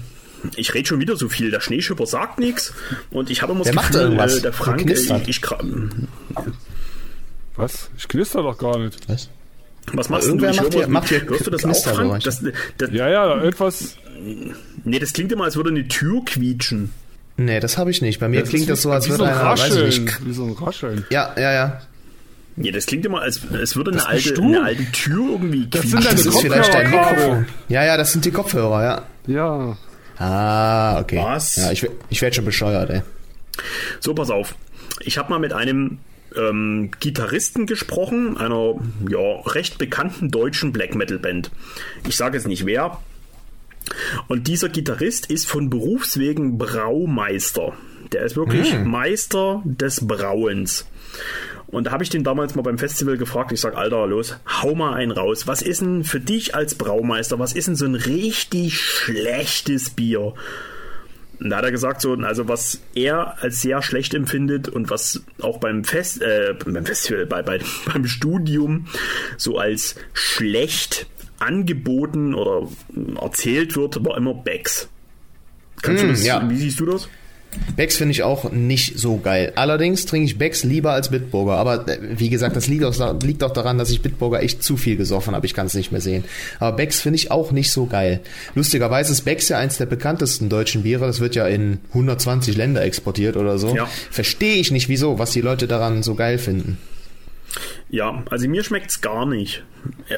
[0.56, 1.50] ich rede schon wieder so viel.
[1.50, 2.72] Der Schneeschipper sagt nichts
[3.10, 4.38] und ich habe immer das macht Gefühl, irgendwas.
[4.38, 4.94] äh, der Frank, äh,
[5.26, 5.60] ich, gra-
[7.56, 7.90] Was?
[7.98, 8.98] Ich knister doch gar nicht.
[9.08, 9.28] Was?
[9.92, 10.36] was machst du?
[10.36, 11.94] Ich macht hier- macht hier hörst du das auch.
[11.94, 12.22] Frank?
[12.24, 12.42] Das,
[12.78, 13.96] das, Ja, ja, etwas.
[14.84, 16.90] Nee, das klingt immer, als würde eine Tür quietschen.
[17.36, 18.20] Nee, das habe ich nicht.
[18.20, 20.04] Bei mir klingt ist das so, als würde so ein einer, weiß ich Rascheln.
[20.04, 20.26] nicht.
[20.26, 21.04] Wie so ein Rascheln.
[21.10, 21.80] Ja, ja, ja.
[22.60, 26.04] Nee, das klingt immer, als, als würde eine alte, eine alte Tür irgendwie Das sind
[26.04, 26.90] deine Das ist vielleicht dein.
[26.90, 27.46] Mikrofon.
[27.68, 29.02] Ja, ja, das sind die Kopfhörer, ja.
[29.26, 29.78] Ja.
[30.18, 31.20] Ah, okay.
[31.24, 31.56] Was?
[31.56, 33.02] Ja, ich, ich werde schon bescheuert, ey.
[33.98, 34.54] So, pass auf.
[35.00, 36.00] Ich habe mal mit einem
[36.36, 38.74] ähm, Gitarristen gesprochen, einer
[39.08, 41.50] ja, recht bekannten deutschen Black Metal Band.
[42.06, 42.98] Ich sage jetzt nicht wer.
[44.28, 47.72] Und dieser Gitarrist ist von Berufswegen Braumeister.
[48.12, 50.86] Der ist wirklich Meister des Brauens.
[51.70, 53.52] Und da habe ich den damals mal beim Festival gefragt.
[53.52, 55.46] Ich sag, Alter, los, hau mal einen raus.
[55.46, 60.34] Was ist denn für dich als Braumeister, was ist denn so ein richtig schlechtes Bier?
[61.38, 65.22] Und da hat er gesagt, so, also was er als sehr schlecht empfindet und was
[65.40, 67.60] auch beim Fest, äh, beim Festival, bei, bei,
[67.92, 68.86] beim Studium
[69.38, 71.06] so als schlecht
[71.38, 72.68] angeboten oder
[73.22, 74.88] erzählt wird, war immer Becks.
[75.82, 76.50] Kannst Mm, du das, ja.
[76.50, 77.08] wie siehst du das?
[77.76, 79.52] Becks finde ich auch nicht so geil.
[79.56, 81.54] Allerdings trinke ich Becks lieber als Bitburger.
[81.54, 84.76] Aber äh, wie gesagt, das liegt auch, liegt auch daran, dass ich Bitburger echt zu
[84.76, 85.46] viel gesoffen habe.
[85.46, 86.24] Ich kann es nicht mehr sehen.
[86.58, 88.20] Aber Becks finde ich auch nicht so geil.
[88.54, 91.06] Lustigerweise ist Becks ja eins der bekanntesten deutschen Biere.
[91.06, 93.74] Das wird ja in 120 Länder exportiert oder so.
[93.74, 93.88] Ja.
[94.10, 96.78] Verstehe ich nicht, wieso, was die Leute daran so geil finden.
[97.88, 99.64] Ja, also mir schmeckt's gar nicht.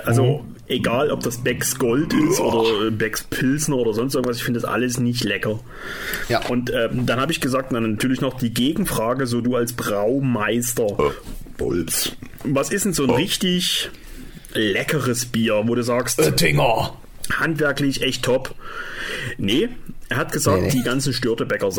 [0.05, 4.61] Also egal, ob das Becks Gold ist oder Becks Pilsner oder sonst irgendwas, ich finde
[4.61, 5.61] das alles nicht lecker.
[6.29, 6.45] Ja.
[6.49, 11.13] Und ähm, dann habe ich gesagt, dann natürlich noch die Gegenfrage, so du als Braumeister,
[11.57, 12.13] Bulls.
[12.45, 13.91] was ist denn so ein richtig
[14.55, 16.95] leckeres Bier, wo du sagst, Oettinger.
[17.39, 18.55] handwerklich echt top?
[19.39, 19.69] Nee,
[20.09, 20.73] er hat gesagt, Nee, nee.
[20.73, 21.71] die ganzen Störtebecker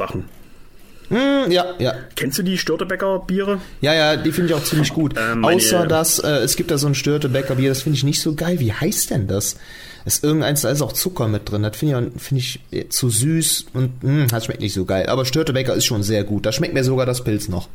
[1.10, 1.94] Hm, ja, ja.
[2.16, 3.60] Kennst du die Störtebecker Biere?
[3.82, 5.18] Ja, ja, die finde ich auch ziemlich gut.
[5.18, 8.04] Äh, meine- Außer dass äh, es gibt da so ein Störtebecker Bier, das finde ich
[8.04, 8.60] nicht so geil.
[8.60, 9.58] Wie heißt denn das?
[10.06, 11.64] Ist irgendeins, da ist auch Zucker mit drin.
[11.64, 15.06] Das finde ich, finde ich äh, zu süß und mh, das schmeckt nicht so geil.
[15.08, 16.46] Aber Störtebecker ist schon sehr gut.
[16.46, 17.70] Da schmeckt mir sogar das Pilz noch.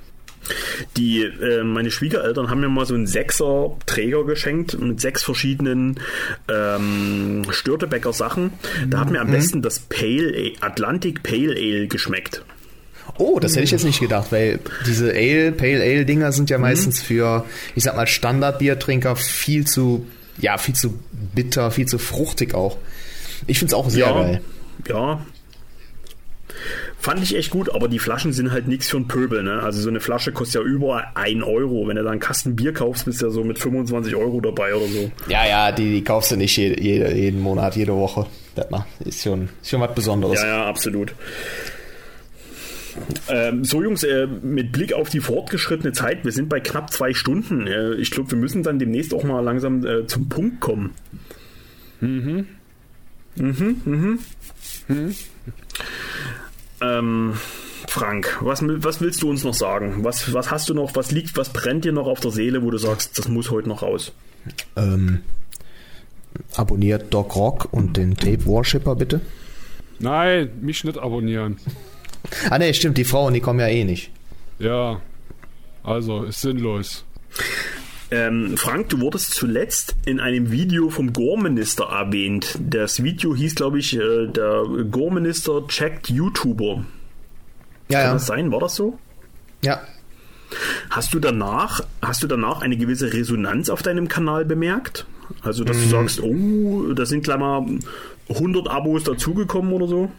[0.97, 5.99] Die, äh, meine Schwiegereltern haben mir mal so einen Sechser-Träger geschenkt mit sechs verschiedenen
[6.49, 8.53] ähm, Störtebecker Sachen.
[8.89, 12.43] Da hat mir am besten das Pale Ale, Atlantic Pale Ale geschmeckt.
[13.19, 16.59] Oh, das hätte ich jetzt nicht gedacht, weil diese Ale, Pale Ale Dinger sind ja
[16.59, 20.07] meistens für, ich sag mal, Standardbiertrinker viel zu,
[20.39, 20.99] ja, viel zu
[21.35, 22.77] bitter, viel zu fruchtig auch.
[23.47, 24.41] Ich find's auch sehr ja, geil.
[24.89, 25.21] Ja.
[27.01, 29.43] Fand ich echt gut, aber die Flaschen sind halt nichts für einen Pöbel.
[29.43, 29.63] Ne?
[29.63, 31.87] Also so eine Flasche kostet ja über 1 Euro.
[31.87, 34.75] Wenn du da einen Kasten Bier kaufst, bist du ja so mit 25 Euro dabei
[34.75, 35.11] oder so.
[35.29, 38.27] Ja, ja, die, die kaufst du nicht jede, jede, jeden Monat, jede Woche.
[38.57, 38.67] Das
[39.05, 40.43] ist schon, ist schon was Besonderes.
[40.43, 41.15] Ja, ja, absolut.
[43.29, 47.15] Ähm, so, Jungs, äh, mit Blick auf die fortgeschrittene Zeit, wir sind bei knapp zwei
[47.15, 47.67] Stunden.
[47.67, 50.95] Äh, ich glaube, wir müssen dann demnächst auch mal langsam äh, zum Punkt kommen.
[52.01, 52.47] Mhm.
[53.37, 54.19] Mhm,
[54.89, 55.15] mhm.
[56.81, 57.35] Ähm,
[57.89, 60.05] Frank, was, was willst du uns noch sagen?
[60.05, 62.71] Was, was hast du noch, was liegt, was brennt dir noch auf der Seele, wo
[62.71, 64.13] du sagst, das muss heute noch raus?
[64.77, 65.21] Ähm,
[66.55, 69.21] abonniert Doc Rock und den Tape Worshipper bitte.
[69.99, 71.57] Nein, mich nicht abonnieren.
[72.51, 74.11] Ah ne, stimmt, die Frauen, die kommen ja eh nicht.
[74.59, 75.01] Ja,
[75.83, 77.05] also ist sinnlos.
[78.11, 82.59] Ähm, Frank, du wurdest zuletzt in einem Video vom Gore-Minister erwähnt.
[82.59, 86.85] Das Video hieß, glaube ich, äh, der Gore-Minister checkt YouTuber.
[87.91, 88.13] Ja, Kann ja.
[88.15, 88.51] das sein?
[88.51, 88.99] War das so?
[89.63, 89.81] Ja.
[90.89, 95.07] Hast du danach, hast du danach eine gewisse Resonanz auf deinem Kanal bemerkt?
[95.43, 95.83] Also, dass Mhm.
[95.83, 97.67] du sagst, oh, da sind gleich mal
[98.31, 100.11] 100 Abos dazugekommen oder so?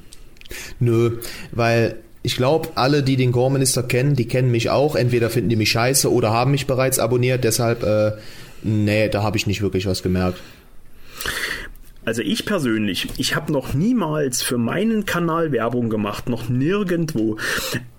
[0.80, 1.18] Nö,
[1.52, 4.96] weil ich glaube, alle, die den Gore-Minister kennen, die kennen mich auch.
[4.96, 7.44] Entweder finden die mich scheiße oder haben mich bereits abonniert.
[7.44, 8.12] Deshalb, äh,
[8.62, 10.40] nee, da habe ich nicht wirklich was gemerkt.
[12.06, 17.38] Also ich persönlich, ich habe noch niemals für meinen Kanal Werbung gemacht, noch nirgendwo.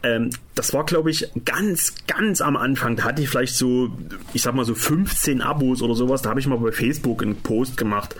[0.02, 0.31] Ähm,
[0.61, 2.95] das war, glaube ich, ganz, ganz am Anfang.
[2.95, 3.89] Da hatte ich vielleicht so,
[4.35, 6.20] ich sag mal so 15 Abos oder sowas.
[6.20, 8.15] Da habe ich mal bei Facebook einen Post gemacht.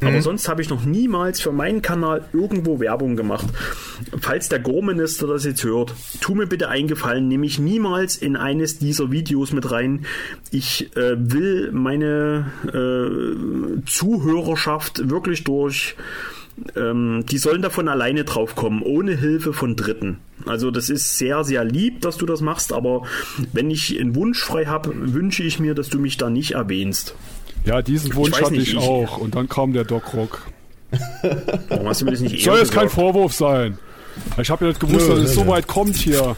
[0.00, 3.46] Aber sonst habe ich noch niemals für meinen Kanal irgendwo Werbung gemacht.
[4.20, 8.80] Falls der Go-Minister das jetzt hört, tu mir bitte eingefallen, nehme ich niemals in eines
[8.80, 10.04] dieser Videos mit rein.
[10.50, 15.94] Ich äh, will meine äh, Zuhörerschaft wirklich durch
[16.76, 20.18] ähm, die sollen davon alleine drauf kommen, ohne Hilfe von Dritten.
[20.46, 23.02] Also das ist sehr, sehr lieb, dass du das machst, aber
[23.52, 27.14] wenn ich einen Wunsch frei habe, wünsche ich mir, dass du mich da nicht erwähnst.
[27.64, 29.18] Ja, diesen Wunsch weiß hatte nicht, ich ich- auch.
[29.18, 30.42] Und dann kam der Doc Rock.
[31.68, 32.88] Warum hast du mir das nicht Soll jetzt kein?
[32.88, 33.78] Vorwurf sein.
[34.40, 35.48] Ich habe ja nicht gewusst, Nö, dass es so nö.
[35.50, 36.36] weit kommt hier.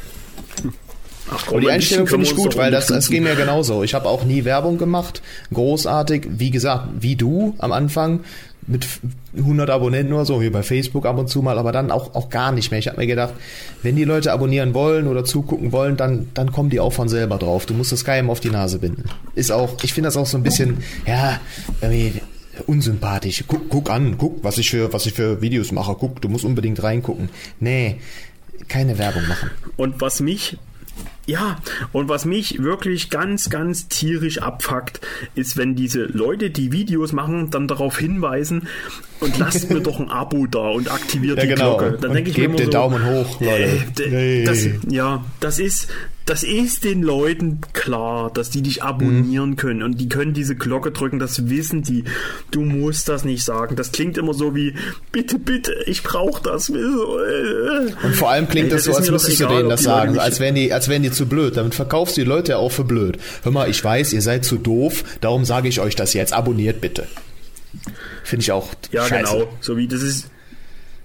[1.29, 3.83] Ach, komm, Aber die ein Einstellung finde ich gut, weil das, das ging mir genauso.
[3.83, 5.23] Ich habe auch nie Werbung gemacht.
[5.53, 8.21] Großartig, wie gesagt, wie du am Anfang
[8.67, 8.87] mit
[9.37, 12.31] 100 Abonnenten oder so, hier bei Facebook ab und zu mal, aber dann auch, auch
[12.31, 12.81] gar nicht mehr.
[12.81, 13.35] Ich habe mir gedacht,
[13.83, 17.39] wenn die Leute abonnieren wollen oder zugucken wollen, dann, dann kommen die auch von selber
[17.39, 17.67] drauf.
[17.67, 19.05] Du musst das keinem auf die Nase binden.
[19.35, 21.41] Ist auch, ich finde das auch so ein bisschen, ja,
[21.81, 22.21] irgendwie
[22.67, 23.45] unsympathisch.
[23.47, 25.95] Guck, guck an, guck, was ich für, was ich für Videos mache.
[25.99, 27.29] Guck, du musst unbedingt reingucken.
[27.61, 27.97] Nee,
[28.69, 29.51] keine Werbung machen.
[29.77, 30.57] Und was mich
[31.27, 31.57] ja,
[31.93, 35.01] und was mich wirklich ganz, ganz tierisch abfuckt,
[35.35, 38.69] ist, wenn diese Leute, die Videos machen, dann darauf hinweisen
[39.21, 41.77] und lasst mir doch ein Abo da und aktiviert Ja, die genau.
[41.79, 41.99] Glocke.
[42.01, 44.05] Dann denke ich mir immer den so, Daumen hoch, Leute.
[44.05, 44.45] äh, Nee.
[44.45, 45.89] das, ja, das ist,
[46.27, 49.57] das ist den Leuten klar, dass die dich abonnieren Mhm.
[49.57, 52.05] können und die können diese Glocke drücken, das wissen die.
[52.51, 53.77] Du musst das nicht sagen.
[53.77, 54.75] Das klingt immer so wie,
[55.13, 56.69] bitte, bitte, ich brauche das.
[56.69, 60.41] Und vor allem klingt Ey, das, das so, als müsstest du denen das sagen, als
[60.41, 61.57] wären, die, als wären die zu blöd.
[61.57, 63.19] Damit verkaufst du die Leute ja auch für blöd.
[63.43, 66.33] Hör mal, ich weiß, ihr seid zu doof, darum sage ich euch das jetzt.
[66.33, 67.07] Abonniert bitte.
[68.25, 69.33] Finde ich auch Ja, scheiße.
[69.33, 69.49] genau.
[69.61, 70.29] So wie das ist.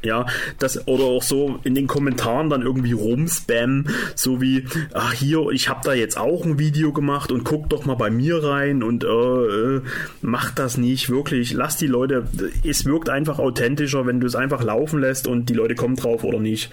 [0.03, 0.25] Ja,
[0.57, 5.69] das oder auch so in den Kommentaren dann irgendwie rumspammen, so wie, ach hier, ich
[5.69, 9.03] habe da jetzt auch ein Video gemacht und guck doch mal bei mir rein und
[9.03, 9.81] äh, äh,
[10.21, 12.27] mach das nicht, wirklich, lass die Leute,
[12.63, 16.23] es wirkt einfach authentischer, wenn du es einfach laufen lässt und die Leute kommen drauf
[16.23, 16.71] oder nicht.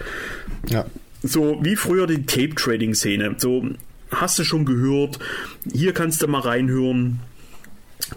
[0.67, 0.87] Ja.
[1.23, 3.35] So wie früher die Tape-Trading-Szene.
[3.39, 3.65] So,
[4.11, 5.19] hast du schon gehört,
[5.71, 7.21] hier kannst du mal reinhören.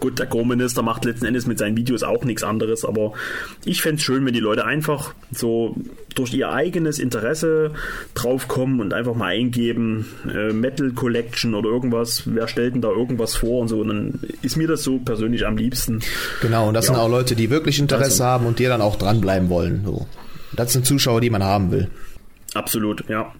[0.00, 3.12] Gut, der Co-Minister macht letzten Endes mit seinen Videos auch nichts anderes, aber
[3.64, 5.76] ich fände es schön, wenn die Leute einfach so
[6.14, 7.72] durch ihr eigenes Interesse
[8.14, 13.34] draufkommen und einfach mal eingeben, äh, Metal Collection oder irgendwas, wer stellt denn da irgendwas
[13.36, 16.00] vor und so, und dann ist mir das so persönlich am liebsten.
[16.40, 16.94] Genau, und das Ja.
[16.94, 19.82] sind auch Leute, die wirklich Interesse Also- haben und die dann auch dranbleiben wollen.
[19.84, 20.06] So.
[20.54, 21.90] Das sind Zuschauer, die man haben will.
[22.54, 23.32] Absolut, ja.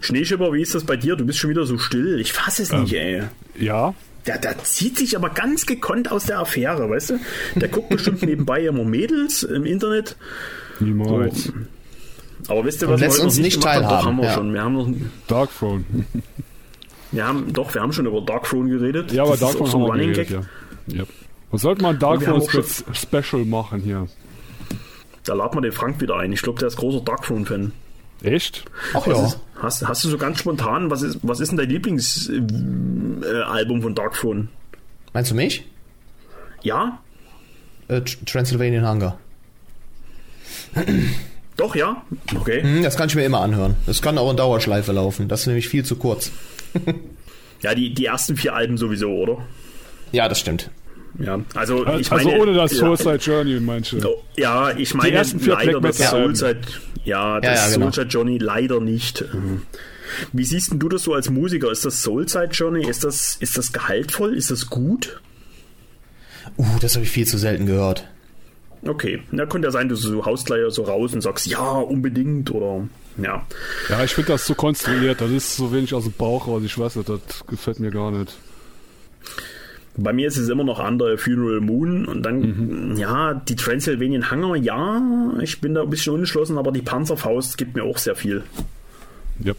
[0.00, 1.16] Schneeschipper, wie ist das bei dir?
[1.16, 2.18] Du bist schon wieder so still.
[2.20, 3.22] Ich fasse es nicht, ey.
[3.58, 3.94] Ja,
[4.26, 7.20] Der, der zieht sich aber ganz gekonnt aus der Affäre, weißt du?
[7.56, 10.16] Der guckt bestimmt nebenbei immer Mädels im Internet.
[10.78, 11.52] niemals.
[12.48, 13.82] Aber wisst ihr, was wir lässt heute uns noch nicht gemacht haben?
[13.82, 14.32] Doch, teilhaben, haben wir ja.
[14.34, 14.54] schon.
[14.54, 14.88] Wir haben noch,
[15.26, 15.84] Darkthrone.
[17.12, 19.12] Wir haben, doch, wir haben schon über Dark Throne geredet.
[19.12, 20.28] Ja, aber Das ist Dark auch Throne so ein haben wir Running geredet,
[20.86, 20.94] Gag.
[20.94, 20.98] ja.
[21.00, 21.04] ja.
[21.50, 24.06] Und sollte man Dark Und wir haben Throne auch schon- Spe Special machen hier.
[25.24, 26.32] Da laden wir den Frank wieder ein.
[26.32, 27.72] Ich glaube, der ist großer Dark Throne-Fan.
[28.22, 28.64] Echt?
[28.94, 29.26] Ach Was ja.
[29.26, 33.42] ist- Hast, hast du so ganz spontan, was ist, was ist denn dein Lieblingsalbum äh,
[33.42, 34.48] Album von Dark Throne?
[35.12, 35.66] Meinst du mich?
[36.62, 36.98] Ja?
[37.88, 39.18] Äh, Tr- Transylvanian Hunger.
[41.56, 42.02] Doch, ja?
[42.34, 42.62] Okay.
[42.62, 43.76] Hm, das kann ich mir immer anhören.
[43.86, 45.28] Das kann auch in Dauerschleife laufen.
[45.28, 46.30] Das ist nämlich viel zu kurz.
[47.62, 49.36] Ja, die, die ersten vier Alben sowieso, oder?
[50.12, 50.70] Ja, das stimmt.
[51.18, 53.98] Ja, also ich also meine, ohne das ja, Suicide Journey, manche.
[54.06, 56.34] Oh, Ja, ich meine ersten vier leider Black das Metal Alben.
[56.34, 56.60] Soulside,
[57.04, 57.86] ja, Ja, das ja, genau.
[57.86, 59.22] Soulside Journey leider nicht.
[59.22, 59.62] Ähm,
[60.32, 61.70] Wie siehst denn du das so als Musiker?
[61.70, 62.88] Ist das Soulside Journey?
[62.88, 64.36] Ist das, ist das gehaltvoll?
[64.36, 65.20] Ist das gut?
[66.56, 68.06] Uh, das habe ich viel zu selten gehört.
[68.86, 72.50] Okay, da könnte ja sein, du so haust gleich so raus und sagst, ja, unbedingt
[72.50, 72.88] oder
[73.18, 73.46] ja.
[73.88, 75.20] Ja, ich finde das so konstruiert.
[75.20, 76.62] Das ist so wenig aus dem Bauch raus.
[76.64, 78.34] Ich weiß nicht, das gefällt mir gar nicht.
[80.02, 84.56] Bei mir ist es immer noch andere Funeral Moon und dann, ja, die Transylvanian Hunger,
[84.56, 85.02] ja,
[85.42, 88.42] ich bin da ein bisschen unentschlossen, aber die Panzerfaust gibt mir auch sehr viel.
[89.40, 89.52] Ja.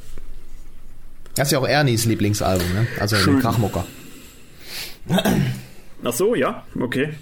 [1.36, 2.88] Das ist ja auch Ernies Lieblingsalbum, ne?
[3.00, 3.36] Also Schön.
[3.36, 3.86] den Krachmucker.
[6.04, 7.14] Ach so, ja, okay.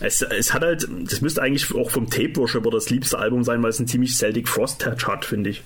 [0.00, 3.62] Es, es hat halt, das müsste eigentlich auch vom Tape Worshipper das liebste Album sein,
[3.62, 5.62] weil es einen ziemlich Celtic Frost Touch hat, finde ich.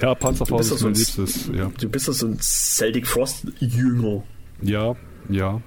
[0.00, 1.50] Ja, Panzerfaust ist mein Liebstes.
[1.52, 1.70] Ja.
[1.80, 4.22] Du bist doch so ein Celtic Frost Jünger.
[4.62, 4.94] ja,
[5.28, 5.60] ja.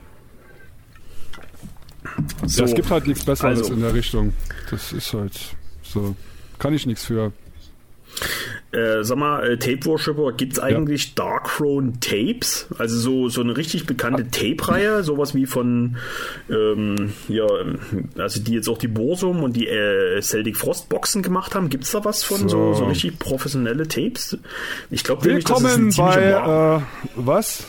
[2.46, 3.74] So, Ja, es gibt halt nichts Besseres also.
[3.74, 4.34] in der Richtung.
[4.72, 5.34] Das ist halt
[5.84, 6.16] so.
[6.60, 7.32] Kann ich nichts für.
[8.72, 12.68] äh, sag mal, äh, Tape Worshipper, gibt es eigentlich Dark Throne Tapes?
[12.80, 15.98] Also so, so eine richtig bekannte Tape-Reihe, sowas wie von,
[16.50, 17.46] ähm, ja,
[18.18, 21.70] also die jetzt auch die Bursum und die äh, Celtic Frost Boxen gemacht haben.
[21.70, 22.74] Gibt es da was von so, So.
[22.74, 24.38] so richtig professionelle Tapes?
[24.90, 26.78] Ich glaube nämlich, ziemliche Mar- bei.
[26.78, 26.82] Äh,
[27.18, 27.68] was?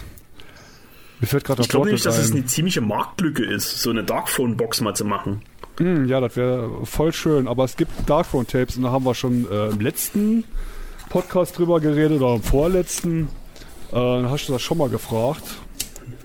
[1.21, 2.39] Mir fällt gerade Ich glaube nicht dass es ein.
[2.39, 5.43] eine ziemliche Marktlücke ist, so eine Darkthrone-Box mal zu machen.
[5.79, 7.47] Hm, ja, das wäre voll schön.
[7.49, 10.45] Aber es gibt Darkthrone Tapes und da haben wir schon äh, im letzten
[11.09, 13.29] Podcast drüber geredet oder im vorletzten.
[13.93, 15.45] Äh, hast du das schon mal gefragt.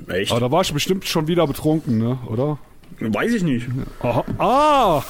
[0.08, 0.32] Echt?
[0.32, 2.18] Aber da war ich bestimmt schon wieder betrunken, ne?
[2.28, 2.58] Oder?
[3.00, 3.68] Weiß ich nicht.
[4.02, 4.24] Aha.
[4.38, 5.02] Ah!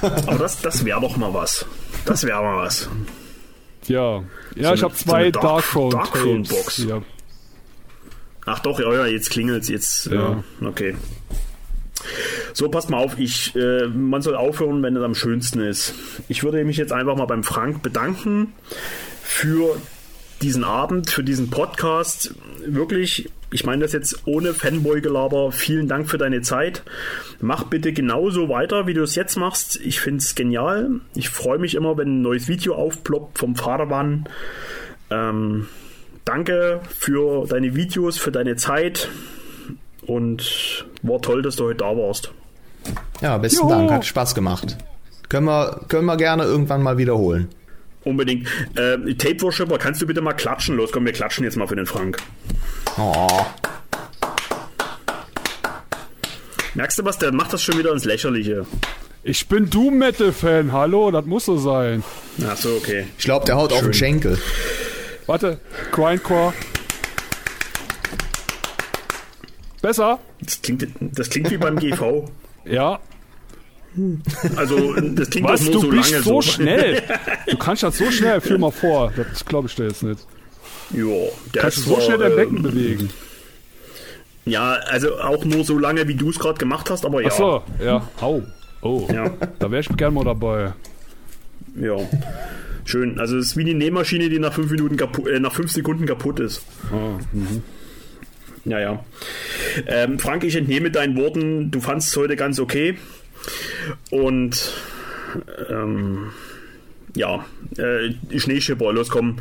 [0.00, 1.64] Aber das, das wäre doch mal was.
[2.04, 2.88] Das wäre mal was.
[3.86, 4.22] Ja.
[4.56, 6.48] Ja, So ich habe zwei Dark- Darkthrone Darkthrone Tapes.
[6.48, 6.78] Box.
[6.88, 7.02] Ja.
[8.46, 10.06] Ach doch, ja, ja jetzt klingelt's jetzt.
[10.06, 10.42] Ja.
[10.60, 10.68] Ja.
[10.68, 10.94] okay.
[12.52, 15.94] So, passt mal auf, ich, äh, man soll aufhören, wenn es am schönsten ist.
[16.28, 18.52] Ich würde mich jetzt einfach mal beim Frank bedanken
[19.22, 19.76] für
[20.42, 22.34] diesen Abend, für diesen Podcast.
[22.66, 25.52] Wirklich, ich meine das jetzt ohne Fanboy-Gelaber.
[25.52, 26.82] Vielen Dank für deine Zeit.
[27.40, 29.80] Mach bitte genauso weiter, wie du es jetzt machst.
[29.80, 31.00] Ich finde es genial.
[31.14, 34.28] Ich freue mich immer, wenn ein neues Video aufploppt vom Vatermann.
[35.10, 35.68] Ähm,
[36.24, 39.08] danke für deine Videos, für deine Zeit.
[40.06, 42.30] Und war toll, dass du heute da warst.
[43.20, 43.70] Ja, besten Juhu.
[43.70, 43.90] Dank.
[43.90, 44.76] Hat Spaß gemacht.
[45.28, 47.48] Können wir, können wir gerne irgendwann mal wiederholen.
[48.04, 48.46] Unbedingt.
[48.76, 50.76] Äh, Tape Worshipper, kannst du bitte mal klatschen?
[50.76, 52.18] Los, komm, wir klatschen jetzt mal für den Frank.
[52.98, 53.46] Oh.
[56.74, 57.18] Merkst du was?
[57.18, 58.66] Der macht das schon wieder ins Lächerliche.
[59.22, 60.72] Ich bin Doom Metal Fan.
[60.72, 62.04] Hallo, das muss so sein.
[62.46, 63.06] Ach so, okay.
[63.16, 64.38] Ich glaube, der haut auf den Schenkel.
[65.26, 65.58] Warte,
[65.92, 66.52] Grindcore.
[69.80, 70.18] Besser?
[70.40, 72.30] Das klingt, das klingt wie beim GV.
[72.64, 72.98] Ja.
[74.56, 77.02] Also, das klingt Was, nur du so bist lange so schnell.
[77.48, 78.40] Du kannst das so schnell.
[78.40, 79.12] Führ mal vor.
[79.16, 80.26] Das glaube ich dir jetzt nicht.
[80.90, 81.04] Ja,
[81.54, 83.10] der Kannst du so zwar, schnell dein ähm, Becken bewegen.
[84.46, 87.28] Ja, also auch nur so lange, wie du es gerade gemacht hast, aber ja.
[87.30, 88.08] Ach so, ja.
[88.20, 88.42] Au.
[88.82, 89.08] Oh.
[89.12, 90.72] Ja, Da wäre ich gerne mal dabei.
[91.76, 91.96] ja.
[92.84, 93.18] Schön.
[93.18, 96.06] Also es ist wie eine Nähmaschine, die nach fünf Minuten kaputt, äh, nach fünf Sekunden
[96.06, 96.62] kaputt ist.
[96.92, 97.18] Ah,
[98.66, 99.04] Ja, ja.
[99.86, 102.96] Ähm, Frank, ich entnehme deinen Worten, du fandest es heute ganz okay.
[104.10, 104.72] Und
[105.70, 106.30] ähm,
[107.14, 107.44] ja,
[107.76, 109.36] äh, Schneeschipper, los komm,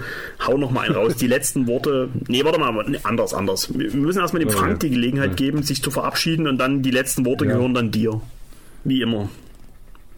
[0.45, 1.15] hau noch mal einen raus.
[1.15, 2.10] Die letzten Worte.
[2.28, 3.70] Nee, warte mal, nee, anders, anders.
[3.78, 4.90] Wir müssen erstmal dem Frank ja.
[4.90, 7.53] die Gelegenheit geben, sich zu verabschieden und dann die letzten Worte Ja.
[7.53, 8.22] gehören dann dir.
[8.84, 9.30] Wie immer.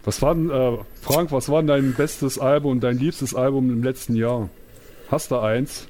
[0.05, 3.83] Was war denn, äh, Frank, was war denn dein bestes Album, dein liebstes Album im
[3.83, 4.49] letzten Jahr?
[5.09, 5.87] Hast du eins?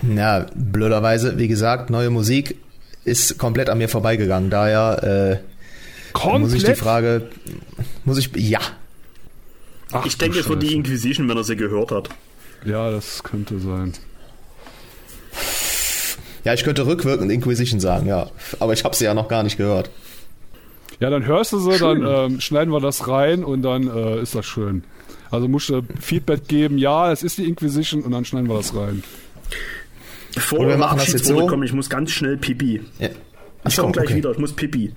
[0.00, 2.56] Na, blöderweise, wie gesagt, neue Musik
[3.04, 4.50] ist komplett an mir vorbeigegangen.
[4.50, 6.42] Daher äh, Komplett?
[6.42, 7.28] muss ich die Frage,
[8.04, 8.60] muss ich, ja,
[9.92, 10.74] Ach, Ich denke, es wird die.
[10.74, 12.08] Inquisition, wenn er sie gehört hat.
[12.64, 13.92] Ja, das könnte sein.
[16.44, 19.58] ja, ich könnte rückwirkend Inquisition sagen, ja, aber ich habe sie ja noch gar nicht
[19.58, 19.90] gehört.
[21.00, 24.34] Ja, dann hörst du sie, dann ähm, schneiden wir das rein und dann äh, ist
[24.34, 24.84] das schön.
[25.30, 28.74] Also musst du Feedback geben, ja, es ist die Inquisition und dann schneiden wir das
[28.76, 29.02] rein.
[30.34, 31.46] Bevor Oder wir machen das jetzt so.
[31.46, 32.82] kommen, ich muss ganz schnell pipi.
[32.98, 33.08] Ja.
[33.08, 33.14] Ich
[33.64, 34.16] Achso, komme gleich okay.
[34.16, 34.92] wieder, ich muss pipi.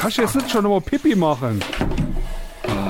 [0.00, 1.60] Kannst du jetzt nicht schon nochmal Pipi machen?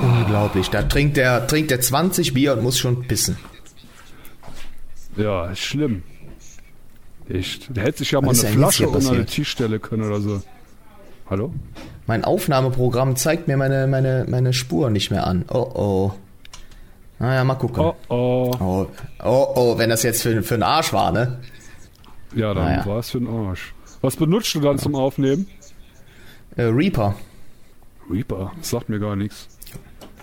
[0.01, 0.69] Unglaublich.
[0.69, 3.37] Da trinkt der, trinkt der 20 Bier und muss schon pissen.
[5.15, 6.03] Ja, ist schlimm.
[7.29, 7.75] Echt.
[7.75, 9.29] Der hätte sich ja mal eine Flasche unter den passiert?
[9.29, 10.41] Tisch stellen können oder so.
[11.29, 11.53] Hallo?
[12.11, 15.45] Mein Aufnahmeprogramm zeigt mir meine, meine, meine Spur nicht mehr an.
[15.47, 16.11] Oh oh.
[17.19, 17.85] Naja, mal gucken.
[17.85, 18.51] Oh, oh.
[18.59, 18.87] Oh,
[19.23, 21.39] oh, oh, wenn das jetzt für, für einen Arsch war, ne?
[22.35, 22.85] Ja, dann Naja.
[22.85, 23.73] war es für ein Arsch.
[24.01, 25.47] Was benutzt du dann zum Aufnehmen?
[26.57, 27.15] Äh, Reaper.
[28.11, 28.51] Reaper.
[28.61, 29.47] Sagt mir gar nichts.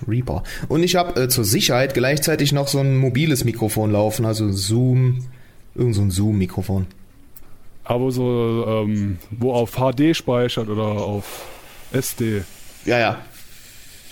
[0.07, 0.43] Reaper.
[0.69, 5.25] Und ich habe äh, zur Sicherheit gleichzeitig noch so ein mobiles Mikrofon laufen, also Zoom,
[5.75, 6.87] irgend so ein Zoom-Mikrofon.
[7.85, 11.47] Aber so, ähm, wo auf HD speichert oder auf
[11.93, 12.43] SD.
[12.85, 13.19] Ja, ja.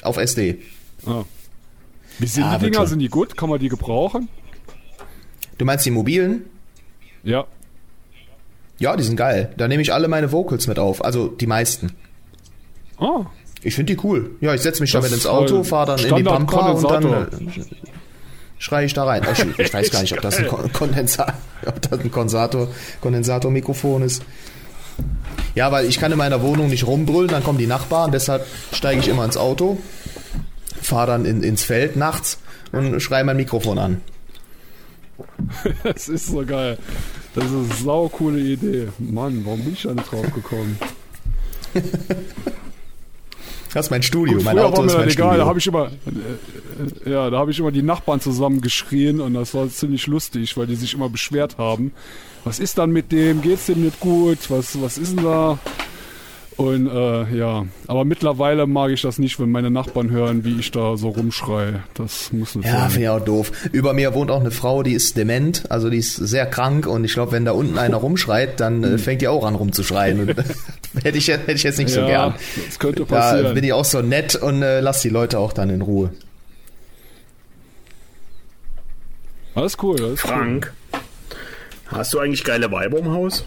[0.02, 0.58] Auf SD.
[1.06, 1.24] Ah.
[2.18, 2.86] Wie sind Ja, die wird Dinger?
[2.86, 3.36] Sind die gut?
[3.36, 4.28] Kann man die gebrauchen?
[5.58, 6.44] Du meinst die mobilen?
[7.22, 7.46] Ja.
[8.78, 9.52] Ja, die sind geil.
[9.56, 11.92] Da nehme ich alle meine Vocals mit auf, also die meisten.
[12.98, 13.26] Ah.
[13.62, 14.32] Ich finde die cool.
[14.40, 17.66] Ja, ich setze mich damit ins Auto, fahre dann in die Standard Pampa und dann
[18.58, 19.22] schreie ich da rein.
[19.32, 21.34] Ich, ich weiß gar nicht, ob das ein Kon- Kondensator,
[21.66, 22.68] ob das ein Kondensator,
[23.00, 24.22] Kondensatormikrofon ist.
[25.56, 29.00] Ja, weil ich kann in meiner Wohnung nicht rumbrüllen, dann kommen die Nachbarn, deshalb steige
[29.00, 29.78] ich immer ins Auto,
[30.80, 32.38] fahre dann in, ins Feld nachts
[32.72, 34.00] und schreie mein Mikrofon an.
[35.82, 36.76] Das ist so geil.
[37.34, 38.88] Das ist eine sau coole Idee.
[38.98, 40.78] Mann, warum bin ich da nicht drauf gekommen?
[43.74, 45.46] Das ist mein Studio, Gut, mein Auto war mir ist mein egal, da Studio.
[45.46, 45.90] habe ich immer,
[47.04, 50.56] äh, ja, da habe ich immer die Nachbarn zusammen geschrien und das war ziemlich lustig,
[50.56, 51.92] weil die sich immer beschwert haben.
[52.46, 53.42] Was ist dann mit dem?
[53.42, 54.38] Geht's dem nicht gut?
[54.50, 55.58] Was, was ist denn da?
[56.56, 60.70] Und äh, ja, aber mittlerweile mag ich das nicht, wenn meine Nachbarn hören, wie ich
[60.70, 61.82] da so rumschreie.
[61.94, 62.90] Das muss nicht Ja, sein.
[62.90, 63.50] finde ich auch doof.
[63.72, 67.04] Über mir wohnt auch eine Frau, die ist dement, also die ist sehr krank und
[67.04, 70.20] ich glaube, wenn da unten einer rumschreit, dann äh, fängt die auch an rumzuschreien.
[70.20, 70.28] Und,
[71.04, 72.34] hätte, ich, hätte ich jetzt nicht so ja, gern.
[72.68, 73.54] das könnte Da passieren.
[73.54, 76.10] bin ich auch so nett und äh, lass die Leute auch dann in Ruhe.
[79.54, 79.96] Alles cool.
[80.02, 80.72] Alles Frank,
[81.88, 83.44] hast du eigentlich geile Weiber im Haus?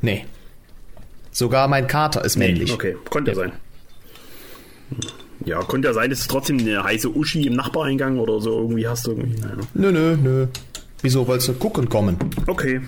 [0.00, 0.24] Nee.
[1.30, 2.72] Sogar mein Kater ist männlich.
[2.72, 3.52] Okay, konnte ja sein.
[5.44, 8.60] Ja, konnte ja sein, es ist trotzdem eine heiße Uschi im Nachbareingang oder so.
[8.60, 9.40] Irgendwie hast du irgendwie.
[9.40, 9.56] Naja.
[9.74, 10.46] Nö, nö, nö.
[11.02, 12.16] Wieso wolltest du gucken kommen?
[12.46, 12.80] Okay.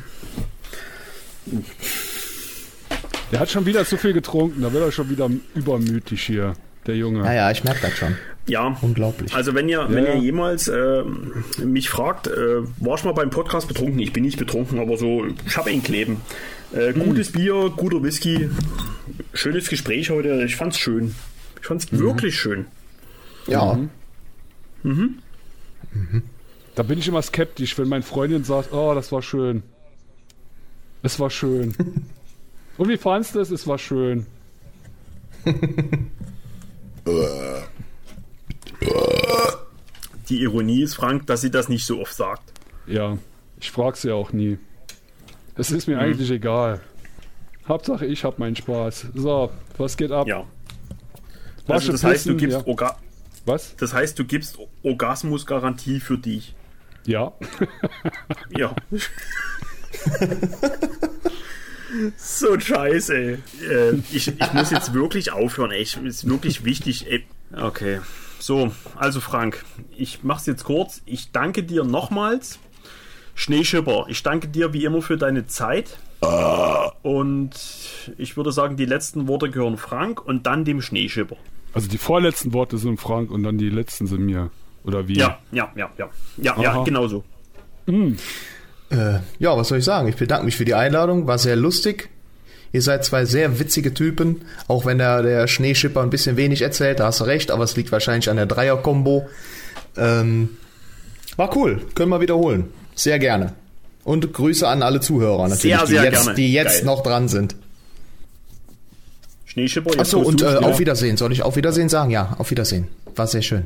[3.30, 6.54] Der hat schon wieder zu viel getrunken, da wird er schon wieder übermütig hier,
[6.86, 7.24] der Junge.
[7.24, 8.16] Ja, ja, ich merke das schon.
[8.48, 8.76] Ja.
[8.80, 9.32] Unglaublich.
[9.34, 10.14] Also wenn ihr, wenn Ja.
[10.14, 11.02] ihr jemals äh,
[11.64, 13.98] mich fragt, äh, warst du mal beim Podcast betrunken?
[14.00, 16.16] Ich bin nicht betrunken, aber so, ich habe ein Kleben.
[16.72, 17.04] Äh, Hm.
[17.04, 18.48] gutes Bier, guter Whisky,
[19.34, 20.42] schönes Gespräch heute.
[20.44, 21.14] Ich fand's schön.
[21.60, 21.98] Ich fand's Mhm.
[22.00, 22.66] wirklich schön.
[23.46, 23.78] Ja.
[26.74, 29.62] Da bin ich immer skeptisch, wenn meine Freundin sagt, oh, das war schön.
[31.02, 31.74] Es war schön.
[32.78, 33.50] Und wie fandest du es?
[33.50, 34.26] Es war schön.
[40.28, 42.52] Die Ironie ist, Frank, dass sie das nicht so oft sagt.
[42.86, 43.18] Ja,
[43.60, 44.58] ich frage sie auch nie.
[45.56, 46.00] Es ist mir Mhm.
[46.02, 46.80] eigentlich egal.
[47.66, 49.06] Hauptsache, ich hab meinen Spaß.
[49.14, 50.26] So, was geht ab?
[50.26, 50.44] Ja.
[51.66, 52.66] Also das heißt, du gibst, ja.
[52.66, 52.96] Orga
[53.44, 53.76] Was?
[53.76, 56.54] das heißt, du gibst Orgasmusgarantie für dich.
[57.04, 57.32] Ja.
[58.56, 58.74] Ja.
[62.16, 63.38] so ein Scheiß, ey.
[63.68, 65.82] Äh, ich, ich muss jetzt wirklich aufhören, ey.
[65.82, 67.24] Ich, ist wirklich wichtig, ey.
[67.54, 68.00] Okay.
[68.38, 69.64] So, also Frank,
[69.96, 71.02] ich mach's jetzt kurz.
[71.06, 72.58] Ich danke dir nochmals.
[73.34, 75.98] Schneeschipper, ich danke dir wie immer für deine Zeit.
[77.02, 77.50] Und
[78.16, 81.36] ich würde sagen, die letzten Worte gehören Frank und dann dem Schneeschipper.
[81.72, 84.50] Also die vorletzten Worte sind Frank und dann die letzten sind mir.
[84.84, 85.18] Oder wie?
[85.18, 86.08] Ja, ja, ja, ja.
[86.38, 87.24] Ja, ja, genau so.
[88.90, 90.08] Äh, ja, was soll ich sagen?
[90.08, 92.10] Ich bedanke mich für die Einladung, war sehr lustig.
[92.72, 97.00] Ihr seid zwei sehr witzige Typen, auch wenn der, der Schneeschipper ein bisschen wenig erzählt,
[97.00, 99.28] da hast du recht, aber es liegt wahrscheinlich an der Dreier-Kombo.
[99.96, 100.50] Ähm,
[101.36, 102.68] war cool, können wir wiederholen.
[102.94, 103.54] Sehr gerne.
[104.04, 106.34] Und Grüße an alle Zuhörer natürlich, Sehr, sehr die jetzt, gerne.
[106.36, 106.86] die jetzt Geil.
[106.86, 107.56] noch dran sind.
[109.46, 111.16] Schneeschipper, jetzt Achso, und äh, auf Wiedersehen.
[111.16, 112.10] Soll ich auf Wiedersehen sagen?
[112.10, 112.88] Ja, auf Wiedersehen.
[113.16, 113.64] War sehr schön.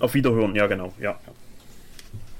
[0.00, 0.92] auf Wiederhören, ja, genau.
[1.00, 1.18] Ja.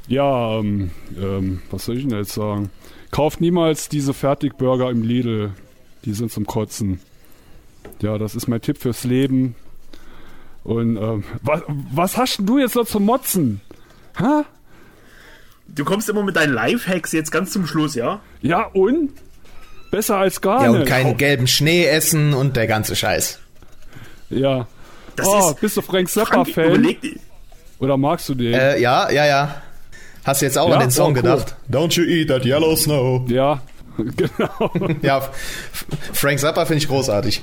[0.08, 0.90] Ja, ähm,
[1.20, 2.70] ähm, was soll ich denn jetzt sagen?
[3.10, 5.52] Kauft niemals diese Fertigburger im Lidl.
[6.04, 7.00] Die sind zum Kotzen.
[8.00, 9.54] Ja, das ist mein Tipp fürs Leben.
[10.64, 11.62] Und ähm, was,
[11.92, 13.60] was hast denn du jetzt noch zum Motzen?
[14.18, 14.42] Hä?
[15.68, 18.20] Du kommst immer mit deinen Lifehacks jetzt ganz zum Schluss, ja?
[18.42, 19.10] Ja, und?
[19.90, 20.88] Besser als gar Ja, und nicht.
[20.88, 23.38] keinen gelben Schnee essen und der ganze Scheiß.
[24.30, 24.66] Ja.
[25.16, 25.60] Das oh, ist.
[25.60, 26.96] bist du Frank Zappa-Fan?
[27.80, 28.52] Oder magst du den?
[28.54, 29.62] Äh, ja, ja, ja.
[30.28, 31.22] Hast du jetzt auch Ja, an den Song oh, cool.
[31.22, 31.56] gedacht?
[31.70, 33.26] Don't you eat that yellow snow.
[33.30, 33.62] Ja,
[33.96, 34.70] genau.
[35.00, 35.26] Ja,
[36.12, 37.40] Frank Zappa finde ich großartig.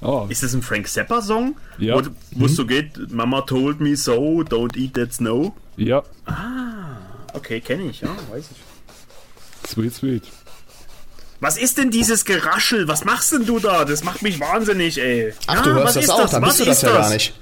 [0.00, 1.56] Oh, Ist das ein Frank Zappa-Song?
[1.78, 1.96] Ja.
[1.96, 2.02] Wo
[2.36, 5.52] wo es so geht, Mama told me so, don't eat that snow.
[5.76, 6.02] ja,
[7.34, 9.68] Okay, kenne ich, ja, weiß ich.
[9.70, 10.22] sweet, sweet.
[11.40, 12.86] Was ist denn dieses Geraschel?
[12.86, 13.84] Was machst denn du da?
[13.84, 15.34] Das macht mich wahnsinnig, ey.
[15.48, 16.92] Ach, Ja, du hörst was das ist auch, dann Was bist du das ist ja
[16.98, 17.34] gar nicht.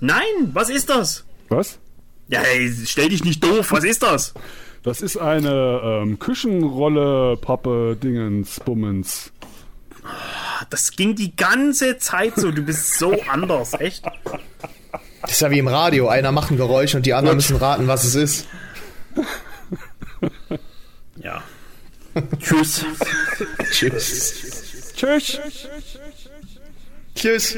[0.00, 1.24] Nein, was ist das?
[1.48, 1.78] Was?
[2.28, 4.34] Ja, ey, stell dich nicht doof, was ist das?
[4.82, 9.32] Das ist eine ähm, Küchenrolle, Pappe, Dingens, Bummens.
[10.70, 12.50] Das ging die ganze Zeit so.
[12.50, 14.04] Du bist so anders, echt.
[15.20, 16.08] Das ist ja wie im Radio.
[16.08, 18.46] Einer macht ein Geräusch und die anderen müssen raten, was es ist.
[21.16, 21.42] Ja.
[22.40, 22.84] Tschüss.
[23.70, 24.92] Tschüss.
[24.96, 25.40] Tschüss.
[25.40, 25.91] Tschüss.
[27.14, 27.56] Chius.